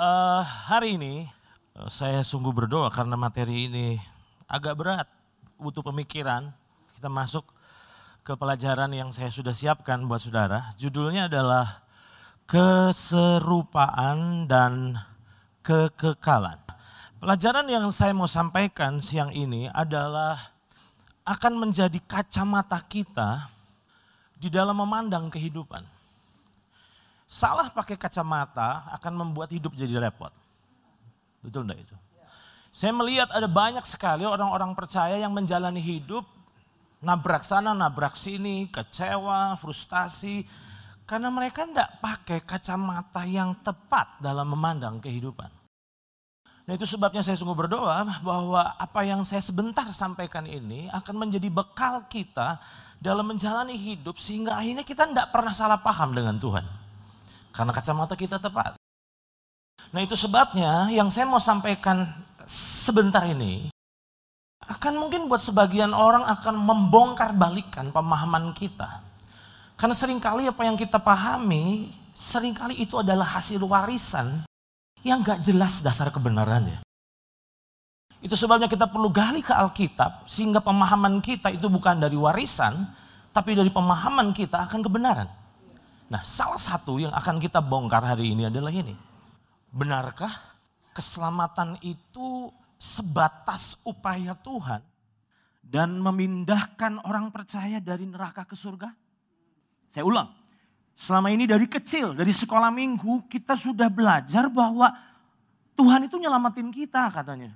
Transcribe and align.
Eh, 0.00 0.42
hari 0.64 0.96
ini 0.96 1.28
eh, 1.76 1.88
saya 1.92 2.24
sungguh 2.24 2.56
berdoa 2.56 2.88
karena 2.88 3.20
materi 3.20 3.68
ini 3.68 4.00
agak 4.48 4.80
berat, 4.80 5.04
butuh 5.60 5.84
pemikiran. 5.84 6.48
Kita 6.96 7.12
masuk 7.12 7.44
ke 8.24 8.32
pelajaran 8.32 8.88
yang 8.96 9.12
saya 9.12 9.28
sudah 9.28 9.52
siapkan 9.52 10.00
buat 10.08 10.24
saudara. 10.24 10.72
Judulnya 10.80 11.28
adalah 11.28 11.84
keserupaan 12.48 14.48
dan 14.48 15.04
kekekalan. 15.60 16.56
Pelajaran 17.20 17.68
yang 17.68 17.92
saya 17.92 18.16
mau 18.16 18.24
sampaikan 18.24 19.04
siang 19.04 19.36
ini 19.36 19.68
adalah 19.68 20.56
akan 21.28 21.68
menjadi 21.68 22.00
kacamata 22.08 22.80
kita 22.88 23.52
di 24.40 24.48
dalam 24.48 24.80
memandang 24.80 25.28
kehidupan. 25.28 25.99
Salah 27.30 27.70
pakai 27.70 27.94
kacamata 27.94 28.90
akan 28.98 29.22
membuat 29.22 29.54
hidup 29.54 29.70
jadi 29.78 30.02
repot. 30.02 30.34
Betul 31.38 31.62
enggak 31.62 31.86
itu? 31.86 31.96
Saya 32.74 32.90
melihat 32.90 33.30
ada 33.30 33.46
banyak 33.46 33.86
sekali 33.86 34.26
orang-orang 34.26 34.74
percaya 34.74 35.14
yang 35.14 35.30
menjalani 35.30 35.78
hidup 35.78 36.26
nabrak 36.98 37.46
sana, 37.46 37.70
nabrak 37.70 38.18
sini, 38.18 38.66
kecewa, 38.66 39.54
frustasi. 39.62 40.42
Karena 41.06 41.30
mereka 41.30 41.62
enggak 41.62 42.02
pakai 42.02 42.42
kacamata 42.42 43.22
yang 43.22 43.54
tepat 43.62 44.18
dalam 44.18 44.50
memandang 44.50 44.98
kehidupan. 44.98 45.54
Nah 46.66 46.72
itu 46.74 46.82
sebabnya 46.82 47.22
saya 47.22 47.38
sungguh 47.38 47.54
berdoa 47.54 48.26
bahwa 48.26 48.74
apa 48.74 49.06
yang 49.06 49.22
saya 49.22 49.42
sebentar 49.42 49.86
sampaikan 49.94 50.50
ini 50.50 50.90
akan 50.90 51.14
menjadi 51.14 51.46
bekal 51.46 52.10
kita 52.10 52.58
dalam 52.98 53.22
menjalani 53.22 53.78
hidup 53.78 54.18
sehingga 54.18 54.58
akhirnya 54.58 54.82
kita 54.82 55.06
tidak 55.06 55.30
pernah 55.30 55.54
salah 55.54 55.78
paham 55.78 56.10
dengan 56.10 56.34
Tuhan. 56.34 56.79
Karena 57.60 57.76
kacamata 57.76 58.16
kita 58.16 58.40
tepat. 58.40 58.72
Nah 59.92 60.00
itu 60.00 60.16
sebabnya 60.16 60.88
yang 60.88 61.12
saya 61.12 61.28
mau 61.28 61.36
sampaikan 61.36 62.08
sebentar 62.48 63.20
ini 63.28 63.68
akan 64.64 64.96
mungkin 64.96 65.28
buat 65.28 65.44
sebagian 65.44 65.92
orang 65.92 66.24
akan 66.24 66.56
membongkar 66.56 67.36
balikan 67.36 67.92
pemahaman 67.92 68.56
kita. 68.56 69.04
Karena 69.76 69.92
sering 69.92 70.16
kali 70.16 70.48
apa 70.48 70.64
yang 70.64 70.72
kita 70.80 70.96
pahami, 70.96 71.92
sering 72.16 72.56
kali 72.56 72.80
itu 72.80 72.96
adalah 72.96 73.28
hasil 73.28 73.60
warisan 73.60 74.48
yang 75.04 75.20
gak 75.20 75.44
jelas 75.44 75.84
dasar 75.84 76.08
kebenarannya. 76.08 76.80
Itu 78.24 78.40
sebabnya 78.40 78.72
kita 78.72 78.88
perlu 78.88 79.12
gali 79.12 79.44
ke 79.44 79.52
Alkitab 79.52 80.24
sehingga 80.24 80.64
pemahaman 80.64 81.20
kita 81.20 81.52
itu 81.52 81.68
bukan 81.68 82.00
dari 82.00 82.16
warisan, 82.16 82.88
tapi 83.36 83.52
dari 83.52 83.68
pemahaman 83.68 84.32
kita 84.32 84.64
akan 84.64 84.80
kebenaran. 84.80 85.39
Nah, 86.10 86.26
salah 86.26 86.58
satu 86.58 86.98
yang 86.98 87.14
akan 87.14 87.38
kita 87.38 87.62
bongkar 87.62 88.02
hari 88.02 88.34
ini 88.34 88.50
adalah 88.50 88.74
ini. 88.74 88.98
Benarkah 89.70 90.58
keselamatan 90.90 91.78
itu 91.86 92.50
sebatas 92.74 93.78
upaya 93.86 94.34
Tuhan 94.34 94.82
dan 95.62 96.02
memindahkan 96.02 97.06
orang 97.06 97.30
percaya 97.30 97.78
dari 97.78 98.10
neraka 98.10 98.42
ke 98.42 98.58
surga? 98.58 98.90
Saya 99.86 100.02
ulang. 100.02 100.34
Selama 100.98 101.30
ini 101.30 101.46
dari 101.46 101.70
kecil, 101.70 102.18
dari 102.18 102.34
sekolah 102.34 102.74
minggu 102.74 103.30
kita 103.30 103.54
sudah 103.54 103.86
belajar 103.86 104.50
bahwa 104.50 104.90
Tuhan 105.78 106.10
itu 106.10 106.18
nyelamatin 106.18 106.74
kita 106.74 107.06
katanya. 107.14 107.54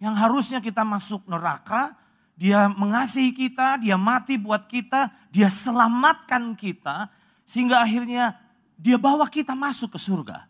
Yang 0.00 0.14
harusnya 0.16 0.58
kita 0.64 0.80
masuk 0.80 1.28
neraka, 1.28 1.92
dia 2.40 2.72
mengasihi 2.72 3.36
kita, 3.36 3.76
dia 3.84 4.00
mati 4.00 4.40
buat 4.40 4.64
kita, 4.64 5.12
dia 5.28 5.52
selamatkan 5.52 6.56
kita 6.56 7.12
sehingga 7.46 7.80
akhirnya 7.80 8.36
dia 8.76 8.98
bawa 8.98 9.30
kita 9.30 9.54
masuk 9.56 9.96
ke 9.96 10.00
surga. 10.02 10.44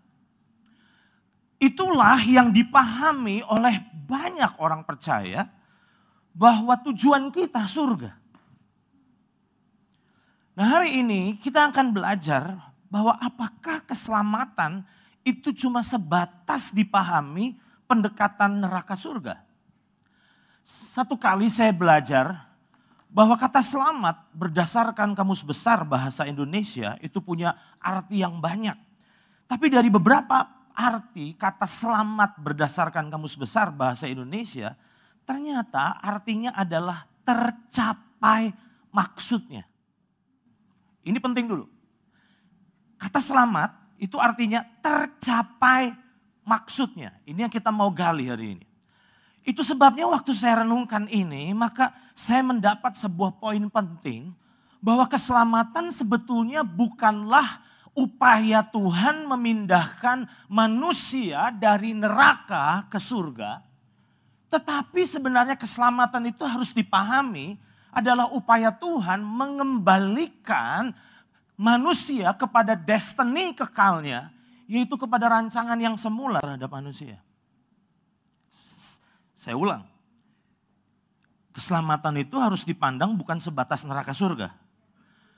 Itulah 1.56 2.20
yang 2.24 2.52
dipahami 2.52 3.40
oleh 3.46 3.80
banyak 3.92 4.56
orang 4.60 4.84
percaya 4.84 5.48
bahwa 6.36 6.76
tujuan 6.84 7.32
kita 7.32 7.64
surga. 7.64 8.12
Nah 10.56 10.66
hari 10.68 11.00
ini 11.04 11.36
kita 11.40 11.68
akan 11.68 11.92
belajar 11.92 12.56
bahwa 12.88 13.16
apakah 13.20 13.84
keselamatan 13.84 14.84
itu 15.20 15.52
cuma 15.52 15.84
sebatas 15.84 16.72
dipahami 16.72 17.56
pendekatan 17.84 18.62
neraka 18.62 18.96
surga. 18.96 19.42
Satu 20.64 21.14
kali 21.18 21.46
saya 21.46 21.74
belajar 21.74 22.45
bahwa 23.16 23.32
kata 23.40 23.64
selamat 23.64 24.28
berdasarkan 24.36 25.16
kamus 25.16 25.40
besar 25.40 25.88
bahasa 25.88 26.28
Indonesia 26.28 27.00
itu 27.00 27.16
punya 27.24 27.56
arti 27.80 28.20
yang 28.20 28.44
banyak. 28.44 28.76
Tapi 29.48 29.72
dari 29.72 29.88
beberapa 29.88 30.68
arti 30.76 31.32
kata 31.32 31.64
selamat 31.64 32.36
berdasarkan 32.36 33.08
kamus 33.08 33.32
besar 33.40 33.72
bahasa 33.72 34.04
Indonesia 34.04 34.76
ternyata 35.24 35.96
artinya 36.04 36.52
adalah 36.52 37.08
tercapai 37.24 38.52
maksudnya. 38.92 39.64
Ini 41.00 41.16
penting 41.16 41.48
dulu. 41.48 41.64
Kata 43.00 43.16
selamat 43.16 43.96
itu 43.96 44.20
artinya 44.20 44.60
tercapai 44.84 45.88
maksudnya. 46.44 47.16
Ini 47.24 47.48
yang 47.48 47.52
kita 47.52 47.72
mau 47.72 47.88
gali 47.88 48.28
hari 48.28 48.60
ini. 48.60 48.75
Itu 49.46 49.62
sebabnya 49.62 50.10
waktu 50.10 50.34
saya 50.34 50.66
renungkan 50.66 51.06
ini, 51.06 51.54
maka 51.54 51.94
saya 52.18 52.42
mendapat 52.42 52.98
sebuah 52.98 53.38
poin 53.38 53.62
penting 53.70 54.34
bahwa 54.82 55.06
keselamatan 55.06 55.94
sebetulnya 55.94 56.66
bukanlah 56.66 57.62
upaya 57.94 58.66
Tuhan 58.66 59.24
memindahkan 59.30 60.26
manusia 60.50 61.54
dari 61.54 61.94
neraka 61.94 62.90
ke 62.90 62.98
surga, 62.98 63.62
tetapi 64.50 65.06
sebenarnya 65.06 65.54
keselamatan 65.54 66.34
itu 66.34 66.42
harus 66.42 66.74
dipahami 66.74 67.54
adalah 67.94 68.28
upaya 68.34 68.74
Tuhan 68.74 69.22
mengembalikan 69.24 70.90
manusia 71.56 72.34
kepada 72.36 72.76
destiny 72.76 73.56
kekalnya, 73.56 74.28
yaitu 74.66 74.98
kepada 74.98 75.30
rancangan 75.30 75.78
yang 75.78 75.94
semula 75.94 76.42
terhadap 76.42 76.68
manusia. 76.68 77.25
Saya 79.46 79.54
ulang. 79.54 79.86
Keselamatan 81.54 82.18
itu 82.18 82.34
harus 82.42 82.66
dipandang 82.66 83.14
bukan 83.14 83.38
sebatas 83.38 83.86
neraka 83.86 84.10
surga. 84.10 84.50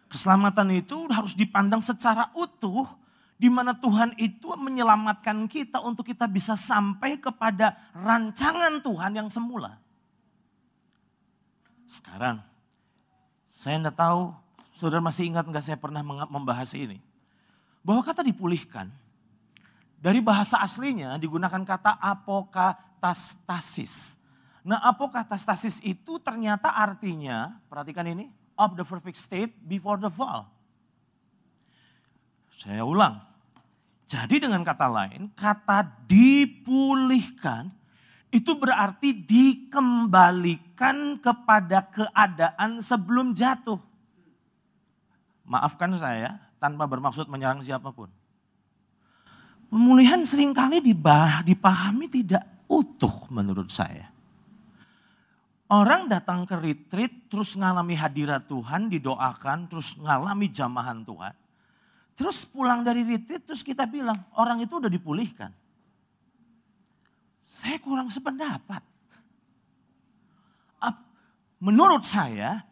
Keselamatan 0.09 0.73
itu 0.73 0.97
harus 1.13 1.37
dipandang 1.37 1.85
secara 1.85 2.33
utuh 2.33 2.89
di 3.37 3.53
mana 3.53 3.77
Tuhan 3.77 4.17
itu 4.17 4.49
menyelamatkan 4.57 5.45
kita 5.45 5.85
untuk 5.85 6.09
kita 6.09 6.25
bisa 6.25 6.57
sampai 6.57 7.21
kepada 7.21 7.77
rancangan 7.93 8.81
Tuhan 8.81 9.13
yang 9.13 9.29
semula. 9.29 9.77
Sekarang, 11.85 12.41
saya 13.53 13.77
tidak 13.77 13.95
tahu, 14.01 14.33
saudara 14.73 15.05
masih 15.05 15.29
ingat 15.29 15.45
nggak 15.45 15.65
saya 15.69 15.77
pernah 15.77 16.01
membahas 16.33 16.73
ini. 16.73 16.97
Bahwa 17.85 18.01
kata 18.01 18.25
dipulihkan, 18.25 18.89
dari 20.01 20.25
bahasa 20.25 20.65
aslinya 20.65 21.21
digunakan 21.21 21.61
kata 21.61 22.01
apoka 22.01 22.88
apokatastasis. 22.99 24.19
Nah 24.67 24.83
apokatastasis 24.83 25.79
itu 25.87 26.19
ternyata 26.19 26.75
artinya, 26.75 27.63
perhatikan 27.71 28.11
ini, 28.11 28.27
of 28.59 28.75
the 28.75 28.83
perfect 28.83 29.17
state 29.17 29.55
before 29.65 29.97
the 30.03 30.11
fall. 30.11 30.51
Saya 32.59 32.83
ulang. 32.83 33.23
Jadi 34.11 34.43
dengan 34.43 34.67
kata 34.67 34.91
lain, 34.91 35.31
kata 35.39 35.87
dipulihkan 36.11 37.71
itu 38.35 38.51
berarti 38.59 39.15
dikembalikan 39.15 41.23
kepada 41.23 41.87
keadaan 41.87 42.83
sebelum 42.83 43.33
jatuh. 43.33 43.79
Maafkan 45.49 45.97
saya 45.97 46.37
tanpa 46.61 46.85
bermaksud 46.85 47.31
menyerang 47.31 47.65
siapa 47.65 47.89
pun. 47.95 48.11
Pemulihan 49.69 50.25
sering 50.25 50.57
kali 50.57 50.81
dipahami 50.81 52.09
tidak 52.09 52.58
utuh 52.69 53.27
menurut 53.33 53.73
saya. 53.73 54.13
Orang 55.69 56.09
datang 56.09 56.49
ke 56.49 56.57
retreat 56.57 57.29
terus 57.29 57.53
ngalami 57.53 57.93
hadirat 57.93 58.49
Tuhan, 58.49 58.89
didoakan, 58.89 59.69
terus 59.69 59.97
ngalami 60.01 60.49
jamahan 60.49 61.05
Tuhan. 61.05 61.35
Terus 62.17 62.49
pulang 62.49 62.81
dari 62.81 63.05
retreat 63.05 63.45
terus 63.45 63.61
kita 63.61 63.85
bilang 63.85 64.17
orang 64.41 64.65
itu 64.65 64.81
udah 64.81 64.89
dipulihkan. 64.89 65.53
Saya 67.45 67.77
kurang 67.81 68.09
sependapat. 68.09 68.81
Menurut 71.59 72.07
saya 72.07 72.63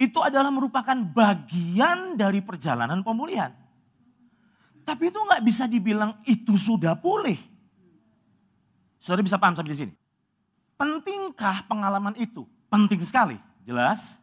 itu 0.00 0.16
adalah 0.24 0.48
merupakan 0.48 0.96
bagian 0.96 2.16
dari 2.16 2.40
perjalanan 2.40 3.04
pemulihan. 3.04 3.52
Tapi 4.84 5.12
itu 5.12 5.16
nggak 5.20 5.44
bisa 5.44 5.64
dibilang 5.68 6.20
itu 6.24 6.56
sudah 6.56 6.96
pulih. 6.96 7.36
Saudara 9.04 9.20
bisa 9.20 9.36
paham 9.36 9.52
sampai 9.52 9.76
di 9.76 9.80
sini. 9.84 9.94
Pentingkah 10.80 11.68
pengalaman 11.68 12.16
itu? 12.16 12.48
Penting 12.72 13.04
sekali, 13.04 13.36
jelas. 13.68 14.16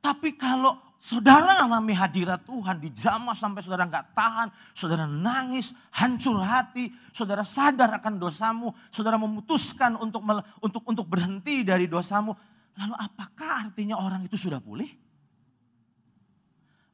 Tapi 0.00 0.32
kalau 0.32 0.80
Saudara 1.04 1.60
alami 1.60 1.92
hadirat 1.92 2.48
Tuhan 2.48 2.80
di 2.80 2.88
jamah 2.88 3.36
sampai 3.36 3.60
saudara 3.60 3.84
nggak 3.84 4.16
tahan, 4.16 4.48
saudara 4.72 5.04
nangis, 5.04 5.76
hancur 5.92 6.40
hati, 6.40 6.88
saudara 7.12 7.44
sadar 7.44 7.92
akan 8.00 8.16
dosamu, 8.16 8.72
saudara 8.88 9.20
memutuskan 9.20 10.00
untuk 10.00 10.24
untuk 10.64 10.80
untuk 10.88 11.04
berhenti 11.04 11.60
dari 11.60 11.84
dosamu. 11.84 12.32
Lalu 12.80 12.96
apakah 12.96 13.68
artinya 13.68 14.00
orang 14.00 14.24
itu 14.24 14.48
sudah 14.48 14.64
pulih? 14.64 14.88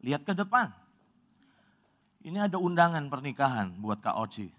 Lihat 0.03 0.27
ke 0.27 0.35
depan. 0.35 0.75
Ini 2.27 2.51
ada 2.51 2.59
undangan 2.59 3.07
pernikahan 3.07 3.79
buat 3.79 4.03
Kak 4.03 4.19
Oci. 4.27 4.51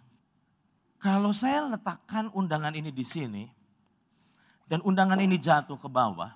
Kalau 1.01 1.33
saya 1.33 1.65
letakkan 1.65 2.29
undangan 2.29 2.77
ini 2.77 2.93
di 2.93 3.01
sini, 3.01 3.49
dan 4.69 4.85
undangan 4.85 5.17
ini 5.17 5.41
jatuh 5.41 5.81
ke 5.81 5.89
bawah, 5.89 6.31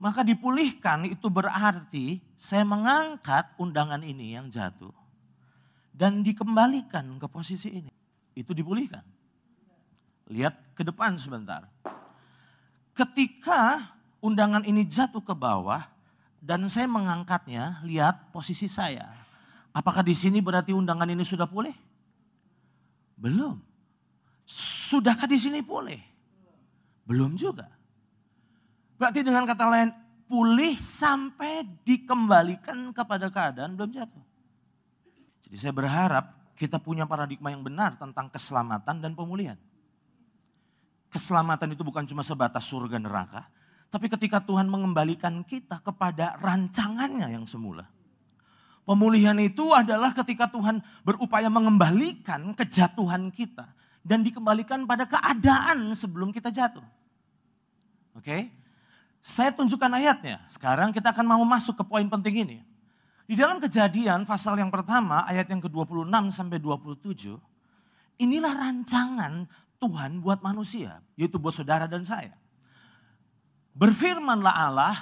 maka 0.00 0.24
dipulihkan 0.24 1.04
itu 1.04 1.28
berarti 1.28 2.24
saya 2.40 2.64
mengangkat 2.64 3.52
undangan 3.60 4.00
ini 4.00 4.32
yang 4.32 4.48
jatuh 4.48 4.90
dan 5.92 6.24
dikembalikan 6.24 7.20
ke 7.20 7.28
posisi 7.28 7.84
ini. 7.84 7.92
Itu 8.32 8.56
dipulihkan. 8.56 9.04
Lihat 10.32 10.72
ke 10.72 10.80
depan 10.80 11.20
sebentar. 11.20 11.68
Ketika 12.96 13.92
undangan 14.24 14.64
ini 14.64 14.88
jatuh 14.88 15.20
ke 15.20 15.36
bawah 15.36 15.84
dan 16.40 16.64
saya 16.72 16.88
mengangkatnya, 16.88 17.84
lihat 17.84 18.32
posisi 18.32 18.64
saya. 18.64 19.12
Apakah 19.76 20.00
di 20.00 20.16
sini 20.16 20.40
berarti 20.40 20.72
undangan 20.72 21.06
ini 21.06 21.20
sudah 21.20 21.44
pulih? 21.44 21.89
Belum. 23.20 23.60
Sudahkah 24.48 25.28
di 25.28 25.36
sini 25.36 25.60
pulih? 25.60 26.00
Belum 27.04 27.36
juga. 27.36 27.68
Berarti 28.96 29.20
dengan 29.20 29.44
kata 29.44 29.64
lain, 29.68 29.92
pulih 30.24 30.74
sampai 30.80 31.68
dikembalikan 31.84 32.96
kepada 32.96 33.28
keadaan 33.28 33.76
belum 33.76 33.92
jatuh. 33.92 34.24
Jadi 35.46 35.56
saya 35.60 35.74
berharap 35.76 36.54
kita 36.56 36.80
punya 36.80 37.04
paradigma 37.04 37.52
yang 37.52 37.60
benar 37.60 38.00
tentang 38.00 38.32
keselamatan 38.32 39.04
dan 39.04 39.12
pemulihan. 39.12 39.58
Keselamatan 41.10 41.74
itu 41.74 41.82
bukan 41.82 42.06
cuma 42.06 42.22
sebatas 42.22 42.70
surga 42.70 43.02
neraka, 43.02 43.50
tapi 43.90 44.06
ketika 44.06 44.38
Tuhan 44.38 44.70
mengembalikan 44.70 45.42
kita 45.42 45.82
kepada 45.82 46.38
rancangannya 46.38 47.34
yang 47.34 47.42
semula. 47.50 47.90
Pemulihan 48.88 49.36
itu 49.38 49.70
adalah 49.70 50.10
ketika 50.16 50.50
Tuhan 50.50 50.82
berupaya 51.04 51.46
mengembalikan 51.52 52.50
kejatuhan 52.56 53.30
kita 53.30 53.70
dan 54.00 54.24
dikembalikan 54.24 54.88
pada 54.88 55.04
keadaan 55.04 55.92
sebelum 55.92 56.32
kita 56.32 56.48
jatuh. 56.48 56.84
Oke? 58.16 58.24
Okay? 58.24 58.42
Saya 59.20 59.52
tunjukkan 59.52 59.92
ayatnya. 60.00 60.40
Sekarang 60.48 60.96
kita 60.96 61.12
akan 61.12 61.26
mau 61.28 61.44
masuk 61.44 61.76
ke 61.76 61.84
poin 61.84 62.08
penting 62.08 62.48
ini. 62.48 62.58
Di 63.28 63.38
dalam 63.38 63.62
kejadian 63.62 64.26
pasal 64.26 64.58
yang 64.58 64.72
pertama 64.72 65.22
ayat 65.28 65.46
yang 65.46 65.60
ke-26 65.62 66.34
sampai 66.34 66.58
27. 66.58 67.36
Inilah 68.18 68.52
rancangan 68.58 69.46
Tuhan 69.78 70.24
buat 70.24 70.40
manusia. 70.40 71.04
Yaitu 71.14 71.36
buat 71.36 71.54
saudara 71.54 71.84
dan 71.84 72.02
saya. 72.02 72.34
Berfirmanlah 73.76 74.50
Allah, 74.50 74.96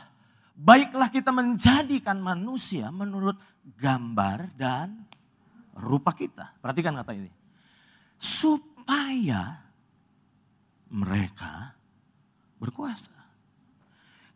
baiklah 0.58 1.08
kita 1.08 1.30
menjadikan 1.30 2.18
manusia 2.18 2.90
menurut 2.90 3.38
gambar 3.76 4.54
dan 4.56 5.04
rupa 5.76 6.16
kita. 6.16 6.56
Perhatikan 6.62 6.96
kata 6.96 7.12
ini. 7.12 7.30
Supaya 8.16 9.60
mereka 10.88 11.76
berkuasa. 12.56 13.14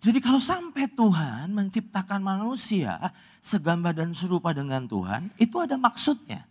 Jadi 0.03 0.19
kalau 0.19 0.43
sampai 0.43 0.91
Tuhan 0.91 1.55
menciptakan 1.55 2.19
manusia 2.19 2.99
segambar 3.39 3.95
dan 3.95 4.11
serupa 4.11 4.51
dengan 4.51 4.83
Tuhan, 4.87 5.31
itu 5.39 5.63
ada 5.63 5.79
maksudnya. 5.79 6.43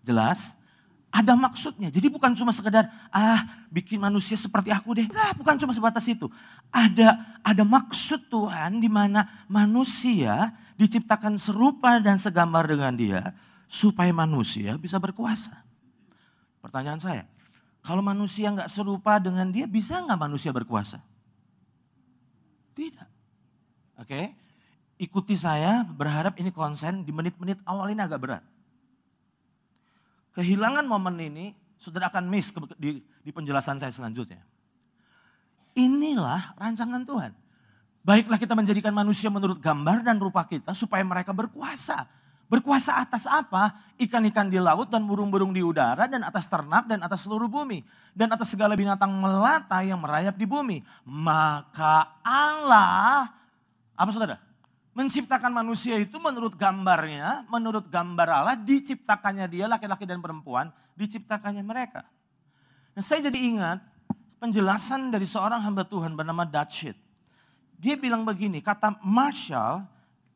Jelas? 0.00 0.56
Ada 1.14 1.38
maksudnya. 1.38 1.94
Jadi 1.94 2.10
bukan 2.10 2.34
cuma 2.34 2.50
sekedar 2.50 2.90
ah 3.14 3.46
bikin 3.70 4.02
manusia 4.02 4.34
seperti 4.34 4.74
aku 4.74 4.98
deh. 4.98 5.06
Nah, 5.14 5.30
bukan 5.38 5.54
cuma 5.62 5.70
sebatas 5.70 6.02
itu. 6.10 6.26
Ada 6.74 7.38
ada 7.38 7.62
maksud 7.62 8.26
Tuhan 8.26 8.82
di 8.82 8.90
mana 8.90 9.46
manusia 9.46 10.50
diciptakan 10.74 11.38
serupa 11.38 12.02
dan 12.02 12.18
segambar 12.18 12.66
dengan 12.66 12.90
dia 12.98 13.30
supaya 13.70 14.10
manusia 14.10 14.74
bisa 14.74 14.98
berkuasa. 14.98 15.54
Pertanyaan 16.58 16.98
saya, 16.98 17.22
kalau 17.86 18.02
manusia 18.02 18.50
nggak 18.50 18.66
serupa 18.66 19.22
dengan 19.22 19.54
dia, 19.54 19.70
bisa 19.70 20.02
nggak 20.02 20.18
manusia 20.18 20.50
berkuasa? 20.50 20.98
Tidak. 22.74 23.08
Oke, 24.02 24.10
okay? 24.10 24.24
ikuti 24.98 25.38
saya 25.38 25.86
berharap 25.86 26.34
ini 26.42 26.50
konsen 26.50 27.06
di 27.06 27.14
menit-menit 27.14 27.62
awal 27.62 27.94
ini 27.94 28.02
agak 28.02 28.18
berat. 28.18 28.42
Kehilangan 30.34 30.84
momen 30.84 31.14
ini 31.18 31.46
sudah 31.78 32.10
akan 32.10 32.26
miss 32.26 32.50
di, 32.76 33.00
di 33.00 33.30
penjelasan 33.30 33.78
saya 33.78 33.94
selanjutnya. 33.94 34.42
Inilah 35.74 36.54
rancangan 36.58 37.02
Tuhan. 37.06 37.32
Baiklah 38.04 38.36
kita 38.36 38.52
menjadikan 38.52 38.92
manusia 38.92 39.32
menurut 39.32 39.58
gambar 39.62 40.04
dan 40.04 40.20
rupa 40.20 40.44
kita 40.44 40.76
supaya 40.76 41.00
mereka 41.00 41.32
berkuasa 41.32 42.04
Berkuasa 42.44 43.00
atas 43.00 43.24
apa? 43.24 43.72
Ikan-ikan 43.96 44.52
di 44.52 44.60
laut 44.60 44.92
dan 44.92 45.08
burung-burung 45.08 45.56
di 45.56 45.64
udara 45.64 46.04
dan 46.04 46.20
atas 46.20 46.44
ternak 46.44 46.84
dan 46.84 47.00
atas 47.00 47.24
seluruh 47.24 47.48
bumi. 47.48 47.80
Dan 48.12 48.28
atas 48.36 48.52
segala 48.52 48.76
binatang 48.76 49.08
melata 49.08 49.80
yang 49.80 49.96
merayap 49.96 50.36
di 50.36 50.44
bumi. 50.44 50.84
Maka 51.08 52.20
Allah, 52.20 53.32
apa 53.96 54.10
saudara? 54.12 54.36
Menciptakan 54.94 55.50
manusia 55.50 55.98
itu 55.98 56.22
menurut 56.22 56.54
gambarnya, 56.54 57.42
menurut 57.50 57.90
gambar 57.90 58.28
Allah, 58.30 58.54
diciptakannya 58.54 59.50
dia 59.50 59.66
laki-laki 59.66 60.06
dan 60.06 60.22
perempuan, 60.22 60.70
diciptakannya 60.94 61.66
mereka. 61.66 62.06
Nah 62.94 63.02
saya 63.02 63.26
jadi 63.26 63.34
ingat 63.34 63.82
penjelasan 64.38 65.10
dari 65.10 65.26
seorang 65.26 65.58
hamba 65.66 65.82
Tuhan 65.82 66.14
bernama 66.14 66.46
Dutchit. 66.46 66.94
Dia 67.74 67.98
bilang 67.98 68.22
begini, 68.22 68.62
kata 68.62 69.02
Marshall, 69.02 69.82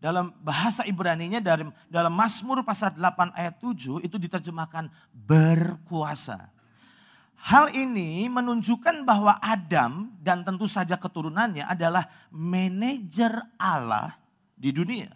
dalam 0.03 0.35
bahasa 0.43 0.83
Ibrani-nya 0.83 1.39
dalam, 1.39 1.71
dalam 1.87 2.11
Mazmur 2.11 2.67
pasal 2.67 2.99
8 2.99 3.39
ayat 3.39 3.63
7 3.63 4.03
itu 4.03 4.19
diterjemahkan 4.19 4.91
berkuasa. 5.15 6.51
Hal 7.39 7.71
ini 7.71 8.27
menunjukkan 8.27 9.07
bahwa 9.07 9.39
Adam 9.39 10.11
dan 10.19 10.43
tentu 10.43 10.67
saja 10.67 10.99
keturunannya 10.99 11.63
adalah 11.63 12.11
manajer 12.35 13.47
Allah 13.55 14.19
di 14.59 14.75
dunia. 14.75 15.09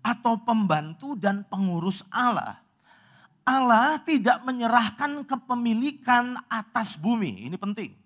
Atau 0.00 0.40
pembantu 0.44 1.16
dan 1.16 1.44
pengurus 1.48 2.04
Allah. 2.12 2.60
Allah 3.44 3.98
tidak 4.04 4.44
menyerahkan 4.44 5.24
kepemilikan 5.24 6.38
atas 6.46 6.94
bumi, 6.94 7.48
ini 7.48 7.56
penting. 7.56 7.96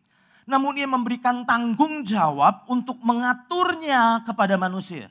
Namun 0.47 0.79
ia 0.79 0.89
memberikan 0.89 1.43
tanggung 1.45 2.07
jawab 2.07 2.65
untuk 2.71 3.01
mengaturnya 3.03 4.23
kepada 4.23 4.55
manusia. 4.55 5.11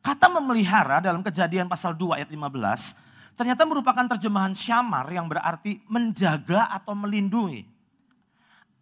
Kata 0.00 0.30
memelihara 0.32 1.04
dalam 1.04 1.20
kejadian 1.20 1.68
pasal 1.68 1.92
2 1.92 2.22
ayat 2.22 2.30
15 2.32 3.38
ternyata 3.38 3.62
merupakan 3.62 4.02
terjemahan 4.16 4.50
syamar 4.50 5.06
yang 5.14 5.30
berarti 5.30 5.78
menjaga 5.86 6.66
atau 6.74 6.96
melindungi. 6.98 7.62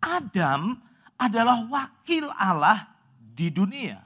Adam 0.01 0.81
adalah 1.21 1.61
wakil 1.67 2.33
Allah 2.33 2.89
di 3.19 3.53
dunia. 3.53 4.06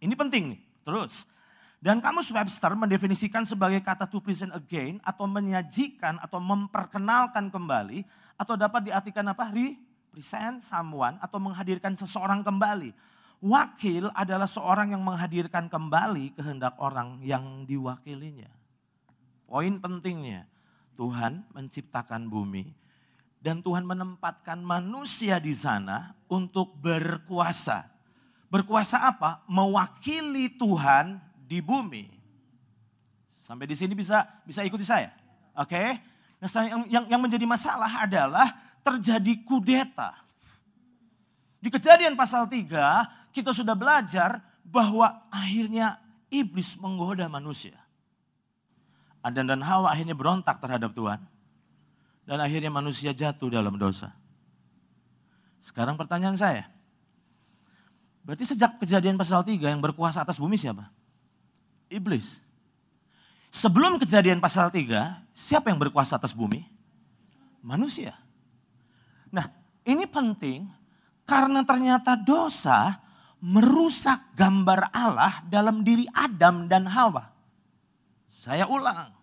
Ini 0.00 0.14
penting 0.14 0.56
nih. 0.56 0.60
Terus. 0.82 1.24
Dan 1.76 2.00
kamus 2.00 2.32
Webster 2.32 2.72
mendefinisikan 2.72 3.44
sebagai 3.44 3.84
kata 3.84 4.08
to 4.08 4.18
present 4.18 4.50
again 4.56 4.96
atau 5.04 5.28
menyajikan 5.28 6.16
atau 6.24 6.40
memperkenalkan 6.40 7.52
kembali 7.52 8.02
atau 8.40 8.56
dapat 8.56 8.90
diartikan 8.90 9.28
apa? 9.28 9.52
Represent 9.52 10.64
someone 10.64 11.20
atau 11.20 11.36
menghadirkan 11.36 11.92
seseorang 11.94 12.40
kembali 12.40 12.96
Wakil 13.44 14.08
adalah 14.16 14.48
seorang 14.48 14.96
yang 14.96 15.04
menghadirkan 15.04 15.68
kembali 15.68 16.32
kehendak 16.40 16.72
orang 16.80 17.20
yang 17.20 17.68
diwakilinya. 17.68 18.48
Poin 19.44 19.76
pentingnya, 19.76 20.48
Tuhan 20.96 21.44
menciptakan 21.52 22.32
bumi 22.32 22.72
dan 23.44 23.60
Tuhan 23.60 23.84
menempatkan 23.84 24.64
manusia 24.64 25.36
di 25.36 25.52
sana 25.52 26.16
untuk 26.32 26.72
berkuasa. 26.80 27.92
Berkuasa 28.46 29.02
apa? 29.02 29.42
Mewakili 29.50 30.52
Tuhan 30.54 31.18
di 31.46 31.58
bumi. 31.58 32.10
Sampai 33.34 33.66
di 33.70 33.78
sini 33.78 33.94
bisa 33.94 34.26
bisa 34.42 34.66
ikuti 34.66 34.82
saya. 34.82 35.14
Oke? 35.54 35.74
Okay? 35.74 35.88
Nah, 36.36 36.48
yang, 36.86 37.04
yang, 37.08 37.20
menjadi 37.22 37.48
masalah 37.48 38.04
adalah 38.04 38.52
terjadi 38.84 39.40
kudeta. 39.42 40.12
Di 41.58 41.72
kejadian 41.72 42.14
pasal 42.14 42.44
3 42.44 43.32
kita 43.32 43.50
sudah 43.56 43.72
belajar 43.72 44.44
bahwa 44.60 45.26
akhirnya 45.32 45.96
iblis 46.28 46.76
menggoda 46.76 47.26
manusia. 47.26 47.78
Adam 49.24 49.48
dan 49.48 49.62
Hawa 49.64 49.90
akhirnya 49.90 50.14
berontak 50.14 50.62
terhadap 50.62 50.94
Tuhan. 50.94 51.18
Dan 52.26 52.38
akhirnya 52.42 52.70
manusia 52.70 53.14
jatuh 53.14 53.50
dalam 53.50 53.74
dosa. 53.78 54.14
Sekarang 55.62 55.98
pertanyaan 55.98 56.38
saya. 56.38 56.70
Berarti 58.26 58.42
sejak 58.42 58.82
kejadian 58.82 59.14
pasal 59.14 59.46
3 59.46 59.54
yang 59.70 59.78
berkuasa 59.78 60.26
atas 60.26 60.42
bumi 60.42 60.58
siapa? 60.58 60.90
Iblis. 61.86 62.42
Sebelum 63.54 64.02
kejadian 64.02 64.42
pasal 64.42 64.66
3, 64.74 65.22
siapa 65.30 65.70
yang 65.70 65.78
berkuasa 65.78 66.18
atas 66.18 66.34
bumi? 66.34 66.66
Manusia. 67.62 68.18
Nah, 69.30 69.46
ini 69.86 70.10
penting 70.10 70.66
karena 71.22 71.62
ternyata 71.62 72.18
dosa 72.18 72.98
merusak 73.38 74.34
gambar 74.34 74.90
Allah 74.90 75.46
dalam 75.46 75.86
diri 75.86 76.10
Adam 76.10 76.66
dan 76.66 76.90
Hawa. 76.90 77.30
Saya 78.26 78.66
ulang. 78.66 79.14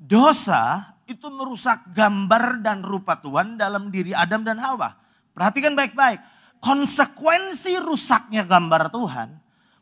Dosa 0.00 0.96
itu 1.04 1.28
merusak 1.28 1.92
gambar 1.92 2.64
dan 2.64 2.80
rupa 2.80 3.20
Tuhan 3.20 3.60
dalam 3.60 3.92
diri 3.92 4.16
Adam 4.16 4.40
dan 4.40 4.56
Hawa. 4.56 4.96
Perhatikan 5.36 5.76
baik-baik 5.76 6.20
konsekuensi 6.60 7.78
rusaknya 7.80 8.42
gambar 8.42 8.88
Tuhan, 8.90 9.28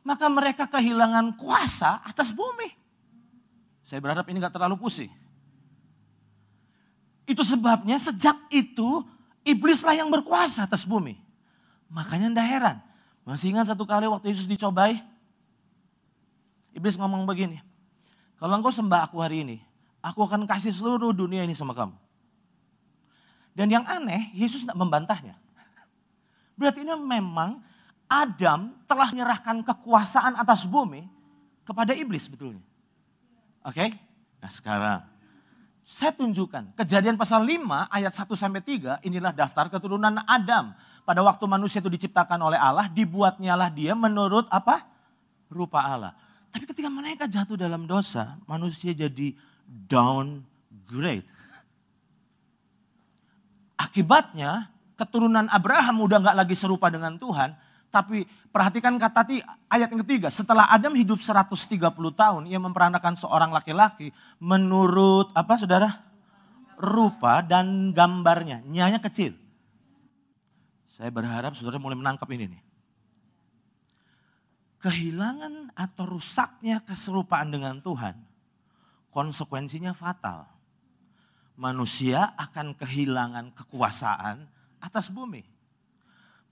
maka 0.04 0.26
mereka 0.28 0.69
kehilangan 0.69 1.35
kuasa 1.40 2.04
atas 2.04 2.31
bumi. 2.31 2.71
Saya 3.85 4.00
berharap 4.00 4.28
ini 4.28 4.40
gak 4.40 4.57
terlalu 4.57 4.81
pusing. 4.81 5.12
Itu 7.25 7.40
sebabnya 7.40 7.97
sejak 7.97 8.37
itu 8.52 9.04
iblislah 9.45 9.97
yang 9.97 10.12
berkuasa 10.12 10.69
atas 10.69 10.85
bumi. 10.85 11.16
Makanya 11.88 12.33
ndak 12.33 12.49
heran. 12.49 12.76
Masih 13.25 13.52
ingat 13.52 13.73
satu 13.73 13.88
kali 13.88 14.04
waktu 14.04 14.33
Yesus 14.33 14.45
dicobai? 14.45 15.00
Iblis 16.76 17.00
ngomong 17.00 17.25
begini. 17.25 17.64
Kalau 18.37 18.61
engkau 18.61 18.75
sembah 18.75 19.09
aku 19.09 19.25
hari 19.25 19.40
ini, 19.40 19.57
aku 20.04 20.21
akan 20.21 20.45
kasih 20.45 20.75
seluruh 20.75 21.16
dunia 21.16 21.40
ini 21.47 21.57
sama 21.57 21.73
kamu. 21.73 21.97
Dan 23.54 23.71
yang 23.71 23.87
aneh, 23.87 24.35
Yesus 24.35 24.66
tidak 24.66 24.76
membantahnya. 24.76 25.38
Berarti 26.54 26.87
ini 26.87 26.94
memang 26.94 27.58
Adam 28.06 28.75
telah 28.87 29.11
menyerahkan 29.11 29.62
kekuasaan 29.66 30.38
atas 30.38 30.66
bumi 30.68 31.06
kepada 31.66 31.96
iblis 31.96 32.30
sebetulnya. 32.30 32.62
Oke? 33.64 33.75
Okay? 33.75 33.88
Nah 34.38 34.50
sekarang 34.52 35.00
saya 35.84 36.16
tunjukkan 36.16 36.73
kejadian 36.80 37.20
pasal 37.20 37.44
5 37.44 37.92
ayat 37.92 38.12
1 38.16 38.25
sampai 38.32 38.64
3 38.64 39.04
inilah 39.04 39.37
daftar 39.37 39.68
keturunan 39.68 40.16
Adam. 40.25 40.73
Pada 41.04 41.20
waktu 41.20 41.44
manusia 41.44 41.84
itu 41.84 41.92
diciptakan 41.92 42.40
oleh 42.40 42.56
Allah, 42.56 42.88
dibuatnyalah 42.88 43.68
dia 43.68 43.92
menurut 43.92 44.49
apa? 44.49 44.88
Rupa 45.52 45.84
Allah. 45.84 46.16
Tapi 46.49 46.64
ketika 46.64 46.88
mereka 46.88 47.28
jatuh 47.28 47.61
dalam 47.61 47.84
dosa, 47.84 48.40
manusia 48.49 48.96
jadi 48.96 49.37
downgrade. 49.68 51.28
Akibatnya 53.76 54.73
keturunan 54.94 55.46
Abraham 55.50 56.02
udah 56.02 56.18
nggak 56.22 56.36
lagi 56.44 56.56
serupa 56.58 56.90
dengan 56.90 57.18
Tuhan. 57.18 57.54
Tapi 57.94 58.26
perhatikan 58.50 58.98
kata 58.98 59.22
ti, 59.22 59.38
ayat 59.70 59.86
yang 59.86 60.02
ketiga. 60.02 60.26
Setelah 60.26 60.66
Adam 60.66 60.98
hidup 60.98 61.22
130 61.22 61.78
tahun, 61.94 62.42
ia 62.50 62.58
memperanakan 62.58 63.14
seorang 63.14 63.54
laki-laki 63.54 64.10
menurut 64.42 65.30
apa 65.30 65.54
saudara? 65.54 66.02
Rupa 66.74 67.38
dan 67.46 67.94
gambarnya. 67.94 68.66
Nyanya 68.66 68.98
kecil. 68.98 69.38
Saya 70.90 71.10
berharap 71.14 71.54
saudara 71.54 71.78
mulai 71.78 71.94
menangkap 71.94 72.26
ini 72.34 72.50
nih. 72.50 72.62
Kehilangan 74.82 75.74
atau 75.78 76.04
rusaknya 76.18 76.82
keserupaan 76.82 77.54
dengan 77.54 77.78
Tuhan, 77.78 78.18
konsekuensinya 79.14 79.94
fatal. 79.94 80.50
Manusia 81.54 82.34
akan 82.34 82.74
kehilangan 82.74 83.54
kekuasaan 83.54 84.53
atas 84.84 85.08
bumi. 85.08 85.40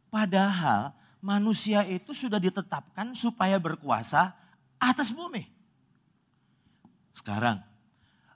Padahal 0.09 0.97
manusia 1.21 1.85
itu 1.85 2.17
sudah 2.17 2.41
ditetapkan 2.41 3.13
supaya 3.13 3.61
berkuasa 3.61 4.33
atas 4.81 5.13
bumi. 5.13 5.45
Sekarang, 7.13 7.61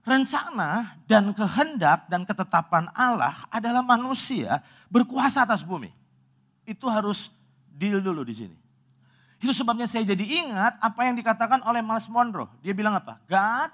rencana 0.04 1.00
dan 1.08 1.32
kehendak 1.32 2.04
dan 2.12 2.28
ketetapan 2.28 2.92
Allah 2.92 3.48
adalah 3.48 3.80
manusia 3.80 4.60
berkuasa 4.92 5.48
atas 5.48 5.64
bumi. 5.64 5.90
Itu 6.68 6.92
harus 6.92 7.32
deal 7.72 8.04
dulu 8.04 8.20
di 8.22 8.36
sini. 8.36 8.56
Itu 9.36 9.52
sebabnya 9.52 9.84
saya 9.84 10.04
jadi 10.04 10.24
ingat 10.24 10.80
apa 10.80 11.00
yang 11.04 11.16
dikatakan 11.16 11.60
oleh 11.64 11.84
Miles 11.84 12.08
Monroe. 12.08 12.48
Dia 12.64 12.72
bilang 12.72 12.96
apa? 12.96 13.20
God 13.28 13.68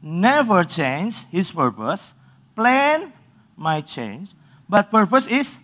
never 0.00 0.64
change 0.64 1.28
his 1.32 1.52
purpose. 1.52 2.16
Plan 2.54 3.10
might 3.58 3.84
change, 3.88 4.30
But 4.74 4.90
purpose 4.90 5.30
is 5.30 5.54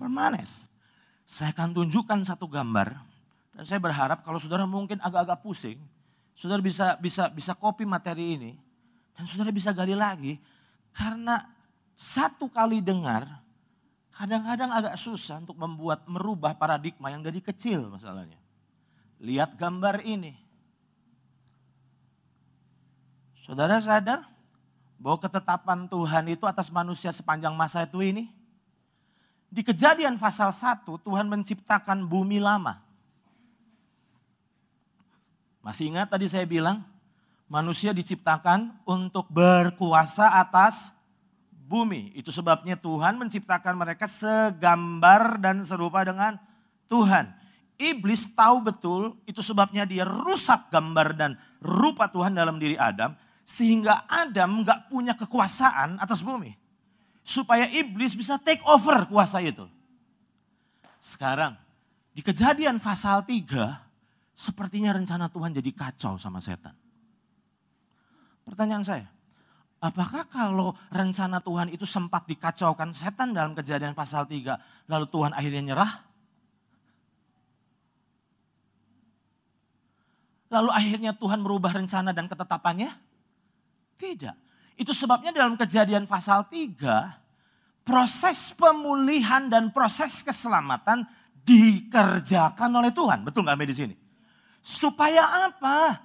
permanent. 0.00 0.48
Saya 1.28 1.52
akan 1.52 1.76
tunjukkan 1.76 2.24
satu 2.24 2.48
gambar 2.48 2.96
dan 3.52 3.64
saya 3.68 3.76
berharap 3.76 4.24
kalau 4.24 4.40
saudara 4.40 4.64
mungkin 4.64 4.96
agak-agak 5.04 5.44
pusing, 5.44 5.76
saudara 6.32 6.64
bisa 6.64 6.96
bisa 6.96 7.28
bisa 7.28 7.52
copy 7.52 7.84
materi 7.84 8.40
ini 8.40 8.52
dan 9.12 9.28
saudara 9.28 9.52
bisa 9.52 9.76
gali 9.76 9.92
lagi 9.92 10.40
karena 10.96 11.44
satu 12.00 12.48
kali 12.48 12.80
dengar 12.80 13.28
kadang-kadang 14.16 14.72
agak 14.72 14.96
susah 14.96 15.44
untuk 15.44 15.60
membuat 15.60 16.08
merubah 16.08 16.56
paradigma 16.56 17.12
yang 17.12 17.20
dari 17.20 17.44
kecil 17.44 17.92
masalahnya. 17.92 18.40
Lihat 19.20 19.60
gambar 19.60 20.00
ini. 20.00 20.32
Saudara 23.44 23.76
sadar 23.84 24.24
bahwa 24.96 25.20
ketetapan 25.20 25.84
Tuhan 25.92 26.24
itu 26.32 26.48
atas 26.48 26.72
manusia 26.72 27.12
sepanjang 27.12 27.52
masa 27.52 27.84
itu 27.84 28.00
ini 28.00 28.32
di 29.56 29.64
kejadian 29.64 30.20
pasal 30.20 30.52
1 30.52 30.84
Tuhan 30.84 31.32
menciptakan 31.32 32.04
bumi 32.04 32.36
lama. 32.36 32.76
Masih 35.64 35.88
ingat 35.88 36.12
tadi 36.12 36.28
saya 36.28 36.44
bilang 36.44 36.84
manusia 37.48 37.96
diciptakan 37.96 38.84
untuk 38.84 39.24
berkuasa 39.32 40.28
atas 40.44 40.92
bumi. 41.48 42.12
Itu 42.12 42.28
sebabnya 42.28 42.76
Tuhan 42.76 43.16
menciptakan 43.16 43.80
mereka 43.80 44.04
segambar 44.04 45.40
dan 45.40 45.64
serupa 45.64 46.04
dengan 46.04 46.36
Tuhan. 46.92 47.32
Iblis 47.80 48.36
tahu 48.36 48.60
betul 48.60 49.16
itu 49.24 49.40
sebabnya 49.40 49.88
dia 49.88 50.04
rusak 50.04 50.68
gambar 50.68 51.16
dan 51.16 51.40
rupa 51.64 52.12
Tuhan 52.12 52.36
dalam 52.36 52.60
diri 52.60 52.76
Adam. 52.76 53.16
Sehingga 53.48 54.04
Adam 54.04 54.60
nggak 54.68 54.92
punya 54.92 55.16
kekuasaan 55.16 55.96
atas 55.96 56.20
bumi 56.20 56.65
supaya 57.26 57.66
iblis 57.74 58.14
bisa 58.14 58.38
take 58.38 58.62
over 58.62 59.10
kuasa 59.10 59.42
itu. 59.42 59.66
Sekarang 61.02 61.58
di 62.14 62.22
kejadian 62.22 62.78
pasal 62.78 63.26
3 63.26 63.82
sepertinya 64.38 64.94
rencana 64.94 65.26
Tuhan 65.26 65.50
jadi 65.50 65.70
kacau 65.74 66.14
sama 66.22 66.38
setan. 66.38 66.78
Pertanyaan 68.46 68.86
saya, 68.86 69.10
apakah 69.82 70.22
kalau 70.30 70.78
rencana 70.94 71.42
Tuhan 71.42 71.74
itu 71.74 71.82
sempat 71.82 72.30
dikacaukan 72.30 72.94
setan 72.94 73.34
dalam 73.34 73.58
kejadian 73.58 73.90
pasal 73.90 74.22
3 74.30 74.86
lalu 74.86 75.06
Tuhan 75.10 75.34
akhirnya 75.34 75.62
nyerah? 75.74 75.92
Lalu 80.46 80.70
akhirnya 80.70 81.10
Tuhan 81.10 81.42
merubah 81.42 81.74
rencana 81.74 82.14
dan 82.14 82.30
ketetapannya? 82.30 82.94
Tidak. 83.98 84.45
Itu 84.76 84.92
sebabnya 84.92 85.32
dalam 85.32 85.56
kejadian 85.56 86.04
pasal 86.04 86.44
3, 86.52 86.76
proses 87.80 88.52
pemulihan 88.52 89.48
dan 89.48 89.72
proses 89.72 90.20
keselamatan 90.20 91.08
dikerjakan 91.46 92.70
oleh 92.76 92.92
Tuhan. 92.92 93.24
Betul 93.24 93.48
nggak 93.48 93.64
di 93.64 93.76
sini? 93.76 93.94
Supaya 94.60 95.48
apa? 95.48 96.04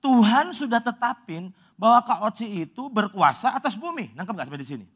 Tuhan 0.00 0.56
sudah 0.56 0.80
tetapin 0.80 1.52
bahwa 1.76 2.00
KOC 2.02 2.66
itu 2.66 2.88
berkuasa 2.88 3.52
atas 3.52 3.76
bumi. 3.76 4.16
Nangkep 4.16 4.32
nggak 4.32 4.46
sampai 4.48 4.64
di 4.64 4.68
sini? 4.68 4.86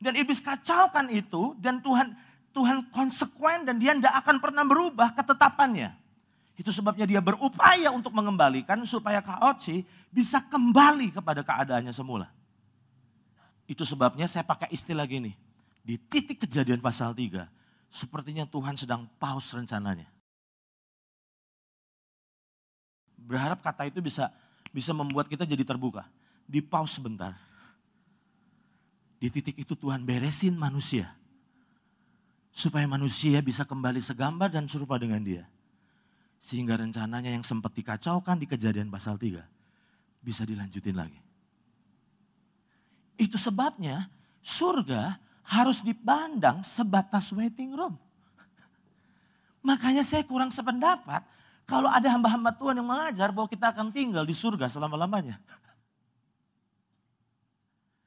Dan 0.00 0.16
iblis 0.16 0.40
kacaukan 0.40 1.08
itu 1.12 1.56
dan 1.60 1.80
Tuhan 1.80 2.12
Tuhan 2.50 2.88
konsekuen 2.92 3.64
dan 3.64 3.80
dia 3.80 3.96
tidak 3.96 4.14
akan 4.24 4.36
pernah 4.42 4.64
berubah 4.66 5.16
ketetapannya. 5.16 5.96
Itu 6.60 6.68
sebabnya 6.68 7.08
dia 7.08 7.24
berupaya 7.24 7.88
untuk 7.88 8.12
mengembalikan 8.12 8.84
supaya 8.84 9.24
KOC 9.24 9.80
bisa 10.12 10.44
kembali 10.44 11.16
kepada 11.16 11.40
keadaannya 11.40 11.94
semula. 11.94 12.28
Itu 13.70 13.86
sebabnya 13.86 14.26
saya 14.26 14.42
pakai 14.42 14.66
istilah 14.74 15.06
gini. 15.06 15.38
Di 15.86 15.94
titik 15.94 16.42
kejadian 16.42 16.82
pasal 16.82 17.14
3, 17.14 17.46
sepertinya 17.86 18.42
Tuhan 18.42 18.74
sedang 18.74 19.06
pause 19.22 19.54
rencananya. 19.54 20.10
Berharap 23.14 23.62
kata 23.62 23.86
itu 23.86 24.02
bisa 24.02 24.34
bisa 24.74 24.90
membuat 24.90 25.30
kita 25.30 25.46
jadi 25.46 25.62
terbuka. 25.62 26.02
Di 26.50 26.58
pause 26.58 26.98
sebentar. 26.98 27.38
Di 29.22 29.30
titik 29.30 29.54
itu 29.54 29.78
Tuhan 29.78 30.02
beresin 30.02 30.58
manusia. 30.58 31.14
Supaya 32.50 32.90
manusia 32.90 33.38
bisa 33.38 33.62
kembali 33.62 34.02
segambar 34.02 34.50
dan 34.50 34.66
serupa 34.66 34.98
dengan 34.98 35.22
dia. 35.22 35.46
Sehingga 36.42 36.74
rencananya 36.74 37.30
yang 37.30 37.46
sempat 37.46 37.70
dikacaukan 37.70 38.34
di 38.34 38.50
kejadian 38.50 38.90
pasal 38.90 39.14
3 39.14 39.46
bisa 40.18 40.42
dilanjutin 40.42 40.98
lagi. 40.98 41.29
Itu 43.20 43.36
sebabnya 43.36 44.08
surga 44.40 45.20
harus 45.44 45.84
dipandang 45.84 46.64
sebatas 46.64 47.28
waiting 47.36 47.76
room. 47.76 48.00
Makanya 49.60 50.00
saya 50.00 50.24
kurang 50.24 50.48
sependapat 50.48 51.20
kalau 51.68 51.92
ada 51.92 52.08
hamba-hamba 52.08 52.56
Tuhan 52.56 52.80
yang 52.80 52.88
mengajar 52.88 53.28
bahwa 53.28 53.44
kita 53.44 53.76
akan 53.76 53.92
tinggal 53.92 54.24
di 54.24 54.32
surga 54.32 54.72
selama-lamanya. 54.72 55.36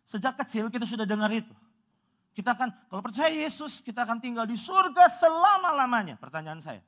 Sejak 0.10 0.34
kecil 0.41 0.74
kita 0.74 0.89
sudah 0.89 1.05
dengar 1.05 1.29
itu. 1.29 1.53
Kita 2.34 2.58
akan, 2.58 2.74
kalau 2.89 3.01
percaya 3.05 3.29
Yesus, 3.29 3.86
kita 3.86 4.10
akan 4.10 4.17
tinggal 4.17 4.50
di 4.50 4.58
surga 4.58 5.05
selama-lamanya. 5.05 6.17
Pertanyaan 6.17 6.58
saya, 6.58 6.82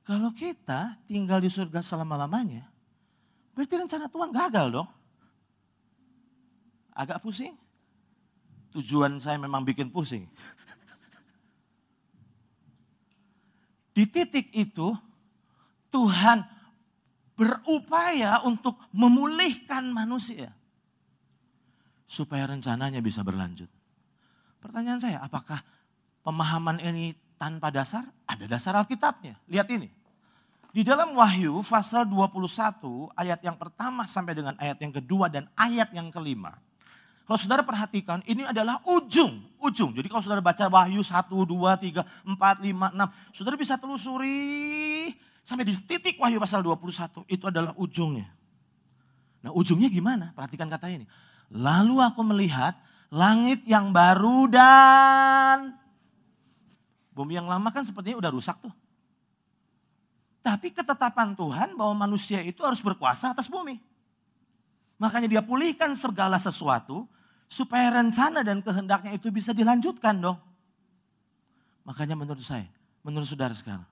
kalau 0.00 0.32
kita 0.32 0.96
tinggal 1.04 1.44
di 1.44 1.52
surga 1.52 1.84
selama-lamanya, 1.84 2.64
berarti 3.52 3.74
rencana 3.76 4.08
Tuhan 4.08 4.32
gagal 4.32 4.66
dong. 4.72 4.88
Agak 6.98 7.22
pusing? 7.22 7.54
Tujuan 8.74 9.22
saya 9.22 9.38
memang 9.38 9.62
bikin 9.62 9.94
pusing. 9.94 10.26
Di 13.94 14.02
titik 14.10 14.50
itu, 14.50 14.94
Tuhan 15.94 16.42
berupaya 17.38 18.42
untuk 18.42 18.74
memulihkan 18.90 19.94
manusia 19.94 20.50
supaya 22.02 22.50
rencananya 22.50 22.98
bisa 22.98 23.22
berlanjut. 23.22 23.70
Pertanyaan 24.58 24.98
saya, 24.98 25.18
apakah 25.22 25.62
pemahaman 26.26 26.82
ini 26.82 27.14
tanpa 27.38 27.70
dasar? 27.70 28.10
Ada 28.26 28.50
dasar 28.50 28.74
Alkitabnya. 28.74 29.38
Lihat 29.46 29.70
ini. 29.70 29.86
Di 30.68 30.84
dalam 30.84 31.16
Wahyu 31.16 31.64
pasal 31.64 32.04
21 32.06 33.10
ayat 33.16 33.40
yang 33.40 33.56
pertama 33.56 34.04
sampai 34.04 34.36
dengan 34.36 34.54
ayat 34.60 34.78
yang 34.82 34.92
kedua 34.92 35.32
dan 35.32 35.48
ayat 35.56 35.90
yang 35.94 36.12
kelima. 36.12 36.67
Kalau 37.28 37.36
saudara 37.36 37.60
perhatikan 37.60 38.24
ini 38.24 38.48
adalah 38.48 38.80
ujung, 38.88 39.44
ujung. 39.60 39.92
Jadi 39.92 40.08
kalau 40.08 40.24
saudara 40.24 40.40
baca 40.40 40.64
Wahyu 40.64 41.04
1, 41.04 41.28
2, 41.28 41.44
3, 41.44 42.00
4, 42.24 42.24
5, 42.24 42.96
6. 42.96 43.36
Saudara 43.36 43.54
bisa 43.60 43.76
telusuri 43.76 45.12
sampai 45.44 45.68
di 45.68 45.76
titik 45.76 46.16
Wahyu 46.16 46.40
pasal 46.40 46.64
21. 46.64 47.28
Itu 47.28 47.52
adalah 47.52 47.76
ujungnya. 47.76 48.32
Nah 49.44 49.52
ujungnya 49.52 49.92
gimana? 49.92 50.32
Perhatikan 50.32 50.72
kata 50.72 50.88
ini. 50.88 51.04
Lalu 51.52 52.00
aku 52.00 52.24
melihat 52.24 52.80
langit 53.12 53.60
yang 53.68 53.92
baru 53.92 54.48
dan 54.48 55.76
bumi 57.12 57.36
yang 57.36 57.44
lama 57.44 57.68
kan 57.68 57.84
sepertinya 57.84 58.24
udah 58.24 58.32
rusak 58.32 58.56
tuh. 58.56 58.72
Tapi 60.40 60.72
ketetapan 60.72 61.36
Tuhan 61.36 61.76
bahwa 61.76 62.08
manusia 62.08 62.40
itu 62.40 62.64
harus 62.64 62.80
berkuasa 62.80 63.36
atas 63.36 63.52
bumi. 63.52 63.84
Makanya 64.96 65.28
dia 65.28 65.42
pulihkan 65.44 65.92
segala 65.92 66.40
sesuatu 66.40 67.04
supaya 67.48 67.88
rencana 67.90 68.44
dan 68.44 68.60
kehendaknya 68.60 69.16
itu 69.16 69.32
bisa 69.32 69.56
dilanjutkan 69.56 70.20
dong. 70.20 70.38
Makanya 71.88 72.14
menurut 72.14 72.44
saya, 72.44 72.68
menurut 73.00 73.24
saudara 73.24 73.56
sekarang, 73.56 73.88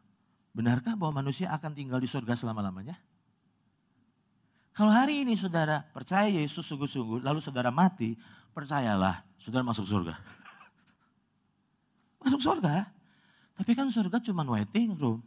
benarkah 0.53 0.93
bahwa 0.93 1.25
manusia 1.25 1.49
akan 1.49 1.73
tinggal 1.73 1.97
di 1.97 2.05
surga 2.07 2.37
selama-lamanya? 2.37 3.01
Kalau 4.77 4.93
hari 4.93 5.25
ini 5.25 5.33
saudara 5.33 5.81
percaya 5.89 6.29
Yesus 6.29 6.69
sungguh-sungguh, 6.69 7.25
lalu 7.25 7.41
saudara 7.41 7.73
mati, 7.73 8.13
percayalah, 8.53 9.25
saudara 9.41 9.65
masuk 9.65 9.89
surga. 9.89 10.13
masuk 12.21 12.45
surga. 12.45 12.85
Tapi 13.57 13.73
kan 13.73 13.89
surga 13.89 14.21
cuma 14.21 14.45
waiting 14.45 14.93
room. 14.93 15.25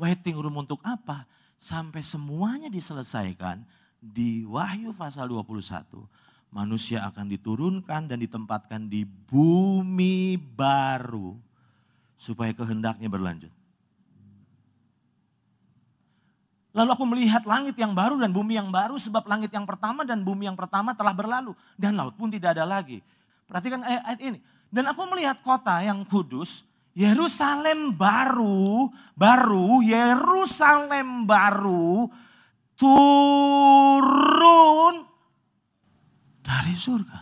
Waiting 0.00 0.32
room 0.40 0.56
untuk 0.64 0.80
apa? 0.80 1.28
Sampai 1.60 2.00
semuanya 2.00 2.72
diselesaikan 2.72 3.60
di 4.00 4.48
Wahyu 4.48 4.96
pasal 4.96 5.28
21. 5.28 5.60
Manusia 6.50 7.06
akan 7.06 7.30
diturunkan 7.30 8.10
dan 8.10 8.18
ditempatkan 8.18 8.90
di 8.90 9.06
bumi 9.06 10.34
baru. 10.34 11.38
Supaya 12.20 12.52
kehendaknya 12.52 13.06
berlanjut. 13.06 13.54
Lalu 16.70 16.90
aku 16.94 17.04
melihat 17.06 17.42
langit 17.46 17.74
yang 17.74 17.94
baru 17.94 18.14
dan 18.18 18.30
bumi 18.30 18.54
yang 18.54 18.70
baru 18.70 18.94
sebab 18.94 19.26
langit 19.26 19.50
yang 19.50 19.66
pertama 19.66 20.06
dan 20.06 20.22
bumi 20.22 20.46
yang 20.46 20.54
pertama 20.54 20.94
telah 20.94 21.10
berlalu. 21.10 21.54
Dan 21.74 21.98
laut 21.98 22.14
pun 22.14 22.30
tidak 22.30 22.54
ada 22.54 22.62
lagi. 22.62 23.02
Perhatikan 23.50 23.82
ayat 23.82 24.18
ini. 24.22 24.38
Dan 24.70 24.86
aku 24.86 25.02
melihat 25.10 25.42
kota 25.42 25.82
yang 25.82 26.06
kudus, 26.06 26.62
Yerusalem 26.94 27.90
baru, 27.98 28.86
baru, 29.18 29.82
Yerusalem 29.82 31.26
baru 31.26 32.06
turun 32.80 34.00
dari 36.50 36.74
surga. 36.74 37.20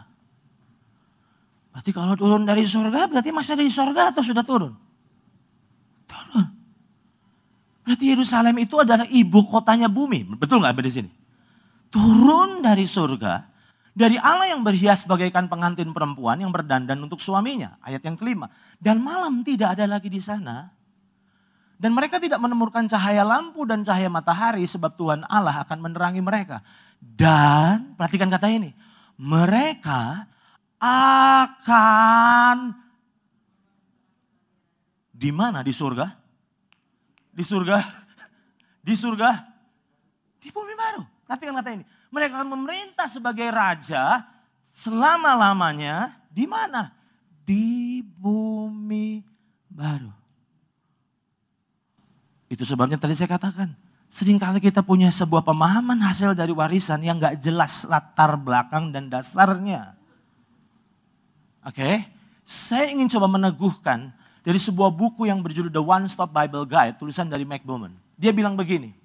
Berarti 1.69 1.91
kalau 1.93 2.17
turun 2.17 2.49
dari 2.49 2.64
surga 2.64 3.12
berarti 3.12 3.29
masih 3.29 3.61
ada 3.61 3.64
di 3.64 3.73
surga 3.73 4.03
atau 4.17 4.23
sudah 4.25 4.41
turun? 4.43 4.73
Turun. 6.09 6.47
Berarti 7.85 8.05
Yerusalem 8.09 8.57
itu 8.64 8.81
adalah 8.81 9.05
ibu 9.05 9.45
kotanya 9.45 9.87
bumi. 9.87 10.25
Betul 10.41 10.64
nggak 10.64 10.81
di 10.81 10.93
sini? 10.93 11.11
Turun 11.93 12.64
dari 12.64 12.88
surga. 12.88 13.45
Dari 13.99 14.14
Allah 14.14 14.55
yang 14.55 14.62
berhias 14.62 15.05
bagaikan 15.05 15.51
pengantin 15.51 15.91
perempuan 15.91 16.38
yang 16.38 16.55
berdandan 16.55 16.97
untuk 17.03 17.19
suaminya. 17.19 17.77
Ayat 17.83 18.05
yang 18.07 18.14
kelima. 18.14 18.49
Dan 18.79 19.03
malam 19.03 19.43
tidak 19.43 19.75
ada 19.75 19.91
lagi 19.91 20.07
di 20.07 20.23
sana. 20.23 20.71
Dan 21.79 21.95
mereka 21.95 22.19
tidak 22.19 22.43
menemukan 22.43 22.87
cahaya 22.91 23.23
lampu 23.23 23.62
dan 23.67 23.83
cahaya 23.87 24.11
matahari 24.11 24.67
sebab 24.67 24.99
Tuhan 24.99 25.23
Allah 25.27 25.62
akan 25.62 25.79
menerangi 25.79 26.23
mereka. 26.23 26.62
Dan, 26.99 27.95
perhatikan 27.95 28.27
kata 28.31 28.51
ini. 28.51 28.75
Mereka 29.18 30.31
akan 30.78 32.57
di 35.11 35.31
mana 35.35 35.66
di 35.66 35.74
surga? 35.74 36.07
Di 37.35 37.42
surga. 37.42 37.78
Di 38.78 38.94
surga. 38.94 39.31
Di 40.38 40.48
bumi 40.54 40.74
baru. 40.78 41.02
Perhatikan 41.26 41.59
kata 41.59 41.70
ini. 41.74 41.85
Mereka 42.14 42.38
akan 42.38 42.50
memerintah 42.54 43.11
sebagai 43.11 43.50
raja 43.50 44.22
selama-lamanya. 44.70 46.14
Di 46.31 46.46
mana? 46.46 46.94
Di 47.42 47.98
bumi 48.07 49.26
baru. 49.66 50.14
Itu 52.46 52.62
sebabnya 52.62 52.96
tadi 52.96 53.18
saya 53.18 53.35
katakan. 53.35 53.88
Seringkali 54.09 54.64
kita 54.64 54.81
punya 54.81 55.12
sebuah 55.12 55.44
pemahaman 55.44 56.01
hasil 56.01 56.33
dari 56.33 56.53
warisan 56.57 57.05
yang 57.05 57.21
gak 57.21 57.44
jelas 57.44 57.85
latar 57.85 58.40
belakang 58.40 58.88
dan 58.88 59.12
dasarnya. 59.12 59.92
Oke, 61.61 61.77
okay? 61.77 61.94
saya 62.49 62.88
ingin 62.88 63.12
coba 63.12 63.29
meneguhkan 63.29 64.09
dari 64.40 64.57
sebuah 64.57 64.88
buku 64.88 65.29
yang 65.29 65.44
berjudul 65.44 65.68
The 65.68 65.85
One 65.85 66.09
Stop 66.09 66.33
Bible 66.33 66.64
Guide, 66.64 66.97
tulisan 66.97 67.29
dari 67.29 67.44
Mac 67.44 67.61
Bowman. 67.61 67.92
Dia 68.16 68.33
bilang 68.33 68.57
begini, 68.57 68.97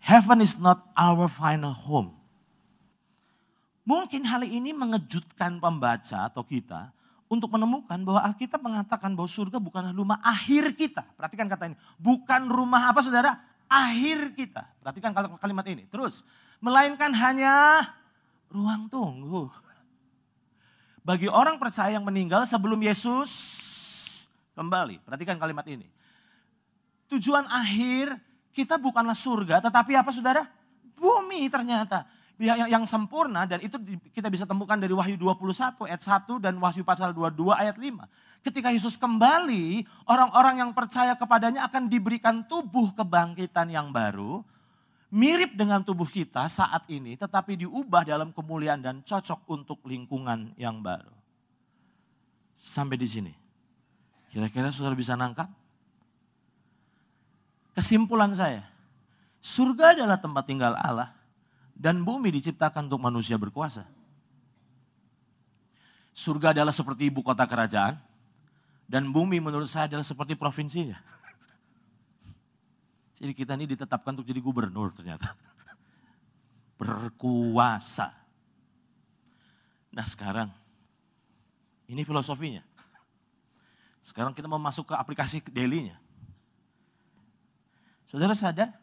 Heaven 0.00 0.40
is 0.40 0.56
not 0.56 0.80
our 0.96 1.28
final 1.28 1.76
home. 1.76 2.16
Mungkin 3.84 4.24
hal 4.24 4.48
ini 4.48 4.72
mengejutkan 4.72 5.60
pembaca 5.60 6.24
atau 6.24 6.40
kita 6.40 6.88
untuk 7.28 7.52
menemukan 7.52 8.00
bahwa 8.00 8.24
Alkitab 8.24 8.64
mengatakan 8.64 9.12
bahwa 9.12 9.28
surga 9.28 9.60
bukanlah 9.60 9.92
rumah 9.92 10.16
akhir 10.24 10.72
kita. 10.72 11.04
Perhatikan 11.18 11.50
kata 11.52 11.68
ini. 11.68 11.76
Bukan 12.00 12.48
rumah 12.48 12.88
apa 12.88 13.04
saudara? 13.04 13.36
Akhir 13.72 14.36
kita. 14.36 14.68
Perhatikan 14.84 15.16
kalimat 15.16 15.64
ini. 15.64 15.88
Terus. 15.88 16.20
Melainkan 16.60 17.10
hanya 17.16 17.88
ruang 18.52 18.92
tunggu. 18.92 19.48
Bagi 21.02 21.26
orang 21.26 21.56
percaya 21.56 21.96
yang 21.98 22.06
meninggal 22.06 22.46
sebelum 22.46 22.78
Yesus 22.78 23.32
Kembali, 24.52 25.00
perhatikan 25.00 25.40
kalimat 25.40 25.64
ini. 25.64 25.88
Tujuan 27.08 27.48
akhir 27.48 28.20
kita 28.52 28.76
bukanlah 28.76 29.16
surga, 29.16 29.64
tetapi 29.64 29.96
apa 29.96 30.12
saudara? 30.12 30.44
Bumi 30.92 31.48
ternyata. 31.48 32.04
Yang, 32.42 32.58
yang, 32.66 32.70
yang 32.74 32.84
sempurna 32.90 33.46
dan 33.46 33.62
itu 33.62 33.78
kita 34.10 34.26
bisa 34.26 34.42
temukan 34.42 34.74
dari 34.74 34.90
Wahyu 34.90 35.14
21 35.14 35.86
ayat 35.86 36.02
1 36.02 36.42
dan 36.42 36.58
Wahyu 36.58 36.82
pasal 36.82 37.14
22 37.14 37.54
ayat 37.54 37.78
5. 37.78 38.42
Ketika 38.42 38.74
Yesus 38.74 38.98
kembali, 38.98 39.86
orang-orang 40.10 40.58
yang 40.58 40.74
percaya 40.74 41.14
kepadanya 41.14 41.70
akan 41.70 41.86
diberikan 41.86 42.42
tubuh 42.42 42.90
kebangkitan 42.98 43.70
yang 43.70 43.94
baru, 43.94 44.42
mirip 45.14 45.54
dengan 45.54 45.86
tubuh 45.86 46.10
kita 46.10 46.50
saat 46.50 46.82
ini, 46.90 47.14
tetapi 47.14 47.62
diubah 47.62 48.02
dalam 48.02 48.34
kemuliaan 48.34 48.82
dan 48.82 49.06
cocok 49.06 49.46
untuk 49.46 49.78
lingkungan 49.86 50.50
yang 50.58 50.82
baru. 50.82 51.14
Sampai 52.58 52.98
di 52.98 53.06
sini. 53.06 53.32
Kira-kira 54.34 54.74
saudara 54.74 54.98
bisa 54.98 55.14
nangkap? 55.14 55.46
Kesimpulan 57.78 58.34
saya, 58.34 58.66
surga 59.38 59.94
adalah 59.94 60.18
tempat 60.18 60.42
tinggal 60.50 60.74
Allah 60.74 61.21
dan 61.82 62.06
bumi 62.06 62.30
diciptakan 62.30 62.86
untuk 62.86 63.02
manusia 63.02 63.34
berkuasa. 63.34 63.82
Surga 66.14 66.54
adalah 66.54 66.70
seperti 66.70 67.10
ibu 67.10 67.26
kota 67.26 67.42
kerajaan 67.42 67.98
dan 68.86 69.10
bumi 69.10 69.42
menurut 69.42 69.66
saya 69.66 69.90
adalah 69.90 70.06
seperti 70.06 70.38
provinsinya. 70.38 70.94
Jadi 73.18 73.34
kita 73.34 73.58
ini 73.58 73.66
ditetapkan 73.74 74.14
untuk 74.14 74.30
jadi 74.30 74.38
gubernur 74.38 74.94
ternyata. 74.94 75.34
Berkuasa. 76.82 78.10
Nah 79.94 80.06
sekarang, 80.06 80.50
ini 81.86 82.02
filosofinya. 82.02 82.66
Sekarang 84.02 84.34
kita 84.34 84.50
mau 84.50 84.58
masuk 84.58 84.90
ke 84.90 84.94
aplikasi 84.98 85.38
daily-nya. 85.54 85.94
Saudara 88.10 88.34
sadar 88.34 88.81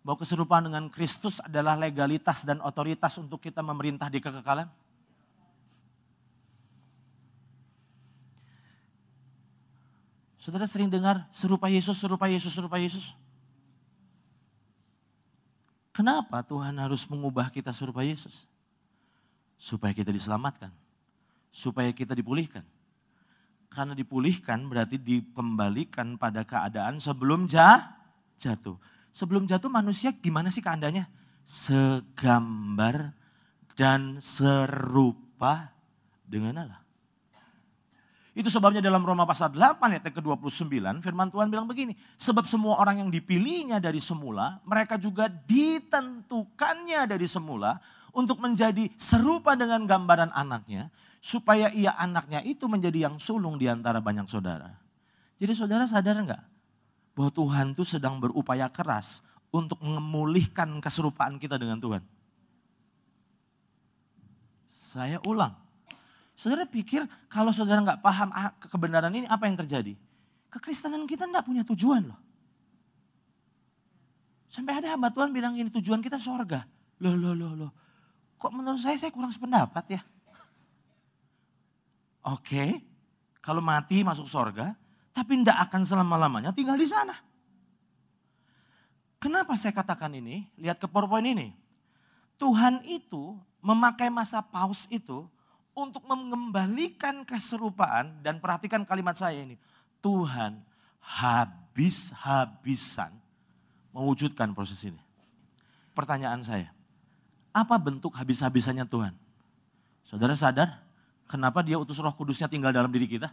bahwa 0.00 0.16
keserupaan 0.20 0.64
dengan 0.66 0.88
Kristus 0.88 1.38
adalah 1.44 1.76
legalitas 1.76 2.44
dan 2.44 2.60
otoritas 2.64 3.16
untuk 3.20 3.40
kita 3.40 3.60
memerintah 3.60 4.08
di 4.08 4.18
kekekalan? 4.20 4.68
Saudara 10.40 10.64
sering 10.64 10.88
dengar 10.88 11.28
serupa 11.36 11.68
Yesus, 11.68 12.00
serupa 12.00 12.24
Yesus, 12.24 12.56
serupa 12.56 12.80
Yesus. 12.80 13.12
Kenapa 15.92 16.40
Tuhan 16.40 16.80
harus 16.80 17.04
mengubah 17.04 17.52
kita 17.52 17.76
serupa 17.76 18.00
Yesus? 18.00 18.48
Supaya 19.60 19.92
kita 19.92 20.08
diselamatkan. 20.08 20.72
Supaya 21.52 21.92
kita 21.92 22.16
dipulihkan. 22.16 22.64
Karena 23.68 23.92
dipulihkan 23.92 24.64
berarti 24.64 24.96
dikembalikan 24.96 26.16
pada 26.16 26.40
keadaan 26.40 26.96
sebelum 27.04 27.44
jatuh. 27.44 28.80
Sebelum 29.10 29.46
jatuh 29.46 29.70
manusia 29.70 30.14
gimana 30.14 30.48
sih 30.54 30.62
keadaannya? 30.62 31.06
Segambar 31.42 33.14
dan 33.74 34.22
serupa 34.22 35.74
dengan 36.28 36.62
Allah. 36.62 36.80
Itu 38.30 38.46
sebabnya 38.46 38.78
dalam 38.78 39.02
Roma 39.02 39.26
pasal 39.26 39.50
8 39.50 39.82
ayat 39.90 40.06
ke-29 40.14 41.02
firman 41.02 41.28
Tuhan 41.34 41.50
bilang 41.50 41.66
begini. 41.66 41.98
Sebab 42.14 42.46
semua 42.46 42.78
orang 42.78 43.02
yang 43.02 43.10
dipilihnya 43.10 43.82
dari 43.82 43.98
semula, 43.98 44.62
mereka 44.62 44.94
juga 44.94 45.26
ditentukannya 45.26 47.10
dari 47.10 47.26
semula 47.26 47.82
untuk 48.14 48.38
menjadi 48.38 48.86
serupa 48.94 49.58
dengan 49.58 49.82
gambaran 49.82 50.30
anaknya. 50.30 50.94
Supaya 51.20 51.68
ia 51.74 51.92
anaknya 52.00 52.40
itu 52.46 52.64
menjadi 52.64 53.10
yang 53.10 53.20
sulung 53.20 53.60
di 53.60 53.68
antara 53.68 54.00
banyak 54.00 54.24
saudara. 54.24 54.72
Jadi 55.36 55.52
saudara 55.52 55.84
sadar 55.84 56.16
enggak? 56.16 56.40
Bahwa 57.20 57.28
Tuhan 57.28 57.76
itu 57.76 57.84
sedang 57.84 58.16
berupaya 58.16 58.64
keras 58.72 59.20
untuk 59.52 59.76
memulihkan 59.84 60.72
keserupaan 60.80 61.36
kita 61.36 61.60
dengan 61.60 61.76
Tuhan. 61.76 62.00
Saya 64.72 65.20
ulang, 65.28 65.52
Saudara 66.40 66.64
pikir 66.64 67.04
kalau 67.28 67.52
saudara 67.52 67.84
nggak 67.84 68.00
paham 68.00 68.32
ah, 68.32 68.56
kebenaran 68.64 69.12
ini 69.12 69.28
apa 69.28 69.44
yang 69.44 69.60
terjadi? 69.60 69.92
Kekristenan 70.48 71.04
kita 71.04 71.28
nggak 71.28 71.44
punya 71.44 71.60
tujuan 71.68 72.08
loh. 72.08 72.16
Sampai 74.48 74.80
ada 74.80 74.96
hamba 74.96 75.12
Tuhan 75.12 75.36
bilang 75.36 75.52
ini 75.60 75.68
tujuan 75.68 76.00
kita 76.00 76.16
sorga. 76.16 76.64
Loh, 76.96 77.12
loh, 77.12 77.36
loh, 77.36 77.52
loh. 77.52 77.70
Kok 78.40 78.56
menurut 78.56 78.80
saya 78.80 78.96
saya 78.96 79.12
kurang 79.12 79.28
sependapat 79.28 79.84
ya? 79.92 80.00
Oke, 82.24 82.88
kalau 83.44 83.60
mati 83.60 84.00
masuk 84.00 84.24
sorga, 84.24 84.72
tapi 85.10 85.42
tidak 85.42 85.58
akan 85.70 85.82
selama-lamanya 85.86 86.52
tinggal 86.54 86.78
di 86.78 86.86
sana. 86.86 87.14
Kenapa 89.20 89.52
saya 89.58 89.74
katakan 89.76 90.14
ini? 90.16 90.48
Lihat 90.56 90.80
ke 90.80 90.88
PowerPoint 90.88 91.28
ini. 91.28 91.52
Tuhan 92.40 92.80
itu 92.88 93.36
memakai 93.60 94.08
masa 94.08 94.40
paus 94.40 94.88
itu 94.88 95.28
untuk 95.76 96.00
mengembalikan 96.08 97.20
keserupaan 97.28 98.24
dan 98.24 98.40
perhatikan 98.40 98.80
kalimat 98.88 99.12
saya 99.12 99.44
ini. 99.44 99.60
Tuhan 100.00 100.64
habis-habisan 101.04 103.12
mewujudkan 103.92 104.56
proses 104.56 104.80
ini. 104.88 104.96
Pertanyaan 105.92 106.40
saya, 106.40 106.72
apa 107.52 107.76
bentuk 107.76 108.16
habis-habisannya 108.16 108.88
Tuhan? 108.88 109.12
Saudara 110.08 110.32
sadar 110.32 110.80
kenapa 111.28 111.60
dia 111.60 111.76
utus 111.76 112.00
roh 112.00 112.16
kudusnya 112.16 112.48
tinggal 112.48 112.72
dalam 112.72 112.88
diri 112.88 113.04
kita? 113.04 113.28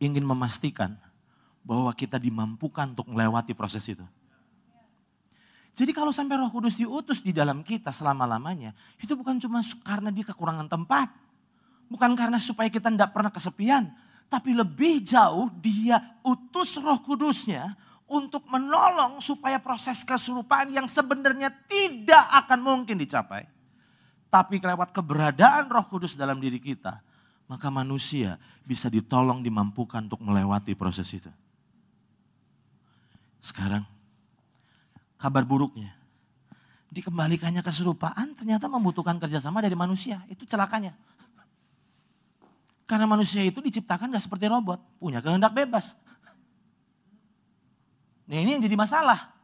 Ingin 0.00 0.24
memastikan 0.24 0.96
bahwa 1.60 1.92
kita 1.92 2.16
dimampukan 2.16 2.96
untuk 2.96 3.06
melewati 3.12 3.52
proses 3.52 3.84
itu. 3.84 4.02
Jadi 5.76 5.94
kalau 5.94 6.10
sampai 6.10 6.40
roh 6.40 6.50
kudus 6.50 6.74
diutus 6.74 7.22
di 7.22 7.30
dalam 7.30 7.62
kita 7.62 7.94
selama-lamanya, 7.94 8.74
itu 8.98 9.14
bukan 9.14 9.38
cuma 9.38 9.62
karena 9.84 10.10
dia 10.10 10.26
kekurangan 10.26 10.66
tempat. 10.66 11.08
Bukan 11.86 12.14
karena 12.18 12.38
supaya 12.40 12.66
kita 12.66 12.90
tidak 12.90 13.14
pernah 13.14 13.30
kesepian. 13.30 13.92
Tapi 14.30 14.54
lebih 14.54 15.02
jauh 15.02 15.50
dia 15.58 15.98
utus 16.22 16.78
roh 16.78 17.02
kudusnya 17.02 17.74
untuk 18.10 18.46
menolong 18.50 19.22
supaya 19.22 19.62
proses 19.62 20.02
keserupaan 20.02 20.70
yang 20.70 20.86
sebenarnya 20.90 21.50
tidak 21.66 22.26
akan 22.46 22.58
mungkin 22.62 22.98
dicapai. 22.98 23.46
Tapi 24.30 24.62
lewat 24.62 24.94
keberadaan 24.94 25.66
roh 25.66 25.86
kudus 25.86 26.14
dalam 26.14 26.38
diri 26.38 26.62
kita, 26.62 27.02
maka 27.50 27.66
manusia 27.66 28.38
bisa 28.62 28.86
ditolong 28.86 29.42
dimampukan 29.42 30.06
untuk 30.06 30.22
melewati 30.22 30.78
proses 30.78 31.10
itu. 31.10 31.26
Sekarang 33.42 33.82
kabar 35.18 35.42
buruknya. 35.42 35.90
Dikembalikannya 36.94 37.58
keserupaan 37.58 38.38
ternyata 38.38 38.70
membutuhkan 38.70 39.18
kerjasama 39.18 39.58
dari 39.58 39.74
manusia. 39.74 40.22
Itu 40.30 40.46
celakanya. 40.46 40.94
Karena 42.86 43.10
manusia 43.10 43.42
itu 43.42 43.58
diciptakan 43.58 44.14
gak 44.14 44.30
seperti 44.30 44.46
robot. 44.46 44.78
Punya 45.02 45.18
kehendak 45.18 45.50
bebas. 45.50 45.98
Nah 48.30 48.38
ini 48.38 48.58
yang 48.58 48.62
jadi 48.62 48.78
masalah. 48.78 49.34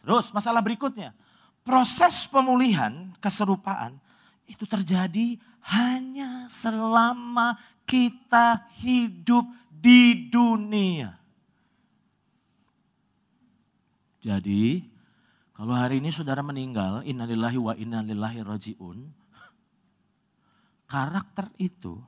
Terus 0.00 0.32
masalah 0.32 0.64
berikutnya. 0.64 1.12
Proses 1.60 2.24
pemulihan 2.28 3.12
keserupaan 3.20 4.00
itu 4.48 4.64
terjadi 4.64 5.36
hanya 5.64 6.48
selama 6.48 7.56
kita 7.84 8.68
hidup 8.80 9.44
di 9.68 10.28
dunia. 10.28 11.16
Jadi 14.20 14.84
kalau 15.56 15.76
hari 15.76 16.00
ini 16.00 16.08
saudara 16.08 16.40
meninggal, 16.40 17.04
innalillahi 17.04 17.58
wa 17.60 17.72
innalillahi 17.76 18.40
rojiun, 18.40 19.12
karakter 20.88 21.52
itu 21.60 22.00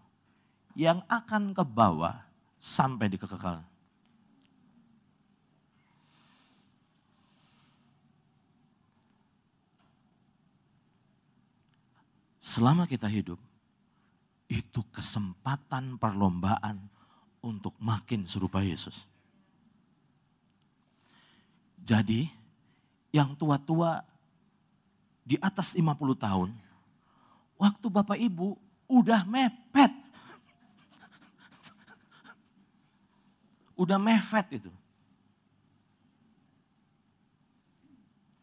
yang 0.72 1.04
akan 1.08 1.52
ke 1.52 1.64
bawah 1.64 2.16
sampai 2.56 3.12
di 3.12 3.20
kekekalan. 3.20 3.71
Selama 12.52 12.84
kita 12.84 13.08
hidup, 13.08 13.40
itu 14.44 14.84
kesempatan 14.92 15.96
perlombaan 15.96 16.84
untuk 17.40 17.72
makin 17.80 18.28
serupa 18.28 18.60
Yesus. 18.60 19.08
Jadi 21.80 22.28
yang 23.08 23.32
tua-tua 23.40 24.04
di 25.24 25.40
atas 25.40 25.72
50 25.72 25.96
tahun, 26.12 26.52
waktu 27.56 27.86
Bapak 27.88 28.20
Ibu 28.20 28.60
udah 28.84 29.24
mepet. 29.24 29.92
udah 33.80 33.96
mepet 33.96 34.60
itu. 34.60 34.72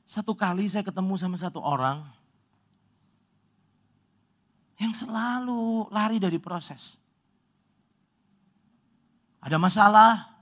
Satu 0.10 0.34
kali 0.34 0.66
saya 0.66 0.82
ketemu 0.82 1.14
sama 1.14 1.38
satu 1.38 1.62
orang 1.62 2.19
yang 4.80 4.96
selalu 4.96 5.92
lari 5.92 6.18
dari 6.18 6.40
proses. 6.40 6.96
Ada 9.44 9.60
masalah, 9.60 10.40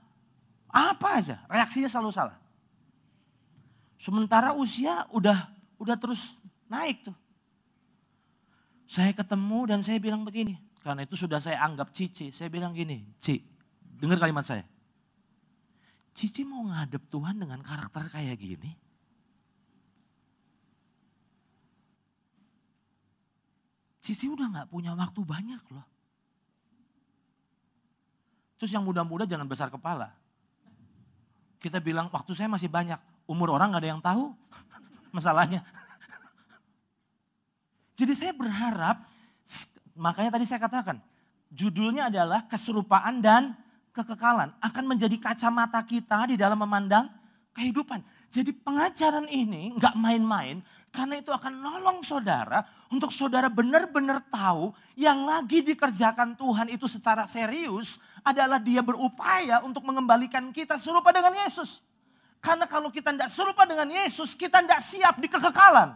apa 0.70 1.08
aja, 1.18 1.42
reaksinya 1.50 1.90
selalu 1.90 2.10
salah. 2.14 2.38
Sementara 3.98 4.54
usia 4.54 5.10
udah 5.10 5.50
udah 5.82 5.96
terus 5.98 6.38
naik 6.70 7.10
tuh. 7.10 7.16
Saya 8.88 9.12
ketemu 9.12 9.58
dan 9.68 9.80
saya 9.82 9.98
bilang 9.98 10.22
begini, 10.24 10.56
karena 10.80 11.04
itu 11.04 11.18
sudah 11.18 11.42
saya 11.42 11.60
anggap 11.60 11.92
Cici. 11.92 12.30
Saya 12.32 12.48
bilang 12.48 12.72
gini, 12.72 13.04
Ci, 13.20 13.42
dengar 14.00 14.22
kalimat 14.22 14.46
saya. 14.46 14.64
Cici 16.14 16.42
mau 16.46 16.64
ngadep 16.66 17.04
Tuhan 17.10 17.38
dengan 17.38 17.60
karakter 17.62 18.10
kayak 18.10 18.38
gini? 18.38 18.74
Cici 24.08 24.24
udah 24.24 24.48
gak 24.48 24.72
punya 24.72 24.96
waktu 24.96 25.20
banyak 25.20 25.60
loh. 25.68 25.84
Terus 28.56 28.72
yang 28.72 28.80
muda-muda 28.80 29.28
jangan 29.28 29.44
besar 29.44 29.68
kepala. 29.68 30.16
Kita 31.60 31.76
bilang 31.76 32.08
waktu 32.08 32.32
saya 32.32 32.48
masih 32.48 32.72
banyak. 32.72 32.96
Umur 33.28 33.52
orang 33.52 33.76
gak 33.76 33.84
ada 33.84 33.90
yang 33.92 34.00
tahu 34.00 34.32
masalahnya. 35.16 35.60
Jadi 38.00 38.16
saya 38.16 38.32
berharap, 38.32 39.04
makanya 39.92 40.40
tadi 40.40 40.48
saya 40.48 40.64
katakan, 40.64 41.04
judulnya 41.52 42.08
adalah 42.08 42.48
keserupaan 42.48 43.20
dan 43.20 43.60
kekekalan 43.92 44.56
akan 44.64 44.84
menjadi 44.88 45.20
kacamata 45.20 45.84
kita 45.84 46.32
di 46.32 46.40
dalam 46.40 46.56
memandang 46.56 47.12
kehidupan. 47.52 48.00
Jadi 48.32 48.56
pengajaran 48.56 49.28
ini 49.28 49.76
nggak 49.76 49.92
main-main, 50.00 50.64
karena 50.98 51.22
itu 51.22 51.30
akan 51.30 51.62
nolong 51.62 52.02
saudara 52.02 52.66
untuk 52.90 53.14
saudara 53.14 53.46
benar-benar 53.46 54.18
tahu 54.26 54.74
yang 54.98 55.22
lagi 55.22 55.62
dikerjakan 55.62 56.34
Tuhan 56.34 56.74
itu 56.74 56.90
secara 56.90 57.22
serius 57.30 58.02
adalah 58.26 58.58
dia 58.58 58.82
berupaya 58.82 59.62
untuk 59.62 59.86
mengembalikan 59.86 60.50
kita 60.50 60.74
serupa 60.74 61.14
dengan 61.14 61.38
Yesus. 61.46 61.78
Karena 62.42 62.66
kalau 62.66 62.90
kita 62.90 63.14
tidak 63.14 63.30
serupa 63.30 63.62
dengan 63.62 63.86
Yesus, 63.94 64.34
kita 64.34 64.58
tidak 64.58 64.82
siap 64.82 65.22
di 65.22 65.30
kekekalan. 65.30 65.94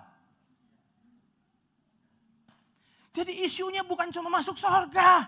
Jadi 3.10 3.42
isunya 3.42 3.82
bukan 3.82 4.06
cuma 4.14 4.30
masuk 4.30 4.54
surga. 4.54 5.26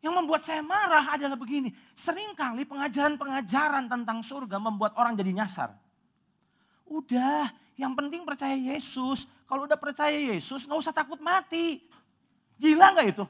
Yang 0.00 0.14
membuat 0.24 0.40
saya 0.48 0.64
marah 0.64 1.04
adalah 1.12 1.36
begini. 1.36 1.68
Seringkali 1.92 2.64
pengajaran-pengajaran 2.64 3.92
tentang 3.92 4.24
surga 4.24 4.56
membuat 4.56 4.96
orang 4.96 5.12
jadi 5.20 5.36
nyasar. 5.36 5.87
Udah, 6.88 7.52
yang 7.76 7.92
penting 7.92 8.24
percaya 8.24 8.56
Yesus. 8.56 9.28
Kalau 9.44 9.68
udah 9.68 9.76
percaya 9.76 10.16
Yesus, 10.16 10.64
nggak 10.64 10.80
usah 10.80 10.94
takut 10.96 11.20
mati. 11.20 11.84
Gila 12.56 12.96
nggak 12.96 13.08
itu? 13.12 13.24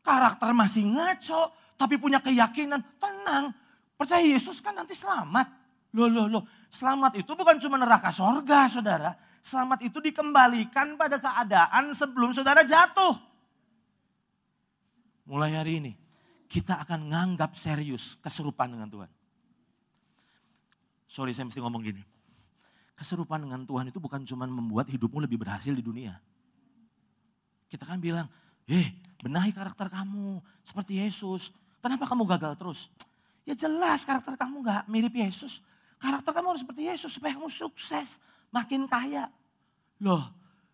Karakter 0.00 0.54
masih 0.54 0.86
ngaco, 0.88 1.52
tapi 1.76 1.98
punya 1.98 2.22
keyakinan. 2.22 2.80
Tenang, 2.96 3.52
percaya 3.98 4.22
Yesus 4.22 4.62
kan 4.62 4.72
nanti 4.72 4.94
selamat. 4.96 5.50
Loh, 5.92 6.08
loh, 6.08 6.26
loh. 6.30 6.44
Selamat 6.70 7.18
itu 7.18 7.32
bukan 7.34 7.58
cuma 7.58 7.76
neraka 7.76 8.14
sorga, 8.14 8.70
saudara. 8.70 9.12
Selamat 9.42 9.80
itu 9.84 9.98
dikembalikan 9.98 10.94
pada 11.00 11.16
keadaan 11.16 11.92
sebelum 11.96 12.32
saudara 12.36 12.62
jatuh. 12.62 13.16
Mulai 15.28 15.52
hari 15.56 15.72
ini, 15.84 15.92
kita 16.48 16.80
akan 16.80 17.12
nganggap 17.12 17.52
serius 17.56 18.16
keserupaan 18.24 18.72
dengan 18.72 18.88
Tuhan. 18.88 19.10
Sorry, 21.08 21.32
saya 21.32 21.48
mesti 21.48 21.60
ngomong 21.60 21.84
gini. 21.84 22.17
Keserupaan 22.98 23.46
dengan 23.46 23.62
Tuhan 23.62 23.94
itu 23.94 24.02
bukan 24.02 24.26
cuma 24.26 24.50
membuat 24.50 24.90
hidupmu 24.90 25.22
lebih 25.22 25.38
berhasil 25.38 25.70
di 25.70 25.78
dunia. 25.78 26.18
Kita 27.70 27.86
kan 27.86 28.02
bilang, 28.02 28.26
eh 28.66 28.90
benahi 29.22 29.54
karakter 29.54 29.86
kamu 29.86 30.42
seperti 30.66 30.98
Yesus. 30.98 31.54
Kenapa 31.78 32.10
kamu 32.10 32.26
gagal 32.26 32.58
terus? 32.58 32.90
Ya 33.46 33.54
jelas 33.54 34.02
karakter 34.02 34.34
kamu 34.34 34.66
gak 34.66 34.82
mirip 34.90 35.14
Yesus. 35.14 35.62
Karakter 36.02 36.34
kamu 36.34 36.54
harus 36.54 36.62
seperti 36.66 36.90
Yesus 36.90 37.10
supaya 37.14 37.38
kamu 37.38 37.46
sukses, 37.46 38.18
makin 38.50 38.90
kaya. 38.90 39.30
Loh, 40.02 40.26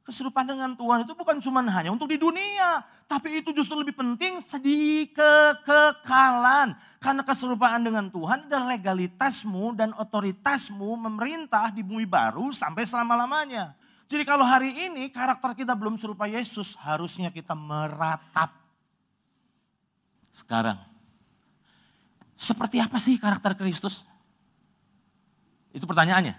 keserupaan 0.04 0.44
dengan 0.44 0.76
Tuhan 0.76 1.08
itu 1.08 1.16
bukan 1.16 1.40
cuma 1.40 1.64
hanya 1.64 1.88
untuk 1.88 2.12
di 2.12 2.20
dunia. 2.20 2.84
Tapi 3.08 3.40
itu 3.40 3.50
justru 3.56 3.80
lebih 3.80 3.96
penting 3.96 4.44
di 4.60 5.08
kekekalan. 5.10 6.76
Karena 7.00 7.22
keserupaan 7.24 7.80
dengan 7.80 8.12
Tuhan 8.12 8.46
adalah 8.46 8.76
legalitasmu 8.76 9.72
dan 9.76 9.96
otoritasmu 9.96 11.08
memerintah 11.08 11.72
di 11.72 11.80
bumi 11.80 12.04
baru 12.04 12.52
sampai 12.52 12.84
selama-lamanya. 12.84 13.72
Jadi 14.04 14.22
kalau 14.28 14.44
hari 14.44 14.92
ini 14.92 15.08
karakter 15.08 15.56
kita 15.56 15.72
belum 15.72 15.96
serupa 15.96 16.28
Yesus, 16.28 16.76
harusnya 16.76 17.32
kita 17.32 17.56
meratap. 17.56 18.52
Sekarang, 20.28 20.76
seperti 22.36 22.76
apa 22.76 23.00
sih 23.00 23.16
karakter 23.16 23.56
Kristus? 23.56 24.04
Itu 25.72 25.88
pertanyaannya. 25.88 26.36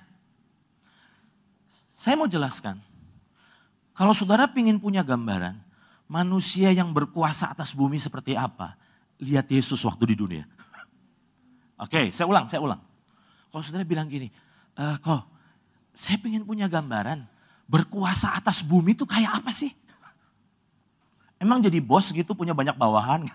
Saya 1.95 2.13
mau 2.13 2.30
jelaskan. 2.30 2.95
Kalau 3.96 4.12
saudara 4.12 4.52
ingin 4.52 4.76
punya 4.76 5.00
gambaran, 5.08 5.56
manusia 6.12 6.68
yang 6.76 6.92
berkuasa 6.92 7.48
atas 7.48 7.72
bumi 7.72 7.96
seperti 7.96 8.36
apa? 8.36 8.76
Lihat 9.24 9.48
Yesus 9.48 9.80
waktu 9.88 10.12
di 10.12 10.16
dunia. 10.20 10.44
Oke, 11.84 12.12
saya 12.12 12.28
ulang, 12.28 12.46
saya 12.52 12.60
ulang. 12.60 12.84
Kalau 13.48 13.64
saudara 13.64 13.88
bilang 13.88 14.12
gini, 14.12 14.28
e, 14.76 14.84
kok 15.00 15.24
saya 15.96 16.20
ingin 16.28 16.44
punya 16.44 16.68
gambaran, 16.68 17.24
berkuasa 17.72 18.36
atas 18.36 18.60
bumi 18.60 19.00
itu 19.00 19.08
kayak 19.08 19.40
apa 19.40 19.56
sih? 19.56 19.72
Emang 21.44 21.64
jadi 21.64 21.80
bos 21.80 22.12
gitu 22.12 22.36
punya 22.36 22.52
banyak 22.52 22.76
bawahan? 22.76 23.32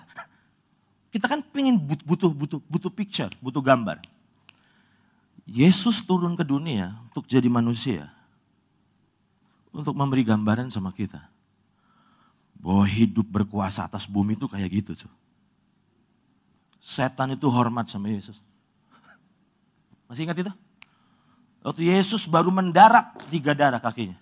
Kita 1.16 1.24
kan 1.24 1.40
pengen 1.40 1.80
butuh 1.80 2.36
butuh 2.36 2.60
butuh 2.68 2.92
picture, 2.92 3.32
butuh 3.40 3.64
gambar. 3.64 3.96
Yesus 5.48 6.04
turun 6.04 6.36
ke 6.36 6.44
dunia 6.44 6.94
untuk 7.08 7.24
jadi 7.24 7.48
manusia. 7.48 8.19
Untuk 9.70 9.94
memberi 9.94 10.26
gambaran 10.26 10.68
sama 10.68 10.90
kita. 10.90 11.22
Bahwa 12.58 12.84
hidup 12.84 13.24
berkuasa 13.24 13.86
atas 13.86 14.04
bumi 14.04 14.34
itu 14.36 14.50
kayak 14.50 14.70
gitu 14.70 15.06
tuh. 15.06 15.12
Setan 16.80 17.32
itu 17.36 17.46
hormat 17.48 17.86
sama 17.86 18.10
Yesus. 18.10 18.40
Masih 20.10 20.26
ingat 20.26 20.42
itu? 20.42 20.52
Waktu 21.60 21.92
Yesus 21.92 22.24
baru 22.24 22.48
mendarat 22.48 23.20
tiga 23.28 23.52
darah 23.52 23.80
kakinya. 23.80 24.16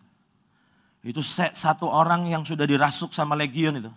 Itu 1.07 1.23
satu 1.23 1.87
orang 1.87 2.27
yang 2.27 2.43
sudah 2.43 2.67
dirasuk 2.67 3.15
sama 3.15 3.39
legion 3.39 3.79
itu. 3.79 3.93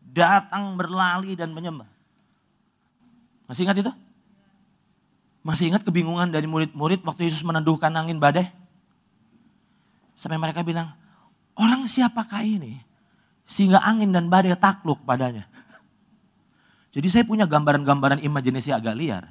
Datang 0.00 0.74
berlali 0.80 1.36
dan 1.36 1.52
menyembah. 1.52 1.86
Masih 3.44 3.68
ingat 3.68 3.80
itu? 3.84 3.92
Masih 5.44 5.68
ingat 5.72 5.84
kebingungan 5.84 6.32
dari 6.32 6.48
murid-murid 6.48 7.04
waktu 7.04 7.28
Yesus 7.28 7.44
meneduhkan 7.44 7.92
angin 7.92 8.16
badai? 8.16 8.52
Sampai 10.18 10.34
mereka 10.34 10.66
bilang, 10.66 10.90
orang 11.54 11.86
siapakah 11.86 12.42
ini? 12.42 12.82
Sehingga 13.46 13.78
angin 13.78 14.10
dan 14.10 14.26
badai 14.26 14.58
takluk 14.58 14.98
padanya. 15.06 15.46
Jadi 16.90 17.06
saya 17.06 17.22
punya 17.22 17.46
gambaran-gambaran 17.46 18.18
imajinasi 18.26 18.74
agak 18.74 18.98
liar. 18.98 19.30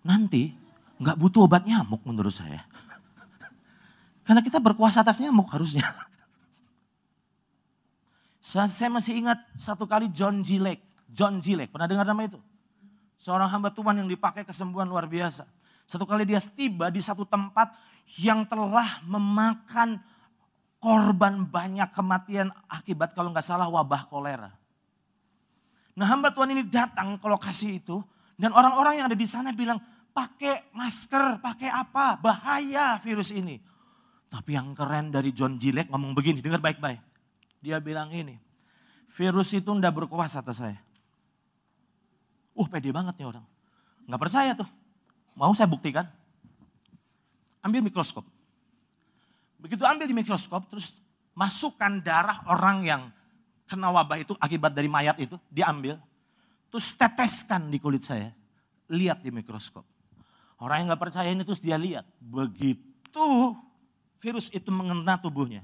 Nanti 0.00 0.56
nggak 0.96 1.20
butuh 1.20 1.44
obat 1.44 1.68
nyamuk 1.68 2.00
menurut 2.08 2.32
saya. 2.32 2.64
Karena 4.24 4.40
kita 4.40 4.56
berkuasa 4.56 5.04
atas 5.04 5.20
nyamuk 5.20 5.52
harusnya. 5.52 5.84
Saya 8.40 8.88
masih 8.88 9.20
ingat 9.20 9.36
satu 9.60 9.84
kali 9.84 10.08
John 10.08 10.40
G. 10.40 10.56
John 11.12 11.44
G. 11.44 11.60
Pernah 11.68 11.84
dengar 11.84 12.08
nama 12.08 12.24
itu? 12.24 12.40
Seorang 13.20 13.52
hamba 13.52 13.68
Tuhan 13.68 14.00
yang 14.00 14.08
dipakai 14.08 14.48
kesembuhan 14.48 14.88
luar 14.88 15.04
biasa. 15.04 15.44
Satu 15.88 16.04
kali 16.04 16.28
dia 16.28 16.36
tiba 16.36 16.92
di 16.92 17.00
satu 17.00 17.24
tempat 17.24 17.72
yang 18.20 18.44
telah 18.44 19.00
memakan 19.08 19.96
korban 20.76 21.48
banyak 21.48 21.88
kematian 21.96 22.52
akibat 22.68 23.16
kalau 23.16 23.32
nggak 23.32 23.48
salah 23.48 23.72
wabah 23.72 24.04
kolera. 24.04 24.52
Nah 25.96 26.06
hamba 26.06 26.28
Tuhan 26.28 26.52
ini 26.52 26.68
datang 26.68 27.16
ke 27.16 27.24
lokasi 27.24 27.80
itu 27.80 28.04
dan 28.36 28.52
orang-orang 28.52 29.00
yang 29.00 29.06
ada 29.08 29.16
di 29.16 29.24
sana 29.24 29.48
bilang 29.50 29.80
pakai 30.12 30.70
masker, 30.76 31.40
pakai 31.40 31.72
apa, 31.72 32.20
bahaya 32.20 33.00
virus 33.00 33.32
ini. 33.32 33.56
Tapi 34.28 34.54
yang 34.60 34.76
keren 34.76 35.08
dari 35.08 35.32
John 35.32 35.56
Gillek 35.56 35.88
ngomong 35.88 36.12
begini, 36.12 36.44
dengar 36.44 36.60
baik-baik. 36.60 37.00
Dia 37.64 37.80
bilang 37.80 38.12
ini, 38.12 38.36
virus 39.08 39.56
itu 39.56 39.72
ndak 39.72 40.04
berkuasa 40.04 40.44
atas 40.44 40.60
saya. 40.60 40.78
Uh 42.52 42.68
pede 42.68 42.92
banget 42.92 43.16
nih 43.16 43.26
orang. 43.26 43.46
Nggak 44.04 44.20
percaya 44.20 44.52
tuh. 44.52 44.68
Mau 45.38 45.54
saya 45.54 45.70
buktikan? 45.70 46.02
Ambil 47.62 47.86
mikroskop. 47.86 48.26
Begitu 49.62 49.86
ambil 49.86 50.10
di 50.10 50.14
mikroskop, 50.18 50.66
terus 50.66 50.98
masukkan 51.30 52.02
darah 52.02 52.42
orang 52.50 52.82
yang 52.82 53.02
kena 53.70 53.94
wabah 53.94 54.18
itu 54.18 54.34
akibat 54.42 54.74
dari 54.74 54.90
mayat 54.90 55.14
itu, 55.22 55.38
diambil. 55.46 55.94
Terus 56.74 56.90
teteskan 56.98 57.70
di 57.70 57.78
kulit 57.78 58.02
saya. 58.02 58.34
Lihat 58.90 59.22
di 59.22 59.30
mikroskop. 59.30 59.86
Orang 60.58 60.82
yang 60.82 60.86
gak 60.90 61.06
percaya 61.06 61.30
ini 61.30 61.46
terus 61.46 61.62
dia 61.62 61.78
lihat. 61.78 62.02
Begitu 62.18 63.54
virus 64.18 64.50
itu 64.50 64.74
mengena 64.74 65.14
tubuhnya. 65.14 65.62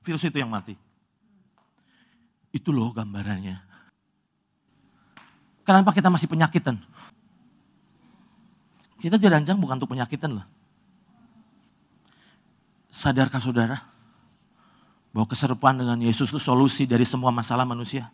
Virus 0.00 0.24
itu 0.24 0.40
yang 0.40 0.48
mati. 0.48 0.80
Itu 2.48 2.72
loh 2.72 2.88
gambarannya. 2.96 3.60
Kenapa 5.60 5.92
kita 5.92 6.08
masih 6.08 6.26
penyakitan? 6.26 6.80
Kita 9.00 9.16
dirancang 9.16 9.56
bukan 9.56 9.80
untuk 9.80 9.96
penyakitan 9.96 10.36
loh. 10.36 10.46
Sadarkah 12.92 13.40
saudara 13.40 13.80
bahwa 15.10 15.26
keserupaan 15.26 15.80
dengan 15.80 15.96
Yesus 16.04 16.28
itu 16.28 16.38
solusi 16.38 16.84
dari 16.84 17.08
semua 17.08 17.32
masalah 17.32 17.64
manusia? 17.64 18.12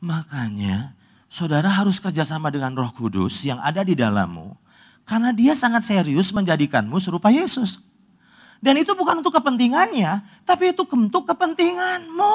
Makanya 0.00 0.96
saudara 1.28 1.68
harus 1.68 2.00
kerjasama 2.00 2.48
dengan 2.48 2.72
roh 2.72 2.88
kudus 2.90 3.44
yang 3.44 3.60
ada 3.60 3.84
di 3.84 3.92
dalammu. 3.92 4.56
Karena 5.04 5.30
dia 5.34 5.52
sangat 5.52 5.84
serius 5.84 6.32
menjadikanmu 6.32 6.96
serupa 6.98 7.28
Yesus. 7.28 7.84
Dan 8.62 8.78
itu 8.78 8.94
bukan 8.94 9.20
untuk 9.20 9.34
kepentingannya, 9.34 10.22
tapi 10.46 10.70
itu 10.72 10.86
untuk 10.88 11.26
kepentinganmu. 11.26 12.34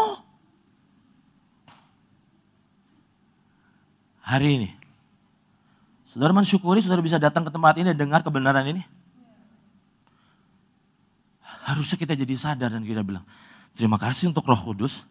Hari 4.28 4.48
ini, 4.60 4.77
saudara 6.18 6.34
mensyukuri 6.34 6.82
saudara 6.82 7.06
bisa 7.06 7.22
datang 7.22 7.46
ke 7.46 7.54
tempat 7.54 7.78
ini 7.78 7.94
dan 7.94 8.10
dengar 8.10 8.26
kebenaran 8.26 8.66
ini. 8.66 8.82
Harusnya 11.46 11.94
kita 11.94 12.18
jadi 12.18 12.34
sadar 12.34 12.74
dan 12.74 12.82
kita 12.82 13.06
bilang, 13.06 13.22
terima 13.78 14.02
kasih 14.02 14.34
untuk 14.34 14.50
roh 14.50 14.58
kudus. 14.58 15.06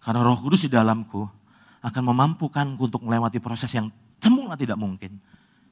Karena 0.00 0.24
roh 0.24 0.40
kudus 0.40 0.64
di 0.64 0.72
dalamku 0.72 1.28
akan 1.84 2.02
memampukanku 2.08 2.88
untuk 2.88 3.04
melewati 3.04 3.36
proses 3.36 3.68
yang 3.76 3.92
semula 4.16 4.56
tidak 4.56 4.80
mungkin. 4.80 5.20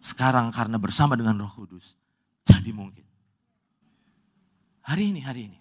Sekarang 0.04 0.52
karena 0.52 0.76
bersama 0.76 1.16
dengan 1.16 1.40
roh 1.40 1.48
kudus, 1.48 1.96
jadi 2.44 2.68
mungkin. 2.68 3.08
Hari 4.84 5.16
ini, 5.16 5.24
hari 5.24 5.48
ini. 5.48 5.58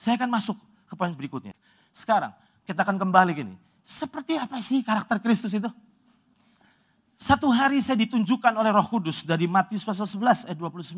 Saya 0.00 0.16
akan 0.16 0.32
masuk 0.32 0.56
ke 0.88 0.96
poin 0.96 1.12
berikutnya. 1.12 1.52
Sekarang, 1.92 2.32
kita 2.64 2.88
akan 2.88 2.96
kembali 2.96 3.36
gini. 3.36 3.54
Seperti 3.84 4.40
apa 4.40 4.56
sih 4.64 4.80
karakter 4.80 5.20
Kristus 5.20 5.52
itu? 5.52 5.68
Satu 7.20 7.52
hari 7.52 7.84
saya 7.84 8.00
ditunjukkan 8.00 8.56
oleh 8.56 8.72
roh 8.72 8.88
kudus 8.88 9.28
dari 9.28 9.44
Matius 9.44 9.84
pasal 9.84 10.08
11 10.08 10.48
ayat 10.48 10.56
29. 10.56 10.96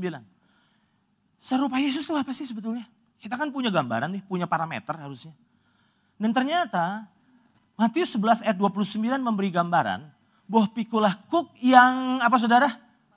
Serupa 1.43 1.83
Yesus 1.83 2.07
itu 2.07 2.15
apa 2.15 2.31
sih 2.31 2.47
sebetulnya? 2.47 2.87
Kita 3.19 3.35
kan 3.35 3.51
punya 3.51 3.75
gambaran 3.75 4.07
nih, 4.15 4.23
punya 4.23 4.47
parameter 4.47 4.95
harusnya. 4.95 5.35
Dan 6.15 6.31
ternyata 6.31 7.11
Matius 7.75 8.15
11 8.15 8.47
ayat 8.47 8.55
29 8.55 9.19
memberi 9.19 9.51
gambaran 9.51 10.07
bahwa 10.47 10.71
pikulah 10.71 11.19
kuk 11.27 11.51
yang 11.59 12.23
apa 12.23 12.39
saudara? 12.39 12.71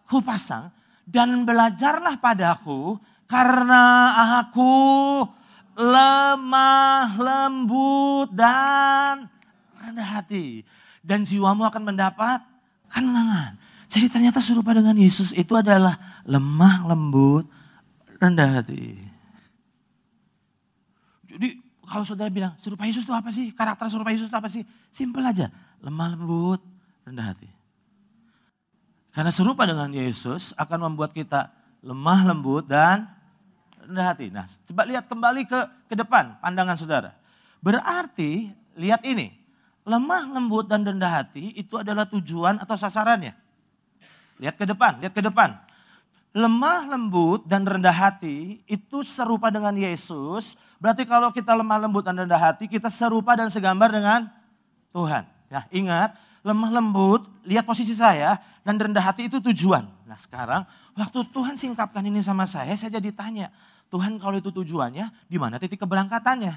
Kupasang 0.09 0.73
dan 1.05 1.45
belajarlah 1.45 2.17
padaku 2.17 2.97
karena 3.29 4.17
aku 4.41 4.73
lemah, 5.77 7.21
lembut 7.21 8.33
dan 8.33 9.29
rendah 9.77 10.09
hati. 10.09 10.65
Dan 11.05 11.21
jiwamu 11.21 11.69
akan 11.69 11.93
mendapat 11.93 12.54
kemenangan. 12.89 13.57
Jadi 13.85 14.11
ternyata 14.11 14.41
serupa 14.41 14.73
dengan 14.75 14.97
Yesus 14.97 15.31
itu 15.31 15.53
adalah 15.55 16.21
lemah, 16.25 16.89
lembut, 16.89 17.45
rendah 18.19 18.59
hati. 18.59 18.97
Jadi 21.29 21.61
kalau 21.85 22.03
saudara 22.03 22.33
bilang 22.33 22.57
serupa 22.57 22.83
Yesus 22.89 23.05
itu 23.05 23.13
apa 23.13 23.29
sih? 23.29 23.53
Karakter 23.53 23.87
serupa 23.87 24.09
Yesus 24.09 24.27
itu 24.27 24.37
apa 24.37 24.49
sih? 24.49 24.65
Simpel 24.89 25.23
aja. 25.23 25.53
Lemah, 25.79 26.17
lembut, 26.17 26.61
rendah 27.05 27.31
hati. 27.31 27.49
Karena 29.15 29.31
serupa 29.31 29.63
dengan 29.63 29.87
Yesus 29.95 30.51
akan 30.59 30.91
membuat 30.91 31.15
kita 31.15 31.47
lemah, 31.79 32.27
lembut, 32.27 32.67
dan 32.67 33.07
rendah 33.85 34.11
hati. 34.11 34.27
Nah, 34.33 34.43
coba 34.43 34.81
lihat 34.89 35.05
kembali 35.07 35.47
ke 35.47 35.59
ke 35.87 35.95
depan 35.95 36.35
pandangan 36.41 36.75
saudara. 36.75 37.15
Berarti 37.63 38.51
lihat 38.75 39.05
ini, 39.07 39.31
lemah, 39.85 40.33
lembut, 40.33 40.65
dan 40.65 40.81
rendah 40.81 41.21
hati 41.21 41.53
itu 41.53 41.77
adalah 41.77 42.09
tujuan 42.09 42.57
atau 42.57 42.73
sasarannya. 42.73 43.37
Lihat 44.41 44.57
ke 44.57 44.65
depan, 44.67 44.99
lihat 44.99 45.13
ke 45.13 45.21
depan. 45.21 45.55
Lemah, 46.35 46.91
lembut, 46.91 47.47
dan 47.47 47.63
rendah 47.63 47.95
hati 47.95 48.59
itu 48.67 49.05
serupa 49.07 49.47
dengan 49.47 49.71
Yesus. 49.71 50.59
Berarti 50.83 51.07
kalau 51.07 51.31
kita 51.31 51.55
lemah, 51.55 51.87
lembut, 51.87 52.03
dan 52.03 52.19
rendah 52.19 52.41
hati, 52.41 52.67
kita 52.67 52.91
serupa 52.91 53.39
dan 53.39 53.47
segambar 53.47 53.87
dengan 53.87 54.27
Tuhan. 54.91 55.23
Ya, 55.47 55.63
ingat, 55.71 56.19
lemah, 56.43 56.75
lembut, 56.75 57.23
lihat 57.47 57.63
posisi 57.63 57.95
saya, 57.95 58.41
dan 58.67 58.75
rendah 58.75 58.99
hati 58.99 59.31
itu 59.31 59.39
tujuan. 59.39 59.87
Nah 60.03 60.17
sekarang, 60.19 60.67
waktu 60.97 61.23
Tuhan 61.31 61.55
singkapkan 61.55 62.03
ini 62.03 62.19
sama 62.19 62.43
saya, 62.43 62.73
saya 62.75 62.99
jadi 62.99 63.15
tanya, 63.15 63.47
Tuhan 63.93 64.19
kalau 64.19 64.35
itu 64.41 64.51
tujuannya, 64.51 65.29
di 65.29 65.37
mana 65.39 65.55
titik 65.61 65.79
keberangkatannya? 65.85 66.53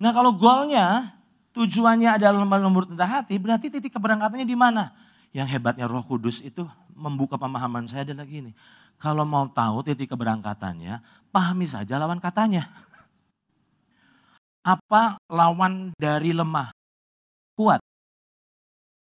Nah 0.00 0.10
kalau 0.14 0.32
goalnya, 0.32 1.12
tujuannya 1.54 2.18
adalah 2.18 2.42
rendah 2.44 3.10
hati, 3.22 3.38
berarti 3.38 3.70
titik 3.70 3.94
keberangkatannya 3.94 4.44
di 4.44 4.58
mana? 4.58 4.90
Yang 5.30 5.58
hebatnya 5.58 5.86
roh 5.86 6.02
kudus 6.02 6.42
itu 6.42 6.66
membuka 6.94 7.38
pemahaman 7.38 7.86
saya 7.86 8.06
adalah 8.06 8.26
gini. 8.26 8.54
Kalau 8.98 9.26
mau 9.26 9.46
tahu 9.50 9.82
titik 9.86 10.10
keberangkatannya, 10.10 11.02
pahami 11.34 11.66
saja 11.66 11.98
lawan 11.98 12.22
katanya. 12.22 12.70
Apa 14.64 15.18
lawan 15.30 15.94
dari 15.98 16.30
lemah? 16.32 16.72
Kuat. 17.54 17.82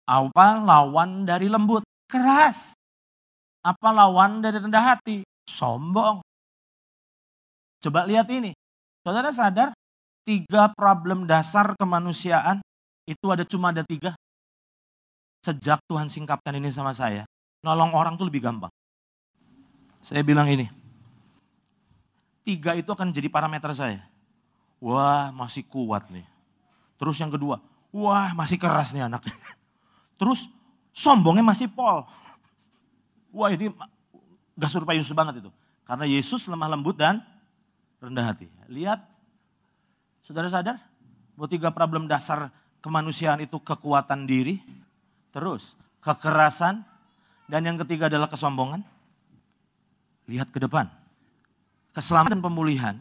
Apa 0.08 0.58
lawan 0.58 1.22
dari 1.22 1.46
lembut? 1.46 1.86
Keras. 2.10 2.74
Apa 3.62 3.92
lawan 3.92 4.40
dari 4.40 4.58
rendah 4.58 4.96
hati? 4.96 5.22
Sombong. 5.46 6.24
Coba 7.84 8.08
lihat 8.08 8.26
ini. 8.32 8.56
Saudara 9.04 9.30
sadar 9.30 9.68
tiga 10.30 10.70
problem 10.78 11.26
dasar 11.26 11.74
kemanusiaan 11.74 12.62
itu 13.02 13.26
ada 13.34 13.42
cuma 13.42 13.74
ada 13.74 13.82
tiga. 13.82 14.14
Sejak 15.42 15.82
Tuhan 15.90 16.06
singkapkan 16.06 16.54
ini 16.54 16.70
sama 16.70 16.94
saya, 16.94 17.26
nolong 17.66 17.90
orang 17.90 18.14
tuh 18.14 18.30
lebih 18.30 18.46
gampang. 18.46 18.70
Saya 19.98 20.22
bilang 20.22 20.46
ini, 20.46 20.70
tiga 22.46 22.78
itu 22.78 22.86
akan 22.86 23.10
jadi 23.10 23.26
parameter 23.26 23.74
saya. 23.74 24.06
Wah 24.78 25.34
masih 25.34 25.66
kuat 25.66 26.06
nih. 26.14 26.24
Terus 26.94 27.18
yang 27.18 27.34
kedua, 27.34 27.58
wah 27.90 28.30
masih 28.38 28.54
keras 28.54 28.94
nih 28.94 29.10
anak. 29.10 29.26
Terus 30.20 30.46
sombongnya 30.94 31.42
masih 31.42 31.66
pol. 31.66 32.06
Wah 33.34 33.50
ini 33.50 33.74
gak 34.54 34.70
serupa 34.70 34.94
Yesus 34.94 35.16
banget 35.16 35.42
itu. 35.42 35.50
Karena 35.82 36.06
Yesus 36.06 36.46
lemah 36.46 36.70
lembut 36.70 36.94
dan 36.94 37.18
rendah 37.98 38.30
hati. 38.30 38.46
Lihat, 38.70 39.09
saudara 40.30 40.46
sadar 40.46 40.78
bahwa 41.34 41.50
tiga 41.50 41.74
problem 41.74 42.06
dasar 42.06 42.54
kemanusiaan 42.78 43.42
itu 43.42 43.58
kekuatan 43.58 44.30
diri, 44.30 44.62
terus 45.34 45.74
kekerasan, 45.98 46.86
dan 47.50 47.66
yang 47.66 47.74
ketiga 47.82 48.06
adalah 48.06 48.30
kesombongan. 48.30 48.86
Lihat 50.30 50.54
ke 50.54 50.62
depan. 50.62 50.86
Keselamatan 51.90 52.38
dan 52.38 52.46
pemulihan 52.46 52.94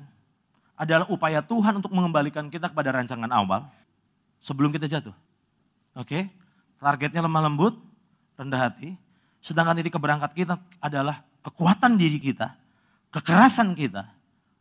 adalah 0.74 1.06
upaya 1.13 1.46
Tuhan 1.46 1.78
untuk 1.78 1.94
mengembalikan 1.94 2.50
kita 2.50 2.74
kepada 2.74 2.89
rancangan 2.98 3.30
awal 3.30 3.70
sebelum 4.42 4.74
kita 4.74 4.89
jatuh. 4.89 5.13
Oke, 5.94 6.34
targetnya 6.82 7.22
lemah 7.22 7.46
lembut, 7.46 7.78
rendah 8.42 8.74
hati. 8.74 8.98
Sedangkan 9.38 9.78
titik 9.78 9.94
keberangkat 9.94 10.34
kita 10.34 10.58
adalah 10.82 11.22
kekuatan 11.46 11.94
diri 11.94 12.18
kita, 12.18 12.58
kekerasan 13.13 13.78
kita, 13.78 14.10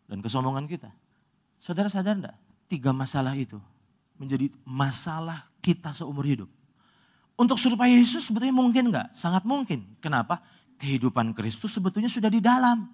dan 0.05 0.21
kesombongan 0.21 0.69
kita. 0.69 0.93
Saudara 1.65 1.89
sadar 1.89 2.13
enggak? 2.13 2.37
Tiga 2.69 2.93
masalah 2.93 3.33
itu 3.35 3.57
menjadi 4.21 4.53
masalah 4.63 5.49
kita 5.65 5.91
seumur 5.97 6.29
hidup. 6.29 6.51
Untuk 7.39 7.57
serupa 7.57 7.87
Yesus 7.87 8.27
sebetulnya 8.29 8.53
mungkin 8.53 8.91
enggak? 8.91 9.15
Sangat 9.15 9.47
mungkin. 9.47 9.87
Kenapa? 10.03 10.43
Kehidupan 10.79 11.33
Kristus 11.33 11.71
sebetulnya 11.71 12.11
sudah 12.11 12.29
di 12.29 12.43
dalam. 12.43 12.91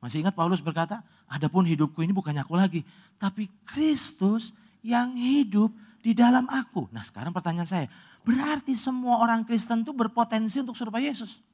Masih 0.00 0.24
ingat 0.24 0.32
Paulus 0.32 0.64
berkata, 0.64 1.04
adapun 1.28 1.68
hidupku 1.68 2.00
ini 2.00 2.14
bukannya 2.14 2.40
aku 2.40 2.56
lagi, 2.56 2.80
tapi 3.20 3.52
Kristus 3.68 4.56
yang 4.80 5.12
hidup 5.12 5.68
di 6.00 6.16
dalam 6.16 6.48
aku. 6.48 6.88
Nah 6.88 7.04
sekarang 7.04 7.36
pertanyaan 7.36 7.68
saya, 7.68 7.86
berarti 8.24 8.72
semua 8.72 9.20
orang 9.20 9.44
Kristen 9.44 9.84
itu 9.84 9.92
berpotensi 9.92 10.64
untuk 10.64 10.72
serupa 10.72 10.96
Yesus. 10.96 11.44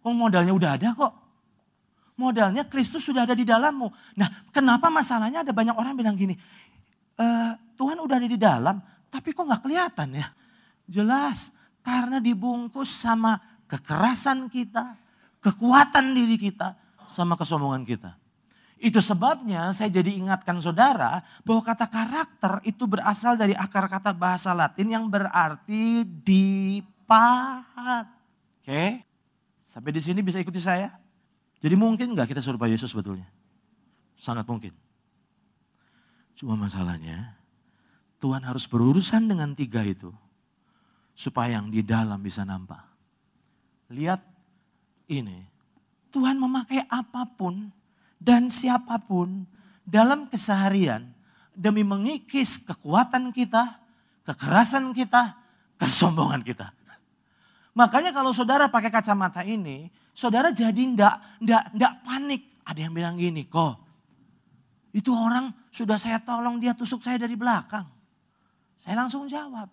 Oh 0.00 0.16
modalnya 0.16 0.56
udah 0.56 0.70
ada 0.80 0.88
kok. 0.96 1.12
Modalnya 2.16 2.64
Kristus 2.64 3.04
sudah 3.04 3.28
ada 3.28 3.36
di 3.36 3.44
dalammu. 3.44 3.92
Nah 4.16 4.48
kenapa 4.54 4.88
masalahnya 4.88 5.44
ada 5.44 5.52
banyak 5.52 5.76
orang 5.76 5.92
bilang 5.92 6.16
gini, 6.16 6.36
e, 7.22 7.26
Tuhan 7.78 7.98
udah 8.02 8.18
ada 8.18 8.26
di 8.26 8.38
dalam, 8.38 8.82
tapi 9.06 9.30
kok 9.30 9.46
gak 9.46 9.62
kelihatan 9.62 10.18
ya? 10.18 10.26
Jelas, 10.90 11.54
karena 11.86 12.18
dibungkus 12.18 12.90
sama 12.90 13.38
kekerasan 13.70 14.50
kita, 14.50 14.98
kekuatan 15.38 16.14
diri 16.14 16.34
kita, 16.34 16.74
sama 17.06 17.38
kesombongan 17.38 17.86
kita. 17.86 18.18
Itu 18.82 18.98
sebabnya 18.98 19.70
saya 19.70 19.94
jadi 19.94 20.10
ingatkan 20.10 20.58
saudara 20.58 21.22
bahwa 21.46 21.62
kata 21.62 21.86
karakter 21.86 22.66
itu 22.66 22.82
berasal 22.90 23.38
dari 23.38 23.54
akar 23.54 23.86
kata 23.86 24.10
bahasa 24.10 24.50
Latin 24.50 24.90
yang 24.90 25.06
berarti 25.06 26.02
dipahat. 26.02 28.10
Oke, 28.58 29.06
sampai 29.70 29.90
di 29.94 30.02
sini 30.02 30.18
bisa 30.18 30.42
ikuti 30.42 30.58
saya? 30.58 30.90
Jadi 31.62 31.78
mungkin 31.78 32.10
nggak 32.10 32.34
kita 32.34 32.42
serupa 32.42 32.66
Yesus 32.66 32.90
sebetulnya? 32.90 33.30
Sangat 34.18 34.50
mungkin. 34.50 34.74
Cuma 36.42 36.58
masalahnya 36.58 37.38
Tuhan 38.18 38.42
harus 38.42 38.66
berurusan 38.66 39.30
dengan 39.30 39.54
tiga 39.54 39.86
itu 39.86 40.10
supaya 41.14 41.54
yang 41.54 41.70
di 41.70 41.86
dalam 41.86 42.18
bisa 42.18 42.42
nampak. 42.42 42.82
Lihat 43.86 44.18
ini, 45.06 45.46
Tuhan 46.10 46.42
memakai 46.42 46.82
apa 46.90 47.30
pun 47.30 47.70
dan 48.18 48.50
siapa 48.50 48.98
pun 48.98 49.46
dalam 49.86 50.26
keseharian 50.26 51.14
demi 51.54 51.86
mengikis 51.86 52.58
kekuatan 52.58 53.30
kita, 53.30 53.78
kekerasan 54.26 54.90
kita, 54.90 55.38
kesombongan 55.78 56.42
kita. 56.42 56.74
Makanya 57.78 58.10
kalau 58.10 58.34
saudara 58.34 58.66
pakai 58.66 58.90
kacamata 58.90 59.46
ini, 59.46 59.94
saudara 60.10 60.50
jadi 60.50 60.74
ndak 60.90 61.38
ndak 61.38 61.64
ndak 61.70 61.92
panik. 62.02 62.42
Ada 62.66 62.90
yang 62.90 62.98
bilang 62.98 63.14
gini, 63.14 63.46
kok 63.46 63.78
itu 64.90 65.14
orang 65.14 65.61
sudah 65.72 65.96
saya 65.96 66.20
tolong 66.20 66.60
dia 66.60 66.76
tusuk 66.76 67.00
saya 67.00 67.16
dari 67.16 67.32
belakang. 67.32 67.88
Saya 68.76 69.00
langsung 69.00 69.24
jawab, 69.24 69.72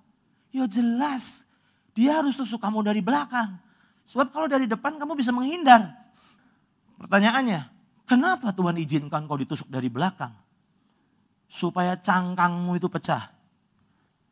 Ya 0.49 0.65
jelas, 0.65 1.45
dia 1.93 2.17
harus 2.17 2.33
tusuk 2.39 2.57
kamu 2.57 2.81
dari 2.81 3.03
belakang. 3.03 3.59
Sebab 4.07 4.33
kalau 4.33 4.47
dari 4.49 4.65
depan 4.65 4.97
kamu 4.97 5.13
bisa 5.19 5.29
menghindar. 5.29 5.93
Pertanyaannya, 6.97 7.69
kenapa 8.09 8.49
Tuhan 8.49 8.79
izinkan 8.81 9.29
kau 9.29 9.37
ditusuk 9.37 9.69
dari 9.69 9.91
belakang? 9.91 10.33
Supaya 11.45 11.99
cangkangmu 11.99 12.79
itu 12.79 12.89
pecah. 12.89 13.29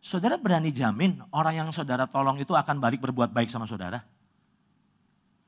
Saudara 0.02 0.40
berani 0.40 0.72
jamin 0.72 1.20
orang 1.36 1.68
yang 1.68 1.70
saudara 1.76 2.08
tolong 2.10 2.40
itu 2.42 2.56
akan 2.56 2.80
balik 2.82 3.04
berbuat 3.04 3.30
baik 3.30 3.52
sama 3.52 3.70
saudara? 3.70 4.02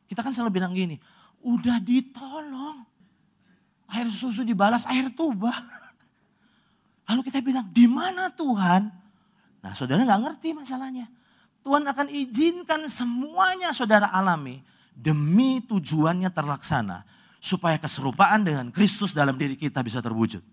Kita 0.06 0.22
kan 0.22 0.34
selalu 0.34 0.52
bilang 0.62 0.74
gini, 0.76 0.98
udah 1.42 1.78
ditolong. 1.82 2.86
Air 3.90 4.10
susu 4.14 4.46
dibalas 4.46 4.86
air 4.86 5.10
tuba. 5.14 5.54
Lalu 7.10 7.22
kita 7.26 7.42
bilang, 7.42 7.66
di 7.74 7.90
mana 7.90 8.30
Tuhan? 8.30 8.86
Nah 9.66 9.74
saudara 9.74 10.06
nggak 10.06 10.22
ngerti 10.30 10.54
masalahnya. 10.54 11.10
Tuhan 11.66 11.84
akan 11.84 12.08
izinkan 12.08 12.86
semuanya 12.88 13.74
saudara 13.74 14.08
alami 14.14 14.62
demi 14.94 15.60
tujuannya 15.66 16.30
terlaksana. 16.30 17.04
Supaya 17.40 17.80
keserupaan 17.80 18.44
dengan 18.44 18.68
Kristus 18.68 19.16
dalam 19.16 19.40
diri 19.40 19.56
kita 19.56 19.80
bisa 19.80 20.04
terwujud. 20.04 20.44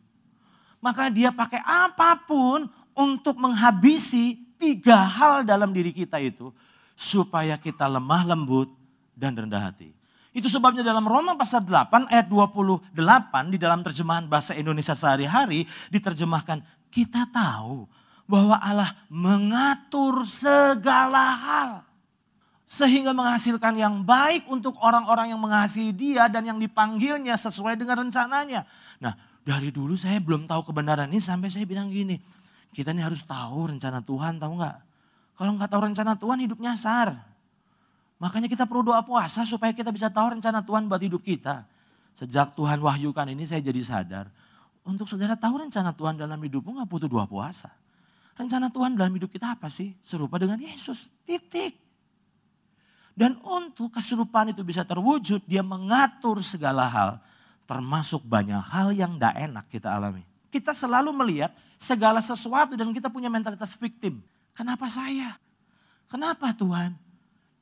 Maka 0.79 1.11
dia 1.11 1.35
pakai 1.35 1.59
apa 1.67 2.15
pun 2.15 2.71
untuk 2.95 3.35
menghabisi 3.43 4.39
tiga 4.55 5.03
hal 5.03 5.43
dalam 5.43 5.75
diri 5.75 5.91
kita 5.91 6.23
itu. 6.23 6.55
Supaya 6.95 7.59
kita 7.59 7.91
lemah 7.91 8.23
lembut 8.23 8.71
dan 9.19 9.35
rendah 9.35 9.67
hati. 9.67 9.96
Itu 10.37 10.53
sebabnya 10.53 10.84
dalam 10.84 11.09
Roma 11.09 11.32
pasal 11.32 11.64
8 11.64 12.12
ayat 12.12 12.28
28 12.28 12.93
di 13.49 13.57
dalam 13.57 13.80
terjemahan 13.80 14.28
bahasa 14.28 14.53
Indonesia 14.53 14.93
sehari-hari 14.93 15.64
diterjemahkan 15.89 16.61
kita 16.93 17.24
tahu 17.32 17.89
bahwa 18.28 18.61
Allah 18.61 18.93
mengatur 19.09 20.28
segala 20.28 21.24
hal 21.41 21.70
sehingga 22.68 23.16
menghasilkan 23.16 23.80
yang 23.80 24.05
baik 24.05 24.45
untuk 24.53 24.76
orang-orang 24.84 25.32
yang 25.32 25.41
mengasihi 25.41 25.97
dia 25.97 26.28
dan 26.28 26.45
yang 26.45 26.61
dipanggilnya 26.61 27.32
sesuai 27.41 27.80
dengan 27.80 28.05
rencananya. 28.05 28.68
Nah 29.01 29.16
dari 29.41 29.72
dulu 29.72 29.97
saya 29.97 30.20
belum 30.20 30.45
tahu 30.45 30.68
kebenaran 30.68 31.09
ini 31.09 31.22
sampai 31.22 31.49
saya 31.49 31.64
bilang 31.64 31.89
gini, 31.89 32.20
kita 32.76 32.93
ini 32.93 33.01
harus 33.01 33.24
tahu 33.24 33.72
rencana 33.72 34.05
Tuhan 34.05 34.37
tahu 34.37 34.53
nggak? 34.61 34.76
Kalau 35.39 35.51
nggak 35.57 35.70
tahu 35.72 35.80
rencana 35.80 36.12
Tuhan 36.20 36.39
hidup 36.45 36.61
nyasar. 36.61 37.36
Makanya 38.17 38.49
kita 38.49 38.64
perlu 38.64 38.93
doa 38.93 39.05
puasa 39.05 39.45
supaya 39.45 39.77
kita 39.77 39.93
bisa 39.93 40.09
tahu 40.09 40.37
rencana 40.39 40.64
Tuhan 40.64 40.89
buat 40.89 41.01
hidup 41.01 41.21
kita. 41.21 41.69
Sejak 42.17 42.57
Tuhan 42.57 42.81
wahyukan 42.81 43.29
ini 43.29 43.45
saya 43.45 43.61
jadi 43.61 43.81
sadar. 43.85 44.33
Untuk 44.87 45.05
saudara 45.05 45.37
tahu 45.37 45.61
rencana 45.61 45.93
Tuhan 45.93 46.17
dalam 46.17 46.41
hidupmu 46.41 46.81
gak 46.81 46.89
butuh 46.89 47.09
doa 47.12 47.29
puasa. 47.29 47.69
Rencana 48.37 48.73
Tuhan 48.73 48.97
dalam 48.97 49.12
hidup 49.12 49.29
kita 49.29 49.53
apa 49.53 49.69
sih? 49.69 49.93
Serupa 50.01 50.41
dengan 50.41 50.57
Yesus. 50.57 51.12
Titik. 51.29 51.77
Dan 53.17 53.41
untuk 53.41 53.97
keserupaan 53.97 54.53
itu 54.53 54.61
bisa 54.61 54.85
terwujud, 54.85 55.41
dia 55.49 55.64
mengatur 55.64 56.45
segala 56.45 56.85
hal. 56.89 57.11
Termasuk 57.64 58.25
banyak 58.25 58.61
hal 58.61 58.93
yang 58.93 59.17
tidak 59.17 59.35
enak 59.41 59.64
kita 59.73 59.89
alami. 59.89 60.25
Kita 60.53 60.77
selalu 60.77 61.12
melihat 61.17 61.53
segala 61.77 62.21
sesuatu 62.21 62.77
dan 62.77 62.93
kita 62.93 63.09
punya 63.09 63.29
mentalitas 63.33 63.73
victim. 63.77 64.21
Kenapa 64.53 64.89
saya? 64.89 65.37
Kenapa 66.09 66.53
Tuhan? 66.53 67.06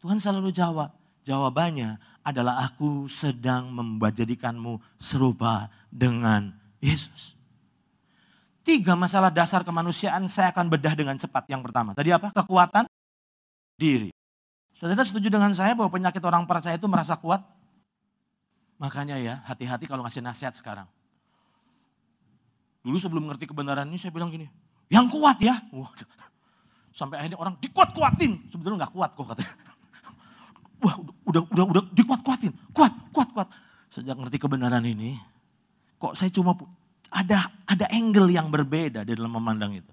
Tuhan 0.04 0.20
selalu 0.20 0.52
jawab, 0.52 0.92
jawabannya 1.24 1.96
adalah 2.20 2.60
aku 2.68 3.08
sedang 3.08 3.72
menjadikanmu 3.72 4.76
serupa 5.00 5.72
dengan 5.88 6.52
Yesus. 6.76 7.32
Tiga 8.60 8.92
masalah 9.00 9.32
dasar 9.32 9.64
kemanusiaan 9.64 10.28
saya 10.28 10.52
akan 10.52 10.68
bedah 10.68 10.92
dengan 10.92 11.16
cepat. 11.16 11.48
Yang 11.48 11.72
pertama, 11.72 11.96
tadi 11.96 12.12
apa? 12.12 12.28
Kekuatan 12.36 12.84
diri. 13.80 14.12
Saudara 14.76 15.00
setuju 15.08 15.32
dengan 15.32 15.56
saya 15.56 15.72
bahwa 15.72 15.88
penyakit 15.88 16.20
orang 16.20 16.44
percaya 16.44 16.76
itu 16.76 16.84
merasa 16.84 17.16
kuat? 17.16 17.40
Makanya 18.76 19.16
ya, 19.16 19.40
hati-hati 19.48 19.88
kalau 19.88 20.04
ngasih 20.04 20.20
nasihat 20.20 20.52
sekarang. 20.52 20.84
Dulu 22.84 23.00
sebelum 23.00 23.24
ngerti 23.32 23.48
kebenaran 23.48 23.88
ini 23.88 23.96
saya 23.96 24.12
bilang 24.12 24.28
gini, 24.28 24.52
yang 24.92 25.08
kuat 25.08 25.40
ya. 25.40 25.64
Sampai 26.92 27.24
akhirnya 27.24 27.40
orang 27.40 27.56
dikuat-kuatin. 27.56 28.52
Sebetulnya 28.52 28.84
nggak 28.84 28.92
kuat 28.92 29.16
kok 29.16 29.32
katanya 29.32 29.72
wah 30.84 31.00
udah 31.24 31.42
udah 31.48 31.64
udah 31.72 31.82
dikuat-kuatin, 31.96 32.52
kuat, 32.76 32.92
kuat, 33.08 33.28
kuat. 33.32 33.48
Sejak 33.88 34.12
ngerti 34.20 34.36
kebenaran 34.36 34.84
ini, 34.84 35.16
kok 35.96 36.12
saya 36.12 36.28
cuma 36.28 36.52
ada 37.08 37.48
ada 37.64 37.86
angle 37.88 38.28
yang 38.28 38.52
berbeda 38.52 39.00
di 39.08 39.16
dalam 39.16 39.32
memandang 39.32 39.72
itu. 39.72 39.92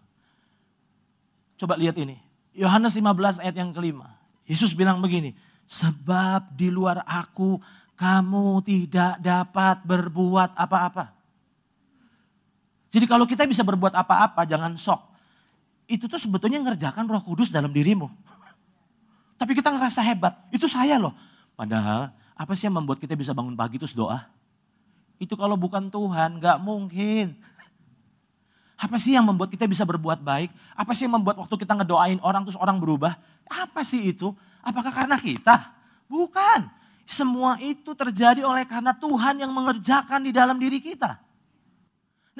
Coba 1.55 1.79
lihat 1.79 1.95
ini. 1.95 2.19
Yohanes 2.51 2.99
15 2.99 3.39
ayat 3.39 3.55
yang 3.55 3.71
kelima. 3.71 4.11
Yesus 4.43 4.75
bilang 4.75 4.99
begini, 4.99 5.31
sebab 5.63 6.51
di 6.51 6.67
luar 6.67 6.99
aku 7.07 7.61
kamu 7.95 8.59
tidak 8.65 9.21
dapat 9.23 9.79
berbuat 9.87 10.57
apa-apa. 10.57 11.13
Jadi 12.91 13.05
kalau 13.07 13.23
kita 13.23 13.47
bisa 13.47 13.63
berbuat 13.63 13.95
apa-apa 13.95 14.43
jangan 14.43 14.75
sok. 14.75 14.99
Itu 15.87 16.11
tuh 16.11 16.19
sebetulnya 16.19 16.59
ngerjakan 16.59 17.07
roh 17.07 17.23
kudus 17.23 17.53
dalam 17.53 17.71
dirimu. 17.71 18.11
Tapi 19.41 19.57
kita 19.57 19.73
ngerasa 19.73 20.05
hebat, 20.05 20.37
itu 20.53 20.69
saya 20.69 21.01
loh. 21.01 21.17
Padahal 21.57 22.13
apa 22.37 22.53
sih 22.53 22.69
yang 22.69 22.77
membuat 22.77 23.01
kita 23.01 23.17
bisa 23.17 23.33
bangun 23.33 23.57
pagi 23.57 23.81
terus 23.81 23.97
doa? 23.97 24.29
Itu 25.17 25.33
kalau 25.33 25.57
bukan 25.57 25.89
Tuhan 25.89 26.37
gak 26.37 26.61
mungkin. 26.61 27.33
Apa 28.77 29.01
sih 29.01 29.17
yang 29.17 29.25
membuat 29.25 29.49
kita 29.49 29.65
bisa 29.65 29.81
berbuat 29.81 30.21
baik? 30.21 30.53
Apa 30.77 30.93
sih 30.93 31.09
yang 31.09 31.17
membuat 31.17 31.41
waktu 31.41 31.57
kita 31.57 31.73
ngedoain 31.73 32.21
orang 32.21 32.45
terus 32.45 32.57
orang 32.57 32.77
berubah? 32.77 33.17
Apa 33.49 33.81
sih 33.81 34.13
itu? 34.13 34.29
Apakah 34.61 34.93
karena 34.93 35.17
kita? 35.17 35.73
Bukan. 36.05 36.69
Semua 37.09 37.57
itu 37.65 37.97
terjadi 37.97 38.45
oleh 38.45 38.61
karena 38.69 38.93
Tuhan 38.93 39.41
yang 39.41 39.49
mengerjakan 39.49 40.21
di 40.21 40.29
dalam 40.29 40.61
diri 40.61 40.77
kita. 40.77 41.17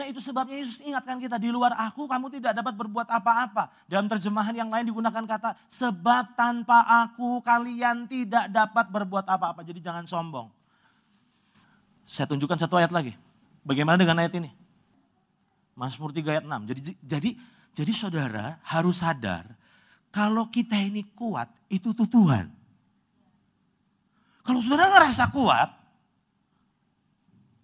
Nah 0.02 0.10
itu 0.10 0.18
sebabnya 0.18 0.58
Yesus 0.58 0.82
ingatkan 0.82 1.22
kita 1.22 1.38
di 1.38 1.54
luar 1.54 1.78
aku 1.78 2.10
kamu 2.10 2.34
tidak 2.34 2.58
dapat 2.58 2.74
berbuat 2.74 3.06
apa-apa. 3.06 3.70
Dalam 3.86 4.10
terjemahan 4.10 4.50
yang 4.50 4.74
lain 4.74 4.90
digunakan 4.90 5.22
kata 5.30 5.54
sebab 5.70 6.34
tanpa 6.34 6.82
aku 7.06 7.38
kalian 7.46 8.10
tidak 8.10 8.50
dapat 8.50 8.90
berbuat 8.90 9.30
apa-apa. 9.30 9.62
Jadi 9.62 9.78
jangan 9.78 10.10
sombong. 10.10 10.50
Saya 12.10 12.26
tunjukkan 12.26 12.58
satu 12.66 12.82
ayat 12.82 12.90
lagi. 12.90 13.14
Bagaimana 13.62 14.02
dengan 14.02 14.26
ayat 14.26 14.34
ini? 14.42 14.50
Mazmur 15.78 16.10
3 16.10 16.34
ayat 16.34 16.46
6. 16.50 16.70
Jadi 16.74 16.82
jadi 17.06 17.30
jadi 17.78 17.92
saudara 17.94 18.58
harus 18.66 19.06
sadar 19.06 19.54
kalau 20.10 20.50
kita 20.50 20.82
ini 20.82 21.14
kuat 21.14 21.46
itu 21.70 21.94
tuh 21.94 22.10
Tuhan. 22.10 22.50
Kalau 24.42 24.66
saudara 24.66 24.90
ngerasa 24.98 25.30
kuat, 25.30 25.70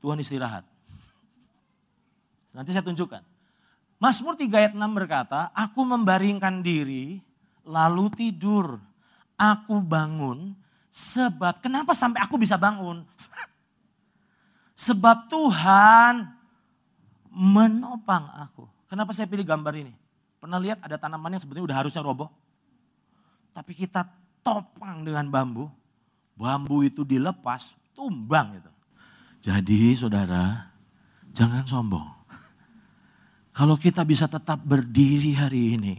Tuhan 0.06 0.22
istirahat. 0.22 0.77
Nanti 2.58 2.74
saya 2.74 2.82
tunjukkan. 2.82 3.22
Mazmur 4.02 4.34
3 4.34 4.50
ayat 4.50 4.74
6 4.74 4.82
berkata, 4.98 5.54
Aku 5.54 5.86
membaringkan 5.86 6.66
diri, 6.66 7.22
lalu 7.62 8.10
tidur. 8.18 8.82
Aku 9.38 9.78
bangun, 9.78 10.58
sebab, 10.90 11.62
kenapa 11.62 11.94
sampai 11.94 12.26
aku 12.26 12.42
bisa 12.42 12.58
bangun? 12.58 13.06
sebab 14.90 15.30
Tuhan 15.30 16.26
menopang 17.30 18.26
aku. 18.34 18.66
Kenapa 18.90 19.14
saya 19.14 19.30
pilih 19.30 19.46
gambar 19.46 19.78
ini? 19.78 19.94
Pernah 20.42 20.58
lihat 20.58 20.82
ada 20.82 20.98
tanaman 20.98 21.38
yang 21.38 21.42
sebetulnya 21.46 21.70
udah 21.70 21.78
harusnya 21.86 22.02
roboh? 22.02 22.34
Tapi 23.54 23.78
kita 23.78 24.10
topang 24.42 25.06
dengan 25.06 25.30
bambu. 25.30 25.70
Bambu 26.34 26.82
itu 26.82 27.06
dilepas, 27.06 27.78
tumbang 27.94 28.58
itu. 28.58 28.72
Jadi 29.46 29.94
saudara, 29.94 30.74
jangan 31.30 31.62
sombong. 31.62 32.17
Kalau 33.58 33.74
kita 33.74 34.06
bisa 34.06 34.30
tetap 34.30 34.62
berdiri 34.62 35.34
hari 35.34 35.74
ini, 35.74 35.98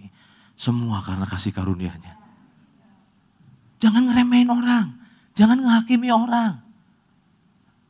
semua 0.54 1.02
karena 1.02 1.26
kasih 1.26 1.50
karunia-Nya. 1.50 2.14
Jangan 3.82 4.06
ngeremehin 4.06 4.46
orang, 4.46 4.94
jangan 5.34 5.59
menghakimi 5.59 6.06
orang. 6.14 6.62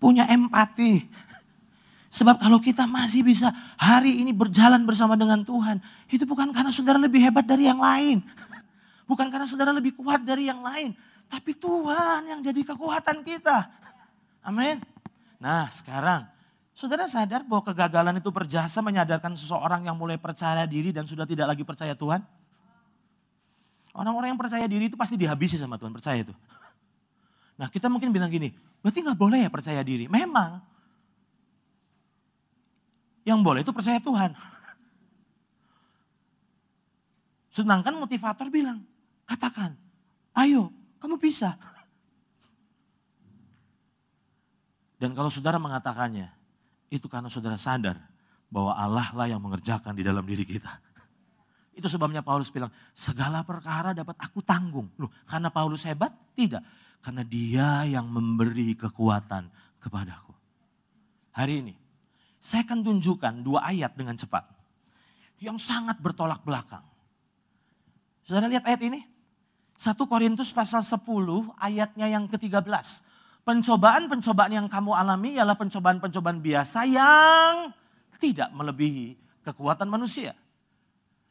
Punya 0.01 0.25
empati. 0.25 1.05
Sebab 2.09 2.41
kalau 2.41 2.57
kita 2.64 2.89
masih 2.89 3.21
bisa 3.21 3.53
hari 3.77 4.25
ini 4.25 4.33
berjalan 4.33 4.81
bersama 4.89 5.21
dengan 5.21 5.45
Tuhan, 5.45 5.85
itu 6.09 6.25
bukan 6.25 6.49
karena 6.49 6.73
saudara 6.73 6.97
lebih 6.97 7.21
hebat 7.29 7.45
dari 7.45 7.69
yang 7.69 7.85
lain. 7.85 8.25
Bukan 9.05 9.29
karena 9.29 9.45
saudara 9.45 9.69
lebih 9.77 9.93
kuat 10.01 10.25
dari 10.25 10.49
yang 10.49 10.64
lain. 10.64 10.97
Tapi 11.29 11.53
Tuhan 11.53 12.25
yang 12.25 12.41
jadi 12.41 12.73
kekuatan 12.73 13.21
kita. 13.21 13.69
Amin. 14.41 14.81
Nah 15.37 15.69
sekarang 15.69 16.38
Saudara 16.79 17.11
sadar 17.11 17.43
bahwa 17.43 17.66
kegagalan 17.66 18.22
itu 18.22 18.31
berjasa 18.31 18.79
menyadarkan 18.79 19.35
seseorang 19.35 19.83
yang 19.83 19.99
mulai 19.99 20.14
percaya 20.14 20.62
diri 20.62 20.95
dan 20.95 21.11
sudah 21.11 21.26
tidak 21.26 21.51
lagi 21.51 21.66
percaya 21.66 21.99
Tuhan? 21.99 22.22
Orang-orang 23.91 24.31
yang 24.31 24.39
percaya 24.39 24.62
diri 24.70 24.87
itu 24.87 24.95
pasti 24.95 25.18
dihabisi 25.18 25.59
sama 25.59 25.74
Tuhan, 25.74 25.91
percaya 25.91 26.22
itu. 26.22 26.31
Nah 27.59 27.66
kita 27.66 27.91
mungkin 27.91 28.14
bilang 28.14 28.31
gini, 28.31 28.55
berarti 28.79 29.03
nggak 29.03 29.18
boleh 29.18 29.43
ya 29.43 29.51
percaya 29.51 29.83
diri. 29.83 30.07
Memang. 30.07 30.62
Yang 33.26 33.39
boleh 33.43 33.66
itu 33.66 33.74
percaya 33.74 33.99
Tuhan. 33.99 34.39
Sedangkan 37.59 37.99
motivator 37.99 38.47
bilang, 38.55 38.87
katakan, 39.26 39.74
ayo 40.39 40.70
kamu 41.03 41.18
bisa. 41.18 41.59
Dan 45.03 45.18
kalau 45.18 45.26
saudara 45.26 45.59
mengatakannya, 45.59 46.38
itu 46.89 47.07
karena 47.07 47.28
saudara 47.28 47.61
sadar 47.61 48.01
bahwa 48.49 48.72
Allah 48.72 49.09
lah 49.12 49.26
yang 49.28 49.41
mengerjakan 49.45 49.93
di 49.93 50.03
dalam 50.05 50.24
diri 50.24 50.45
kita. 50.45 50.80
Itu 51.78 51.86
sebabnya 51.86 52.26
Paulus 52.26 52.51
bilang, 52.51 52.74
segala 52.91 53.47
perkara 53.47 53.95
dapat 53.95 54.18
aku 54.18 54.43
tanggung. 54.43 54.91
Loh, 54.99 55.12
karena 55.30 55.47
Paulus 55.47 55.86
hebat? 55.86 56.11
Tidak. 56.34 56.59
Karena 56.99 57.22
dia 57.22 57.86
yang 57.86 58.11
memberi 58.11 58.74
kekuatan 58.74 59.47
kepadaku. 59.78 60.34
Hari 61.39 61.55
ini, 61.62 61.74
saya 62.43 62.66
akan 62.66 62.82
tunjukkan 62.82 63.47
dua 63.47 63.62
ayat 63.70 63.95
dengan 63.95 64.18
cepat. 64.18 64.59
yang 65.39 65.55
sangat 65.55 66.03
bertolak 66.03 66.43
belakang. 66.43 66.82
Saudara 68.26 68.51
lihat 68.51 68.66
ayat 68.66 68.82
ini? 68.82 69.07
1 69.78 69.95
Korintus 70.11 70.51
pasal 70.51 70.82
10 70.82 71.07
ayatnya 71.62 72.11
yang 72.11 72.26
ke-13. 72.26 73.07
Pencobaan-pencobaan 73.49 74.53
yang 74.53 74.69
kamu 74.69 74.93
alami 74.93 75.41
ialah 75.41 75.57
pencobaan-pencobaan 75.57 76.45
biasa 76.45 76.85
yang 76.85 77.73
tidak 78.21 78.53
melebihi 78.53 79.17
kekuatan 79.41 79.89
manusia. 79.89 80.37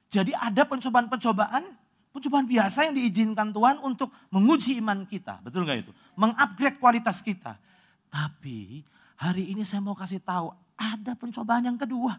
Jadi 0.10 0.34
ada 0.34 0.66
pencobaan-pencobaan, 0.66 1.78
pencobaan 2.10 2.50
biasa 2.50 2.90
yang 2.90 2.98
diizinkan 2.98 3.54
Tuhan 3.54 3.78
untuk 3.86 4.10
menguji 4.34 4.82
iman 4.82 5.06
kita. 5.06 5.46
Betul 5.46 5.70
gak 5.70 5.86
itu? 5.86 5.94
Mengupgrade 6.18 6.82
kualitas 6.82 7.22
kita. 7.22 7.54
Tapi 8.10 8.82
hari 9.22 9.54
ini 9.54 9.62
saya 9.62 9.86
mau 9.86 9.94
kasih 9.94 10.18
tahu 10.18 10.50
ada 10.74 11.14
pencobaan 11.14 11.70
yang 11.70 11.78
kedua. 11.78 12.18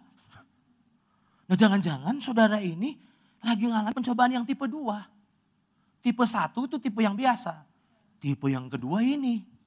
Nah 1.51 1.57
jangan-jangan 1.59 2.23
saudara 2.23 2.63
ini 2.63 2.95
lagi 3.43 3.67
ngalamin 3.67 3.99
pencobaan 3.99 4.31
yang 4.31 4.47
tipe 4.47 4.63
dua. 4.71 5.11
Tipe 5.99 6.23
satu 6.23 6.71
itu 6.71 6.79
tipe 6.79 7.03
yang 7.03 7.19
biasa. 7.19 7.67
Tipe 8.23 8.47
yang 8.47 8.71
kedua 8.71 9.03
ini. 9.03 9.58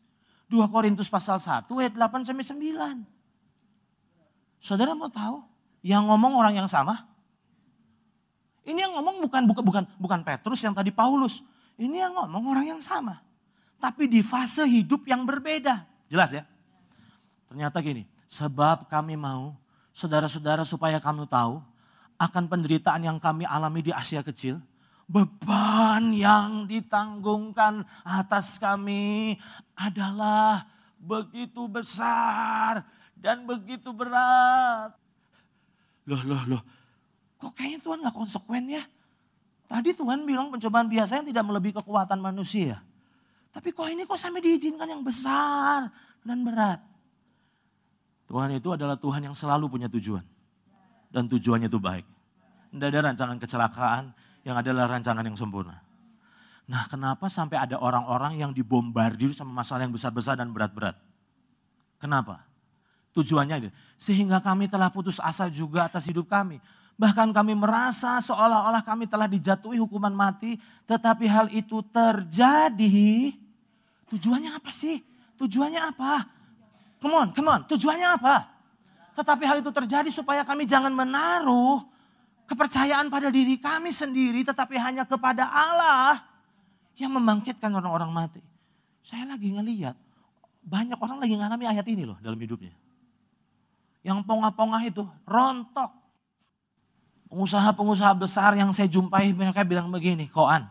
2 0.51 0.67
Korintus 0.67 1.07
pasal 1.07 1.39
1 1.39 1.71
ayat 1.79 1.95
8 1.95 2.27
sampai 2.27 2.43
9. 2.43 3.07
Saudara 4.59 4.91
mau 4.91 5.07
tahu? 5.07 5.39
Yang 5.79 6.03
ngomong 6.11 6.35
orang 6.35 6.59
yang 6.59 6.67
sama? 6.67 7.07
Ini 8.67 8.85
yang 8.85 8.93
ngomong 8.99 9.23
bukan 9.25 9.41
bukan 9.47 9.63
bukan 9.63 9.83
bukan 9.97 10.19
Petrus 10.21 10.61
yang 10.61 10.75
tadi 10.75 10.91
Paulus. 10.91 11.39
Ini 11.79 12.05
yang 12.05 12.13
ngomong 12.13 12.51
orang 12.51 12.77
yang 12.77 12.81
sama. 12.83 13.23
Tapi 13.81 14.05
di 14.05 14.21
fase 14.21 14.67
hidup 14.67 15.07
yang 15.09 15.25
berbeda. 15.25 15.87
Jelas 16.11 16.29
ya? 16.29 16.45
Ternyata 17.49 17.81
gini, 17.81 18.05
sebab 18.29 18.85
kami 18.85 19.17
mau 19.17 19.57
saudara-saudara 19.95 20.61
supaya 20.61 21.01
kamu 21.01 21.25
tahu 21.25 21.57
akan 22.21 22.45
penderitaan 22.45 23.01
yang 23.01 23.17
kami 23.17 23.49
alami 23.49 23.81
di 23.81 23.89
Asia 23.89 24.21
Kecil, 24.21 24.61
beban 25.09 26.13
yang 26.13 26.69
ditanggungkan 26.69 27.83
atas 28.05 28.61
kami 28.61 29.35
adalah 29.87 30.67
begitu 31.01 31.65
besar 31.65 32.85
dan 33.17 33.45
begitu 33.45 33.89
berat. 33.89 34.93
Loh, 36.05 36.21
loh, 36.25 36.43
loh. 36.45 36.61
Kok 37.41 37.57
kayaknya 37.57 37.79
Tuhan 37.81 37.97
gak 38.05 38.15
konsekuen 38.15 38.65
ya? 38.69 38.83
Tadi 39.65 39.95
Tuhan 39.95 40.27
bilang 40.27 40.51
pencobaan 40.51 40.91
biasa 40.91 41.21
yang 41.21 41.27
tidak 41.31 41.45
melebihi 41.47 41.73
kekuatan 41.79 42.19
manusia. 42.19 42.83
Tapi 43.51 43.71
kok 43.71 43.87
ini 43.87 44.03
kok 44.03 44.19
sampai 44.19 44.43
diizinkan 44.43 44.87
yang 44.87 45.03
besar 45.03 45.87
dan 46.23 46.43
berat. 46.43 46.79
Tuhan 48.27 48.51
itu 48.55 48.71
adalah 48.71 48.95
Tuhan 48.95 49.27
yang 49.27 49.35
selalu 49.35 49.67
punya 49.67 49.87
tujuan. 49.91 50.23
Dan 51.11 51.27
tujuannya 51.27 51.67
itu 51.67 51.79
baik. 51.79 52.07
Tidak 52.71 52.87
ada 52.87 53.11
rancangan 53.11 53.35
kecelakaan 53.35 54.15
yang 54.47 54.55
adalah 54.55 54.87
rancangan 54.87 55.23
yang 55.27 55.35
sempurna. 55.35 55.83
Nah 56.69 56.85
kenapa 56.85 57.27
sampai 57.27 57.57
ada 57.57 57.77
orang-orang 57.81 58.37
yang 58.37 58.51
dibombardir 58.53 59.33
sama 59.33 59.51
masalah 59.63 59.85
yang 59.85 59.93
besar-besar 59.93 60.37
dan 60.37 60.53
berat-berat? 60.53 60.97
Kenapa? 62.01 62.45
Tujuannya 63.11 63.67
ini, 63.67 63.69
sehingga 63.99 64.39
kami 64.39 64.71
telah 64.71 64.87
putus 64.87 65.19
asa 65.19 65.51
juga 65.51 65.85
atas 65.91 66.07
hidup 66.07 66.31
kami. 66.31 66.63
Bahkan 66.95 67.35
kami 67.35 67.57
merasa 67.59 68.21
seolah-olah 68.23 68.79
kami 68.87 69.03
telah 69.03 69.27
dijatuhi 69.27 69.75
hukuman 69.81 70.13
mati, 70.15 70.55
tetapi 70.87 71.27
hal 71.27 71.51
itu 71.51 71.83
terjadi. 71.91 73.35
Tujuannya 74.07 74.55
apa 74.55 74.71
sih? 74.71 75.03
Tujuannya 75.35 75.81
apa? 75.91 76.23
Come 77.03 77.15
on, 77.19 77.27
come 77.35 77.49
on. 77.51 77.61
Tujuannya 77.67 78.15
apa? 78.15 78.47
Tetapi 79.17 79.43
hal 79.43 79.59
itu 79.59 79.71
terjadi 79.75 80.07
supaya 80.07 80.47
kami 80.47 80.63
jangan 80.63 80.93
menaruh 80.95 81.83
kepercayaan 82.47 83.11
pada 83.11 83.27
diri 83.27 83.59
kami 83.59 83.91
sendiri, 83.91 84.47
tetapi 84.47 84.79
hanya 84.79 85.03
kepada 85.03 85.51
Allah 85.51 86.30
yang 86.99 87.11
membangkitkan 87.13 87.71
orang-orang 87.71 88.11
mati. 88.11 88.41
Saya 89.01 89.25
lagi 89.25 89.51
ngeliat, 89.51 89.97
banyak 90.61 90.97
orang 91.01 91.17
lagi 91.17 91.33
ngalami 91.37 91.65
ayat 91.65 91.85
ini 91.89 92.03
loh 92.05 92.17
dalam 92.21 92.37
hidupnya. 92.37 92.73
Yang 94.01 94.25
pongah-pongah 94.25 94.81
itu 94.85 95.05
rontok. 95.25 95.91
Pengusaha-pengusaha 97.31 98.13
besar 98.17 98.51
yang 98.59 98.75
saya 98.75 98.91
jumpai 98.91 99.31
mereka 99.31 99.63
bilang 99.63 99.87
begini, 99.87 100.27
koan. 100.27 100.67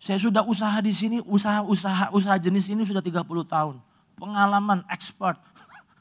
Saya 0.00 0.16
sudah 0.16 0.46
usaha 0.46 0.78
di 0.80 0.94
sini, 0.94 1.18
usaha-usaha 1.20 2.14
usaha 2.14 2.36
jenis 2.40 2.72
ini 2.72 2.86
sudah 2.86 3.04
30 3.04 3.26
tahun. 3.44 3.76
Pengalaman 4.16 4.86
expert. 4.88 5.36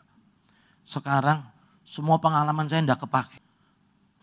Sekarang 0.93 1.43
semua 1.84 2.22
pengalaman 2.22 2.70
saya 2.70 2.86
tidak 2.86 3.02
kepake. 3.04 3.41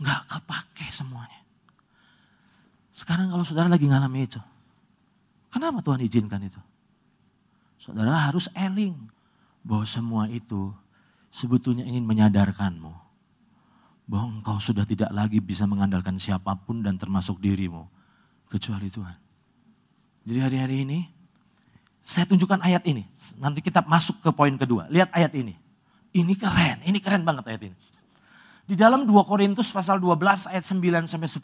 Nggak 0.00 0.22
kepake 0.30 0.86
semuanya. 0.88 1.40
Sekarang 2.94 3.28
kalau 3.28 3.44
saudara 3.44 3.68
lagi 3.68 3.84
ngalami 3.84 4.24
itu. 4.24 4.40
Kenapa 5.56 5.80
Tuhan 5.80 6.04
izinkan 6.04 6.44
itu? 6.44 6.60
Saudara 7.80 8.28
harus 8.28 8.44
eling 8.52 8.92
bahwa 9.64 9.88
semua 9.88 10.28
itu 10.28 10.68
sebetulnya 11.32 11.80
ingin 11.88 12.04
menyadarkanmu 12.04 12.92
bahwa 14.04 14.36
engkau 14.36 14.60
sudah 14.60 14.84
tidak 14.84 15.08
lagi 15.16 15.40
bisa 15.40 15.64
mengandalkan 15.64 16.20
siapa 16.20 16.52
pun 16.60 16.84
dan 16.84 17.00
termasuk 17.00 17.40
dirimu 17.40 17.88
kecuali 18.52 18.92
Tuhan. 18.92 19.16
Jadi 20.28 20.38
hari-hari 20.44 20.76
ini 20.84 20.98
saya 22.04 22.28
tunjukkan 22.28 22.60
ayat 22.60 22.84
ini. 22.84 23.08
Nanti 23.40 23.64
kita 23.64 23.80
masuk 23.88 24.20
ke 24.20 24.28
poin 24.36 24.52
kedua. 24.60 24.92
Lihat 24.92 25.08
ayat 25.16 25.32
ini. 25.40 25.56
Ini 26.12 26.36
keren, 26.36 26.84
ini 26.84 27.00
keren 27.00 27.24
banget 27.24 27.48
ayat 27.48 27.72
ini. 27.72 27.76
Di 28.68 28.76
dalam 28.76 29.08
2 29.08 29.24
Korintus 29.24 29.72
pasal 29.72 30.04
12 30.04 30.52
ayat 30.52 30.68
9 30.68 31.08
sampai 31.08 31.32
10. 31.32 31.40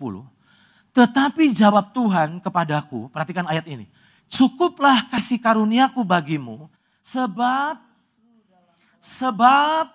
Tetapi 0.92 1.56
jawab 1.56 1.96
Tuhan 1.96 2.44
kepadaku, 2.44 3.08
perhatikan 3.08 3.48
ayat 3.48 3.64
ini. 3.64 3.88
Cukuplah 4.32 5.12
kasih 5.12 5.36
karuniaku 5.36 6.00
bagimu 6.00 6.72
sebab 7.04 7.92
Sebab, 9.02 9.90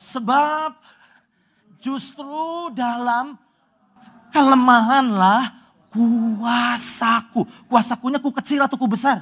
sebab 0.00 0.72
justru 1.84 2.72
dalam 2.72 3.36
kelemahanlah 4.32 5.52
kuasaku. 5.92 7.44
Kuasakunya 7.68 8.16
ku 8.16 8.32
kecil 8.32 8.64
atau 8.64 8.80
ku 8.80 8.88
besar? 8.88 9.20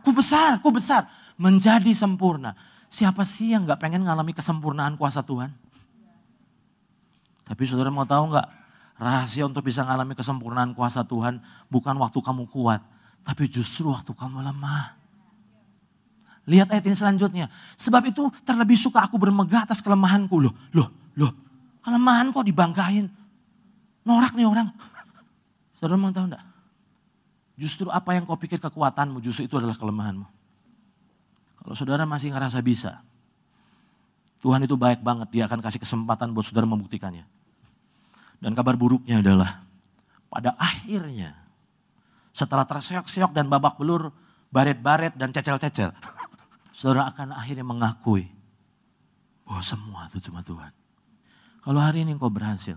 Ku 0.00 0.08
besar, 0.16 0.56
ku 0.64 0.72
besar. 0.72 1.04
Menjadi 1.36 1.92
sempurna. 1.92 2.56
Siapa 2.88 3.28
sih 3.28 3.52
yang 3.52 3.68
gak 3.68 3.84
pengen 3.84 4.08
ngalami 4.08 4.32
kesempurnaan 4.32 4.96
kuasa 4.96 5.20
Tuhan? 5.20 5.52
Tapi 7.44 7.62
saudara 7.68 7.92
mau 7.92 8.08
tahu 8.08 8.32
gak? 8.32 8.48
Rahasia 8.96 9.44
untuk 9.44 9.68
bisa 9.68 9.84
ngalami 9.84 10.16
kesempurnaan 10.16 10.72
kuasa 10.72 11.04
Tuhan 11.04 11.44
bukan 11.68 11.92
waktu 12.00 12.24
kamu 12.24 12.48
kuat. 12.48 12.80
Tapi 13.22 13.46
justru 13.46 13.90
waktu 13.90 14.10
kamu 14.14 14.42
lemah. 14.42 14.98
Lihat 16.46 16.74
ayat 16.74 16.84
ini 16.86 16.96
selanjutnya. 16.98 17.46
Sebab 17.78 18.02
itu 18.10 18.26
terlebih 18.42 18.74
suka 18.74 19.06
aku 19.06 19.14
bermegah 19.14 19.62
atas 19.62 19.78
kelemahanku. 19.78 20.42
Loh, 20.42 20.54
loh, 20.74 20.90
loh. 21.14 21.32
Kelemahan 21.82 22.34
kok 22.34 22.42
dibanggain. 22.42 23.06
Norak 24.02 24.34
nih 24.34 24.46
orang. 24.46 24.74
Saudara 25.78 25.98
mau 25.98 26.10
tahu 26.10 26.30
enggak? 26.30 26.44
Justru 27.54 27.86
apa 27.94 28.16
yang 28.16 28.26
kau 28.26 28.34
pikir 28.34 28.58
kekuatanmu, 28.58 29.22
justru 29.22 29.46
itu 29.46 29.54
adalah 29.60 29.76
kelemahanmu. 29.76 30.26
Kalau 31.62 31.74
saudara 31.78 32.02
masih 32.02 32.34
ngerasa 32.34 32.58
bisa, 32.58 33.04
Tuhan 34.42 34.66
itu 34.66 34.74
baik 34.74 34.98
banget, 35.04 35.30
dia 35.30 35.46
akan 35.46 35.62
kasih 35.62 35.78
kesempatan 35.78 36.34
buat 36.34 36.42
saudara 36.42 36.66
membuktikannya. 36.66 37.22
Dan 38.42 38.58
kabar 38.58 38.74
buruknya 38.74 39.22
adalah, 39.22 39.62
pada 40.26 40.58
akhirnya, 40.58 41.38
setelah 42.32 42.64
terseok-seok 42.64 43.36
dan 43.36 43.48
babak 43.52 43.76
belur, 43.76 44.12
baret-baret 44.52 45.16
dan 45.16 45.32
cecel-cecel. 45.32 45.92
saudara 46.82 47.12
akan 47.12 47.36
akhirnya 47.36 47.62
mengakui 47.62 48.26
bahwa 49.46 49.62
semua 49.62 50.00
itu 50.10 50.18
cuma 50.26 50.42
Tuhan. 50.42 50.72
Kalau 51.62 51.78
hari 51.78 52.02
ini 52.02 52.18
kau 52.18 52.32
berhasil, 52.32 52.74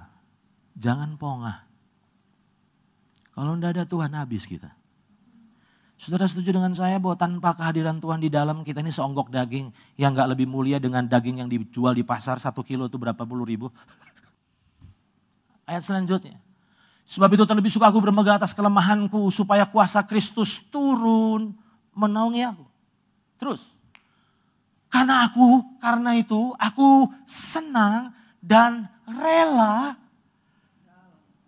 jangan 0.78 1.18
pongah. 1.18 1.66
Kalau 3.34 3.58
tidak 3.58 3.72
ada 3.82 3.84
Tuhan 3.89 4.12
habis 4.14 4.45
kita. 4.45 4.70
Saudara 5.95 6.28
setuju 6.28 6.53
dengan 6.53 6.76
saya 6.76 6.99
bahwa 6.99 7.16
tanpa 7.18 7.56
kehadiran 7.56 7.97
Tuhan 8.03 8.20
di 8.20 8.30
dalam 8.30 8.62
kita 8.62 8.84
ini 8.84 8.91
seonggok 8.91 9.32
daging 9.32 9.72
yang 9.95 10.12
gak 10.14 10.38
lebih 10.38 10.45
mulia 10.45 10.78
dengan 10.78 11.08
daging 11.08 11.41
yang 11.41 11.49
dijual 11.49 11.95
di 11.95 12.03
pasar 12.03 12.38
satu 12.38 12.62
kilo 12.62 12.91
itu 12.91 12.99
berapa 12.99 13.24
puluh 13.26 13.47
ribu. 13.47 13.72
Ayat 15.68 15.82
selanjutnya. 15.82 16.45
Sebab 17.06 17.30
itu 17.38 17.45
terlebih 17.45 17.70
suka 17.70 17.93
aku 17.93 18.01
bermegah 18.01 18.41
atas 18.41 18.51
kelemahanku 18.58 19.30
supaya 19.30 19.62
kuasa 19.70 20.01
Kristus 20.01 20.58
turun 20.74 21.53
menaungi 21.93 22.41
aku. 22.41 22.66
Terus, 23.38 23.62
karena 24.89 25.30
aku, 25.30 25.62
karena 25.78 26.18
itu 26.18 26.58
aku 26.58 27.06
senang 27.30 28.10
dan 28.41 28.89
rela 29.06 29.93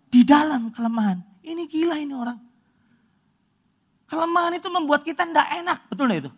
di 0.06 0.22
dalam 0.22 0.70
kelemahan. 0.70 1.18
Ini 1.42 1.66
gila 1.66 1.98
ini 1.98 2.14
orang. 2.14 2.38
Kelemahan 4.08 4.56
itu 4.56 4.68
membuat 4.70 5.02
kita 5.02 5.26
tidak 5.26 5.48
enak, 5.58 5.78
betul 5.90 6.08
itu? 6.14 6.30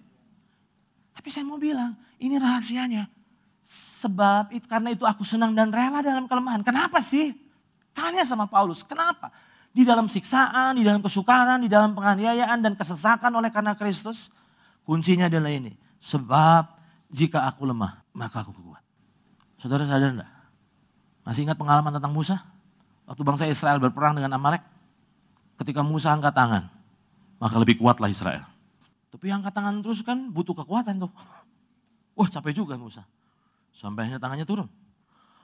Tapi 1.14 1.28
saya 1.28 1.44
mau 1.44 1.60
bilang, 1.60 1.92
ini 2.16 2.40
rahasianya. 2.40 3.06
sebab 4.00 4.48
karena 4.64 4.96
itu 4.96 5.04
aku 5.04 5.28
senang 5.28 5.52
dan 5.52 5.68
rela 5.68 6.00
dalam 6.00 6.24
kelemahan. 6.24 6.64
Kenapa 6.64 7.04
sih? 7.04 7.36
Tanya 7.90 8.22
sama 8.22 8.46
Paulus, 8.46 8.86
kenapa? 8.86 9.30
Di 9.70 9.86
dalam 9.86 10.10
siksaan, 10.10 10.78
di 10.78 10.82
dalam 10.82 10.98
kesukaran, 11.02 11.62
di 11.62 11.70
dalam 11.70 11.94
penganiayaan 11.94 12.58
dan 12.58 12.74
kesesakan 12.74 13.30
oleh 13.38 13.50
karena 13.54 13.74
Kristus. 13.78 14.30
Kuncinya 14.82 15.30
adalah 15.30 15.50
ini. 15.54 15.74
Sebab 16.00 16.66
jika 17.12 17.46
aku 17.46 17.68
lemah, 17.68 18.02
maka 18.14 18.42
aku 18.42 18.50
kuat. 18.54 18.82
Saudara 19.60 19.84
sadar 19.84 20.16
enggak? 20.16 20.30
Masih 21.22 21.44
ingat 21.46 21.58
pengalaman 21.60 21.92
tentang 21.94 22.10
Musa? 22.10 22.42
Waktu 23.04 23.22
bangsa 23.26 23.44
Israel 23.46 23.78
berperang 23.82 24.16
dengan 24.16 24.34
Amalek. 24.34 24.64
Ketika 25.60 25.84
Musa 25.84 26.08
angkat 26.14 26.32
tangan, 26.32 26.72
maka 27.36 27.54
lebih 27.60 27.76
kuatlah 27.76 28.08
Israel. 28.08 28.48
Tapi 29.12 29.28
angkat 29.28 29.52
tangan 29.52 29.84
terus 29.84 30.00
kan 30.00 30.32
butuh 30.32 30.56
kekuatan 30.56 31.02
tuh. 31.02 31.12
Wah 32.16 32.28
capek 32.30 32.64
juga 32.64 32.80
Musa. 32.80 33.04
Sampai 33.74 34.08
akhirnya 34.08 34.22
tangannya 34.22 34.46
turun. 34.48 34.68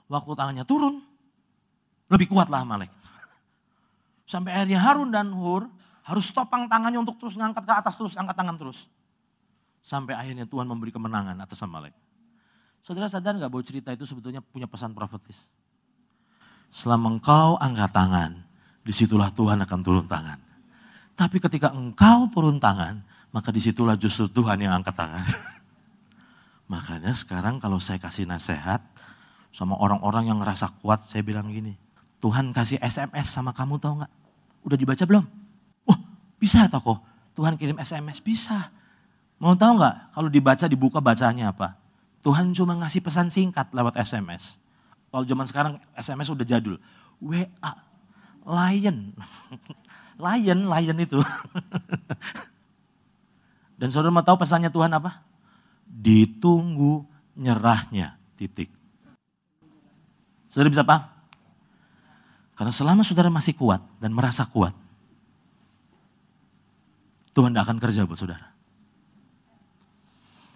Waktu 0.07 0.33
tangannya 0.39 0.65
turun, 0.65 1.03
lebih 2.11 2.31
kuatlah 2.31 2.63
Amalek. 2.63 2.91
Sampai 4.27 4.55
akhirnya 4.55 4.83
Harun 4.83 5.11
dan 5.15 5.31
Hur 5.31 5.71
harus 6.07 6.31
topang 6.31 6.71
tangannya 6.71 7.03
untuk 7.03 7.19
terus 7.19 7.35
ngangkat 7.39 7.67
ke 7.67 7.73
atas 7.75 7.95
terus, 7.99 8.15
angkat 8.19 8.35
tangan 8.39 8.59
terus. 8.59 8.91
Sampai 9.83 10.19
akhirnya 10.19 10.47
Tuhan 10.47 10.67
memberi 10.67 10.91
kemenangan 10.91 11.39
atas 11.39 11.63
Amalek. 11.63 11.95
Saudara 12.83 13.11
sadar 13.11 13.35
nggak 13.35 13.51
bahwa 13.51 13.65
cerita 13.67 13.91
itu 13.91 14.07
sebetulnya 14.07 14.39
punya 14.43 14.71
pesan 14.71 14.95
profetis? 14.95 15.51
Selama 16.71 17.19
engkau 17.19 17.59
angkat 17.59 17.91
tangan, 17.91 18.47
di 18.87 18.95
situlah 18.95 19.31
Tuhan 19.35 19.59
akan 19.63 19.81
turun 19.83 20.07
tangan. 20.07 20.39
Tapi 21.19 21.43
ketika 21.43 21.75
engkau 21.75 22.31
turun 22.31 22.63
tangan, 22.63 23.03
maka 23.35 23.51
di 23.51 23.59
situlah 23.59 23.99
justru 23.99 24.31
Tuhan 24.31 24.63
yang 24.63 24.79
angkat 24.79 24.95
tangan. 24.95 25.27
Makanya 26.73 27.15
sekarang 27.15 27.59
kalau 27.59 27.83
saya 27.83 27.99
kasih 27.99 28.27
nasihat 28.27 28.83
sama 29.51 29.79
orang-orang 29.79 30.31
yang 30.31 30.39
ngerasa 30.39 30.71
kuat, 30.83 31.07
saya 31.07 31.27
bilang 31.27 31.51
gini, 31.51 31.75
Tuhan 32.21 32.51
kasih 32.51 32.81
SMS 32.81 33.33
sama 33.33 33.53
kamu 33.53 33.77
tau 33.77 34.01
nggak? 34.01 34.13
Udah 34.65 34.77
dibaca 34.77 35.05
belum? 35.05 35.25
Wah 35.85 35.99
bisa 36.41 36.65
toko, 36.73 36.99
Tuhan 37.37 37.61
kirim 37.61 37.77
SMS, 37.77 38.25
bisa. 38.25 38.73
Mau 39.37 39.53
tahu 39.53 39.77
nggak 39.77 40.17
kalau 40.17 40.29
dibaca 40.33 40.65
dibuka 40.65 40.99
bacanya 41.05 41.53
apa? 41.53 41.77
Tuhan 42.25 42.57
cuma 42.57 42.75
ngasih 42.81 43.05
pesan 43.05 43.29
singkat 43.29 43.69
lewat 43.71 44.01
SMS. 44.01 44.57
Kalau 45.13 45.23
zaman 45.23 45.47
sekarang 45.47 45.75
SMS 45.95 46.33
udah 46.33 46.47
jadul. 46.49 46.81
WA, 47.23 47.73
lion. 48.45 49.15
lion, 50.25 50.61
lion 50.67 50.99
itu. 50.99 51.21
Dan 53.81 53.93
saudara 53.93 54.11
mau 54.11 54.25
tahu 54.25 54.41
pesannya 54.41 54.73
Tuhan 54.73 54.91
apa? 54.97 55.21
Ditunggu 55.85 57.05
nyerahnya, 57.37 58.17
titik. 58.41 58.73
Saudara 60.49 60.73
bisa 60.73 60.83
paham? 60.83 61.16
Karena 62.57 62.73
selama 62.73 63.05
saudara 63.05 63.29
masih 63.29 63.53
kuat 63.53 63.85
dan 64.01 64.17
merasa 64.17 64.49
kuat, 64.49 64.73
Tuhan 67.37 67.53
tidak 67.53 67.69
akan 67.69 67.79
kerja 67.79 68.09
buat 68.09 68.17
saudara. 68.17 68.49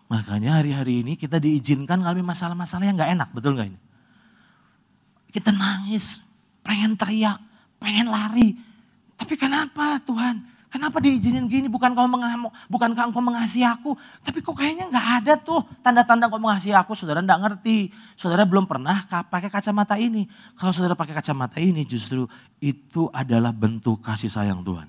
Makanya 0.09 0.59
hari-hari 0.59 1.05
ini 1.05 1.15
kita 1.15 1.37
diizinkan 1.37 2.01
ngalami 2.03 2.25
masalah-masalah 2.25 2.89
yang 2.89 2.97
gak 2.97 3.13
enak, 3.15 3.29
betul 3.37 3.55
gak 3.55 3.69
ini? 3.69 3.79
Kita 5.31 5.53
nangis, 5.55 6.19
pengen 6.65 6.97
teriak, 6.97 7.39
pengen 7.79 8.11
lari. 8.11 8.57
Tapi 9.15 9.37
kenapa 9.37 10.01
Tuhan? 10.03 10.41
Kenapa 10.71 11.03
diizinin 11.03 11.51
gini? 11.51 11.67
Bukan 11.67 11.99
kau 11.99 12.07
mengamuk, 12.07 12.55
bukan 12.71 12.95
kau 12.95 13.19
mengasihi 13.19 13.67
aku. 13.67 13.99
Tapi 14.23 14.39
kok 14.39 14.55
kayaknya 14.55 14.87
nggak 14.87 15.07
ada 15.19 15.35
tuh 15.35 15.67
tanda-tanda 15.83 16.31
kau 16.31 16.39
mengasihi 16.39 16.71
aku. 16.79 16.95
Saudara 16.95 17.19
nggak 17.19 17.43
ngerti. 17.43 17.91
Saudara 18.15 18.47
belum 18.47 18.71
pernah 18.71 19.03
pakai 19.27 19.51
kacamata 19.51 19.99
ini. 19.99 20.31
Kalau 20.55 20.71
saudara 20.71 20.95
pakai 20.95 21.19
kacamata 21.19 21.59
ini 21.59 21.83
justru 21.83 22.31
itu 22.63 23.11
adalah 23.11 23.51
bentuk 23.51 23.99
kasih 23.99 24.31
sayang 24.31 24.63
Tuhan. 24.63 24.87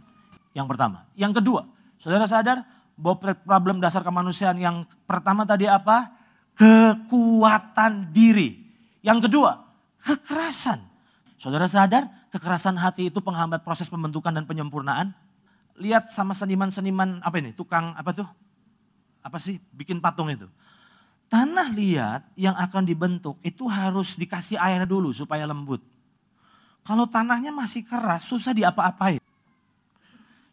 Yang 0.53 0.67
pertama. 0.69 1.09
Yang 1.17 1.41
kedua, 1.41 1.61
saudara 1.97 2.29
sadar 2.29 2.61
bahwa 2.93 3.33
problem 3.41 3.81
dasar 3.81 4.05
kemanusiaan 4.05 4.61
yang 4.61 4.85
pertama 5.09 5.49
tadi 5.49 5.65
apa? 5.65 6.13
Kekuatan 6.53 8.13
diri. 8.13 8.61
Yang 9.01 9.25
kedua, 9.25 9.65
kekerasan. 10.05 10.77
Saudara 11.41 11.65
sadar 11.65 12.05
kekerasan 12.29 12.77
hati 12.77 13.09
itu 13.09 13.17
penghambat 13.17 13.65
proses 13.65 13.89
pembentukan 13.89 14.29
dan 14.29 14.45
penyempurnaan? 14.45 15.17
Lihat 15.79 16.11
sama 16.11 16.35
seniman-seniman 16.35 17.23
apa 17.23 17.35
ini, 17.39 17.51
tukang 17.55 17.95
apa 17.95 18.11
tuh? 18.11 18.27
Apa 19.21 19.37
sih 19.37 19.61
bikin 19.71 20.01
patung 20.01 20.27
itu? 20.27 20.49
Tanah 21.31 21.71
liat 21.71 22.27
yang 22.35 22.57
akan 22.59 22.83
dibentuk 22.83 23.39
itu 23.39 23.63
harus 23.71 24.19
dikasih 24.19 24.59
air 24.59 24.83
dulu 24.83 25.15
supaya 25.15 25.47
lembut. 25.47 25.79
Kalau 26.83 27.07
tanahnya 27.07 27.53
masih 27.53 27.85
keras, 27.85 28.27
susah 28.27 28.51
diapa-apain. 28.51 29.21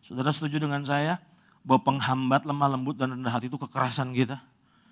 Saudara 0.04 0.30
setuju 0.30 0.62
dengan 0.62 0.84
saya 0.86 1.18
bahwa 1.66 1.82
penghambat 1.94 2.46
lemah 2.46 2.68
lembut 2.78 2.94
dan 2.94 3.16
rendah 3.16 3.32
hati 3.32 3.50
itu 3.50 3.58
kekerasan 3.58 4.14
kita. 4.14 4.38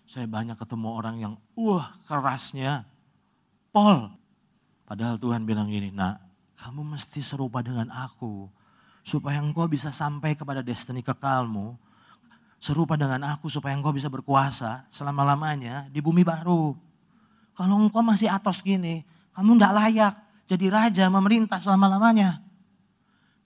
Saya 0.08 0.26
banyak 0.26 0.58
ketemu 0.58 0.88
orang 0.90 1.16
yang, 1.22 1.34
wah 1.54 1.94
kerasnya, 2.08 2.88
pol. 3.70 4.10
Padahal 4.86 5.18
Tuhan 5.18 5.44
bilang 5.46 5.70
gini, 5.70 5.92
nak 5.94 6.22
kamu 6.56 6.96
mesti 6.96 7.20
serupa 7.20 7.60
dengan 7.60 7.92
aku 7.92 8.48
supaya 9.06 9.38
engkau 9.38 9.70
bisa 9.70 9.94
sampai 9.94 10.34
kepada 10.34 10.66
destiny 10.66 10.98
kekalmu, 10.98 11.78
serupa 12.58 12.98
dengan 12.98 13.22
aku 13.30 13.46
supaya 13.46 13.78
engkau 13.78 13.94
bisa 13.94 14.10
berkuasa 14.10 14.82
selama-lamanya 14.90 15.86
di 15.94 16.02
bumi 16.02 16.26
baru. 16.26 16.74
Kalau 17.54 17.78
engkau 17.78 18.02
masih 18.02 18.26
atos 18.26 18.58
gini, 18.66 19.06
kamu 19.30 19.54
tidak 19.54 19.72
layak 19.78 20.14
jadi 20.50 20.66
raja 20.74 21.04
memerintah 21.06 21.62
selama-lamanya. 21.62 22.42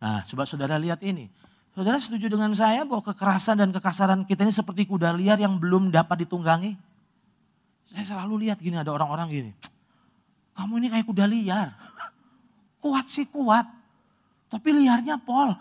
Nah, 0.00 0.24
coba 0.24 0.48
saudara 0.48 0.80
lihat 0.80 1.04
ini. 1.04 1.28
Saudara 1.76 2.00
setuju 2.00 2.32
dengan 2.32 2.50
saya 2.56 2.82
bahwa 2.88 3.04
kekerasan 3.04 3.60
dan 3.60 3.70
kekasaran 3.70 4.24
kita 4.24 4.48
ini 4.48 4.54
seperti 4.56 4.88
kuda 4.88 5.12
liar 5.12 5.36
yang 5.36 5.60
belum 5.60 5.92
dapat 5.92 6.24
ditunggangi? 6.24 6.72
Saya 7.92 8.16
selalu 8.16 8.48
lihat 8.48 8.58
gini, 8.64 8.80
ada 8.80 8.90
orang-orang 8.96 9.28
gini. 9.28 9.52
Kamu 10.56 10.80
ini 10.80 10.88
kayak 10.88 11.04
kuda 11.04 11.28
liar. 11.28 11.76
Kuat 12.82 13.12
sih 13.12 13.28
kuat. 13.28 13.79
Tapi 14.50 14.68
liarnya 14.74 15.22
pol. 15.22 15.54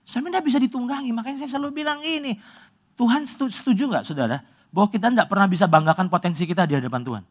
Saya 0.00 0.24
tidak 0.26 0.42
bisa 0.48 0.56
ditunggangi, 0.56 1.12
makanya 1.12 1.44
saya 1.44 1.54
selalu 1.54 1.84
bilang 1.84 2.00
ini. 2.00 2.34
Tuhan 2.96 3.28
setuju 3.28 3.86
nggak 3.92 4.04
saudara? 4.08 4.40
Bahwa 4.72 4.88
kita 4.88 5.12
tidak 5.12 5.28
pernah 5.28 5.46
bisa 5.46 5.68
banggakan 5.68 6.08
potensi 6.08 6.48
kita 6.48 6.64
di 6.64 6.80
hadapan 6.80 7.02
Tuhan. 7.04 7.24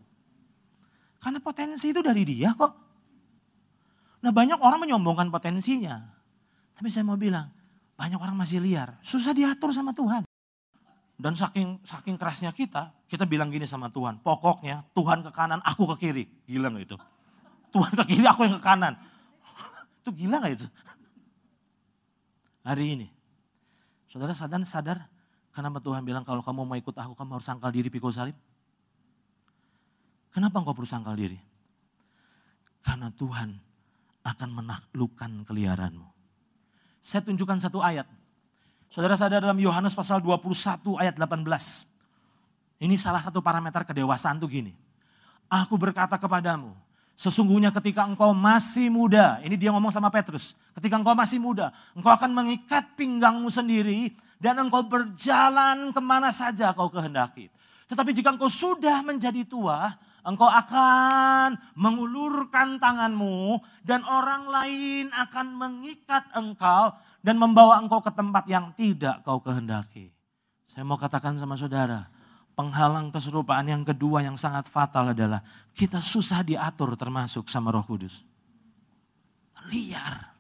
Karena 1.20 1.40
potensi 1.42 1.92
itu 1.92 2.00
dari 2.00 2.24
dia 2.24 2.56
kok. 2.56 2.72
Nah 4.24 4.32
banyak 4.32 4.62
orang 4.62 4.80
menyombongkan 4.88 5.28
potensinya. 5.34 6.00
Tapi 6.78 6.88
saya 6.88 7.04
mau 7.04 7.20
bilang, 7.20 7.52
banyak 8.00 8.16
orang 8.16 8.40
masih 8.40 8.64
liar. 8.64 8.96
Susah 9.04 9.36
diatur 9.36 9.76
sama 9.76 9.92
Tuhan. 9.92 10.24
Dan 11.20 11.36
saking 11.36 11.84
saking 11.84 12.16
kerasnya 12.16 12.56
kita, 12.56 12.96
kita 13.12 13.28
bilang 13.28 13.52
gini 13.52 13.68
sama 13.68 13.92
Tuhan. 13.92 14.24
Pokoknya 14.24 14.88
Tuhan 14.96 15.20
ke 15.20 15.32
kanan, 15.36 15.60
aku 15.68 15.84
ke 15.96 16.08
kiri. 16.08 16.24
Gila 16.48 16.72
gak 16.72 16.84
itu? 16.88 16.98
Tuhan 17.76 17.92
ke 17.92 18.04
kiri, 18.16 18.24
aku 18.24 18.48
yang 18.48 18.56
ke 18.56 18.64
kanan. 18.64 18.96
Itu 20.10 20.26
gila 20.26 20.42
gak 20.42 20.58
itu? 20.58 20.68
Hari 22.66 22.98
ini. 22.98 23.08
Saudara 24.10 24.34
sadar, 24.34 24.58
sadar 24.66 25.06
kenapa 25.54 25.78
Tuhan 25.86 26.02
bilang 26.02 26.26
kalau 26.26 26.42
kamu 26.42 26.66
mau 26.66 26.74
ikut 26.74 26.98
aku 26.98 27.14
kamu 27.14 27.38
harus 27.38 27.46
sangkal 27.46 27.70
diri 27.70 27.94
pikul 27.94 28.10
salib? 28.10 28.34
Kenapa 30.34 30.58
engkau 30.58 30.74
perlu 30.74 30.90
sangkal 30.90 31.14
diri? 31.14 31.38
Karena 32.82 33.14
Tuhan 33.14 33.54
akan 34.26 34.50
menaklukkan 34.50 35.46
keliaranmu. 35.46 36.10
Saya 36.98 37.22
tunjukkan 37.22 37.62
satu 37.62 37.86
ayat. 37.86 38.10
Saudara 38.90 39.14
sadar 39.14 39.46
dalam 39.46 39.62
Yohanes 39.62 39.94
pasal 39.94 40.26
21 40.26 40.98
ayat 40.98 41.22
18. 41.22 42.82
Ini 42.82 42.98
salah 42.98 43.22
satu 43.22 43.46
parameter 43.46 43.86
kedewasaan 43.86 44.42
tuh 44.42 44.50
gini. 44.50 44.74
Aku 45.46 45.78
berkata 45.78 46.18
kepadamu, 46.18 46.74
Sesungguhnya 47.20 47.68
ketika 47.76 48.08
engkau 48.08 48.32
masih 48.32 48.88
muda, 48.88 49.44
ini 49.44 49.60
dia 49.60 49.76
ngomong 49.76 49.92
sama 49.92 50.08
Petrus. 50.08 50.56
Ketika 50.72 50.96
engkau 50.96 51.12
masih 51.12 51.36
muda, 51.36 51.76
engkau 51.92 52.16
akan 52.16 52.32
mengikat 52.32 52.96
pinggangmu 52.96 53.52
sendiri 53.52 54.16
dan 54.40 54.56
engkau 54.56 54.88
berjalan 54.88 55.92
ke 55.92 56.00
mana 56.00 56.32
saja 56.32 56.72
kau 56.72 56.88
kehendaki. 56.88 57.52
Tetapi 57.92 58.16
jika 58.16 58.32
engkau 58.32 58.48
sudah 58.48 59.04
menjadi 59.04 59.44
tua, 59.44 60.00
engkau 60.24 60.48
akan 60.48 61.60
mengulurkan 61.76 62.80
tanganmu 62.80 63.68
dan 63.84 64.00
orang 64.08 64.48
lain 64.48 65.12
akan 65.12 65.48
mengikat 65.60 66.24
engkau 66.32 66.96
dan 67.20 67.36
membawa 67.36 67.84
engkau 67.84 68.00
ke 68.00 68.16
tempat 68.16 68.48
yang 68.48 68.72
tidak 68.80 69.20
kau 69.28 69.44
kehendaki. 69.44 70.16
Saya 70.72 70.88
mau 70.88 70.96
katakan 70.96 71.36
sama 71.36 71.60
saudara, 71.60 72.08
penghalang 72.60 73.08
keserupaan 73.08 73.72
yang 73.72 73.88
kedua 73.88 74.20
yang 74.20 74.36
sangat 74.36 74.68
fatal 74.68 75.16
adalah 75.16 75.40
kita 75.72 76.04
susah 76.04 76.44
diatur 76.44 77.00
termasuk 77.00 77.48
sama 77.48 77.72
roh 77.72 77.88
kudus. 77.88 78.20
Liar. 79.72 80.36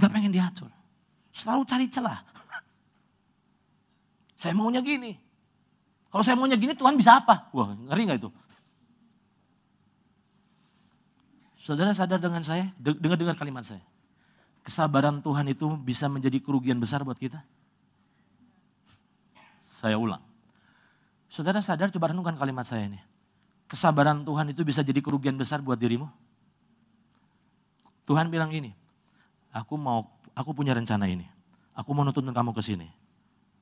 Gak 0.00 0.08
pengen 0.08 0.32
diatur. 0.32 0.72
Selalu 1.28 1.68
cari 1.68 1.86
celah. 1.92 2.24
Saya 4.40 4.56
maunya 4.56 4.80
gini. 4.80 5.12
Kalau 6.08 6.24
saya 6.24 6.36
maunya 6.36 6.60
gini 6.60 6.76
Tuhan 6.76 6.92
bisa 6.92 7.20
apa? 7.20 7.48
Wah 7.56 7.72
ngeri 7.72 8.02
gak 8.04 8.18
itu? 8.20 8.30
Saudara 11.56 11.96
sadar 11.96 12.20
dengan 12.20 12.44
saya? 12.44 12.68
Dengar-dengar 12.76 13.32
kalimat 13.32 13.64
saya. 13.64 13.80
Kesabaran 14.60 15.24
Tuhan 15.24 15.48
itu 15.48 15.72
bisa 15.80 16.04
menjadi 16.12 16.36
kerugian 16.36 16.76
besar 16.76 17.00
buat 17.00 17.16
kita? 17.16 17.40
Saya 19.62 19.96
ulang. 19.96 20.31
Saudara 21.32 21.64
sadar 21.64 21.88
coba 21.88 22.12
renungkan 22.12 22.36
kalimat 22.36 22.68
saya 22.68 22.84
ini. 22.84 23.00
Kesabaran 23.64 24.20
Tuhan 24.20 24.52
itu 24.52 24.60
bisa 24.68 24.84
jadi 24.84 25.00
kerugian 25.00 25.32
besar 25.32 25.64
buat 25.64 25.80
dirimu? 25.80 26.04
Tuhan 28.04 28.28
bilang 28.28 28.52
gini, 28.52 28.76
aku 29.48 29.80
mau, 29.80 30.12
aku 30.36 30.52
punya 30.52 30.76
rencana 30.76 31.08
ini. 31.08 31.24
Aku 31.72 31.96
mau 31.96 32.04
nuntun 32.04 32.28
kamu 32.28 32.52
ke 32.52 32.60
sini. 32.60 32.84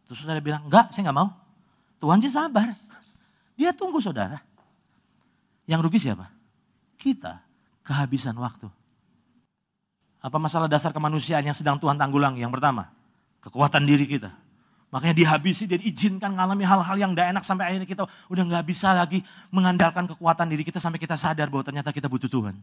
Terus 0.02 0.18
saudara 0.18 0.42
bilang, 0.42 0.66
enggak 0.66 0.90
saya 0.90 1.06
enggak 1.06 1.18
mau. 1.22 1.30
Tuhan 2.02 2.18
sih 2.18 2.32
sabar. 2.34 2.74
Dia 3.54 3.70
tunggu 3.70 4.02
saudara. 4.02 4.42
Yang 5.70 5.80
rugi 5.86 6.10
siapa? 6.10 6.26
Kita 6.98 7.38
kehabisan 7.86 8.34
waktu. 8.34 8.66
Apa 10.18 10.42
masalah 10.42 10.66
dasar 10.66 10.90
kemanusiaan 10.90 11.46
yang 11.46 11.54
sedang 11.54 11.78
Tuhan 11.78 11.94
tanggulang? 11.94 12.34
Yang 12.34 12.58
pertama, 12.58 12.90
kekuatan 13.46 13.86
diri 13.86 14.10
kita. 14.10 14.34
Makanya 14.90 15.14
dihabisi, 15.14 15.70
dia 15.70 15.78
diizinkan 15.78 16.34
mengalami 16.34 16.66
hal-hal 16.66 16.96
yang 16.98 17.14
tidak 17.14 17.30
enak 17.30 17.44
sampai 17.46 17.64
akhirnya 17.70 17.86
kita 17.86 18.02
udah 18.26 18.42
nggak 18.42 18.64
bisa 18.66 18.90
lagi 18.90 19.22
mengandalkan 19.54 20.10
kekuatan 20.10 20.50
diri 20.50 20.66
kita 20.66 20.82
sampai 20.82 20.98
kita 20.98 21.14
sadar 21.14 21.46
bahwa 21.46 21.62
ternyata 21.62 21.94
kita 21.94 22.10
butuh 22.10 22.26
Tuhan. 22.26 22.58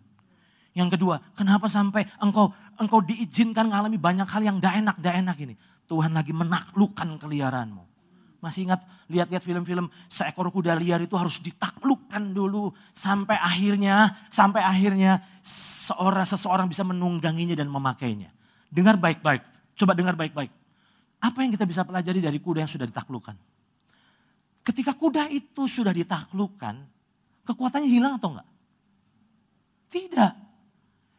Yang 0.76 1.00
kedua, 1.00 1.24
kenapa 1.34 1.72
sampai 1.72 2.04
engkau 2.20 2.52
engkau 2.76 3.00
diizinkan 3.00 3.72
mengalami 3.72 3.96
banyak 3.96 4.28
hal 4.28 4.44
yang 4.44 4.60
tidak 4.60 4.76
enak, 4.76 4.96
tidak 5.00 5.16
enak 5.24 5.38
ini. 5.40 5.56
Tuhan 5.88 6.12
lagi 6.12 6.36
menaklukkan 6.36 7.16
keliaranmu. 7.16 7.84
Masih 8.44 8.68
ingat 8.70 8.84
lihat-lihat 9.08 9.42
film-film 9.42 9.88
seekor 10.12 10.52
kuda 10.52 10.76
liar 10.78 11.00
itu 11.00 11.16
harus 11.16 11.40
ditaklukkan 11.40 12.36
dulu 12.36 12.76
sampai 12.92 13.40
akhirnya 13.40 14.14
sampai 14.28 14.62
akhirnya 14.62 15.24
seorang 15.42 16.28
seseorang 16.28 16.68
bisa 16.68 16.84
menungganginya 16.84 17.56
dan 17.56 17.72
memakainya. 17.72 18.30
Dengar 18.68 19.00
baik-baik. 19.00 19.42
Coba 19.80 19.96
dengar 19.96 20.14
baik-baik. 20.20 20.52
Apa 21.18 21.42
yang 21.42 21.52
kita 21.54 21.66
bisa 21.66 21.82
pelajari 21.82 22.22
dari 22.22 22.38
kuda 22.38 22.66
yang 22.66 22.72
sudah 22.72 22.86
ditaklukkan? 22.86 23.36
Ketika 24.62 24.94
kuda 24.94 25.32
itu 25.32 25.66
sudah 25.66 25.96
ditaklukkan, 25.96 26.76
kekuatannya 27.48 27.90
hilang 27.90 28.20
atau 28.20 28.36
enggak? 28.36 28.50
Tidak. 29.88 30.34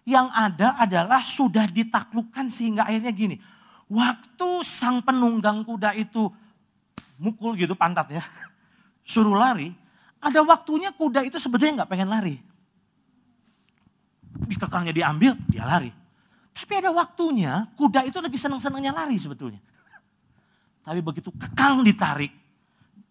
Yang 0.05 0.29
ada 0.33 0.69
adalah 0.77 1.23
sudah 1.25 1.65
ditaklukkan 1.69 2.53
sehingga 2.53 2.85
akhirnya 2.85 3.13
gini. 3.13 3.37
Waktu 3.89 4.65
sang 4.69 5.01
penunggang 5.01 5.65
kuda 5.65 5.97
itu 5.97 6.29
mukul 7.17 7.57
gitu 7.57 7.73
pantatnya, 7.73 8.21
suruh 9.11 9.35
lari, 9.35 9.73
ada 10.21 10.45
waktunya 10.45 10.93
kuda 10.93 11.25
itu 11.25 11.41
sebenarnya 11.41 11.83
nggak 11.83 11.91
pengen 11.91 12.09
lari. 12.13 12.37
Dikekangnya 14.49 14.93
diambil, 14.93 15.35
dia 15.49 15.65
lari. 15.65 15.91
Tapi 16.53 16.73
ada 16.75 16.91
waktunya 16.93 17.65
kuda 17.79 18.05
itu 18.05 18.21
lagi 18.21 18.37
senang-senangnya 18.37 18.93
lari 18.93 19.17
sebetulnya. 19.17 19.63
Tapi 20.89 21.05
begitu 21.05 21.29
kekang 21.37 21.85
ditarik, 21.85 22.33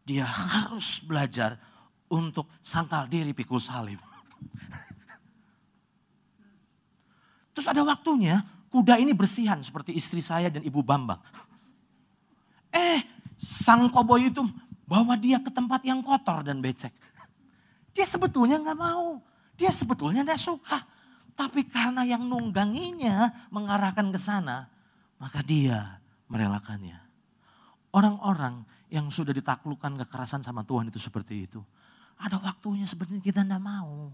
dia 0.02 0.26
harus 0.26 0.98
belajar 1.06 1.62
untuk 2.10 2.50
sangkal 2.58 3.06
diri 3.06 3.38
pikul 3.38 3.62
salib. 3.62 4.02
Terus 7.54 7.70
ada 7.70 7.86
waktunya 7.86 8.42
kuda 8.74 8.98
ini 8.98 9.14
bersihan 9.14 9.62
seperti 9.62 9.94
istri 9.94 10.26
saya 10.26 10.50
dan 10.50 10.66
ibu 10.66 10.82
Bambang. 10.82 11.22
Eh, 12.74 13.06
sang 13.38 13.94
koboi 13.94 14.34
itu 14.34 14.42
bawa 14.90 15.14
dia 15.14 15.38
ke 15.38 15.54
tempat 15.54 15.86
yang 15.86 16.02
kotor 16.02 16.42
dan 16.42 16.58
becek. 16.58 16.98
Dia 17.94 18.10
sebetulnya 18.10 18.58
nggak 18.58 18.80
mau. 18.82 19.22
Dia 19.54 19.70
sebetulnya 19.70 20.26
nggak 20.26 20.42
suka. 20.42 20.82
Tapi 21.38 21.62
karena 21.70 22.02
yang 22.02 22.26
nungganginya 22.26 23.46
mengarahkan 23.54 24.10
ke 24.10 24.18
sana, 24.18 24.66
maka 25.22 25.46
dia 25.46 26.02
merelakannya. 26.26 27.07
Orang-orang 27.92 28.68
yang 28.92 29.08
sudah 29.12 29.32
ditaklukkan 29.32 30.00
kekerasan 30.06 30.44
sama 30.44 30.64
Tuhan 30.64 30.92
itu 30.92 31.00
seperti 31.00 31.48
itu. 31.48 31.60
Ada 32.18 32.40
waktunya 32.42 32.88
seperti 32.88 33.20
kita 33.22 33.44
tidak 33.46 33.62
mau. 33.62 34.12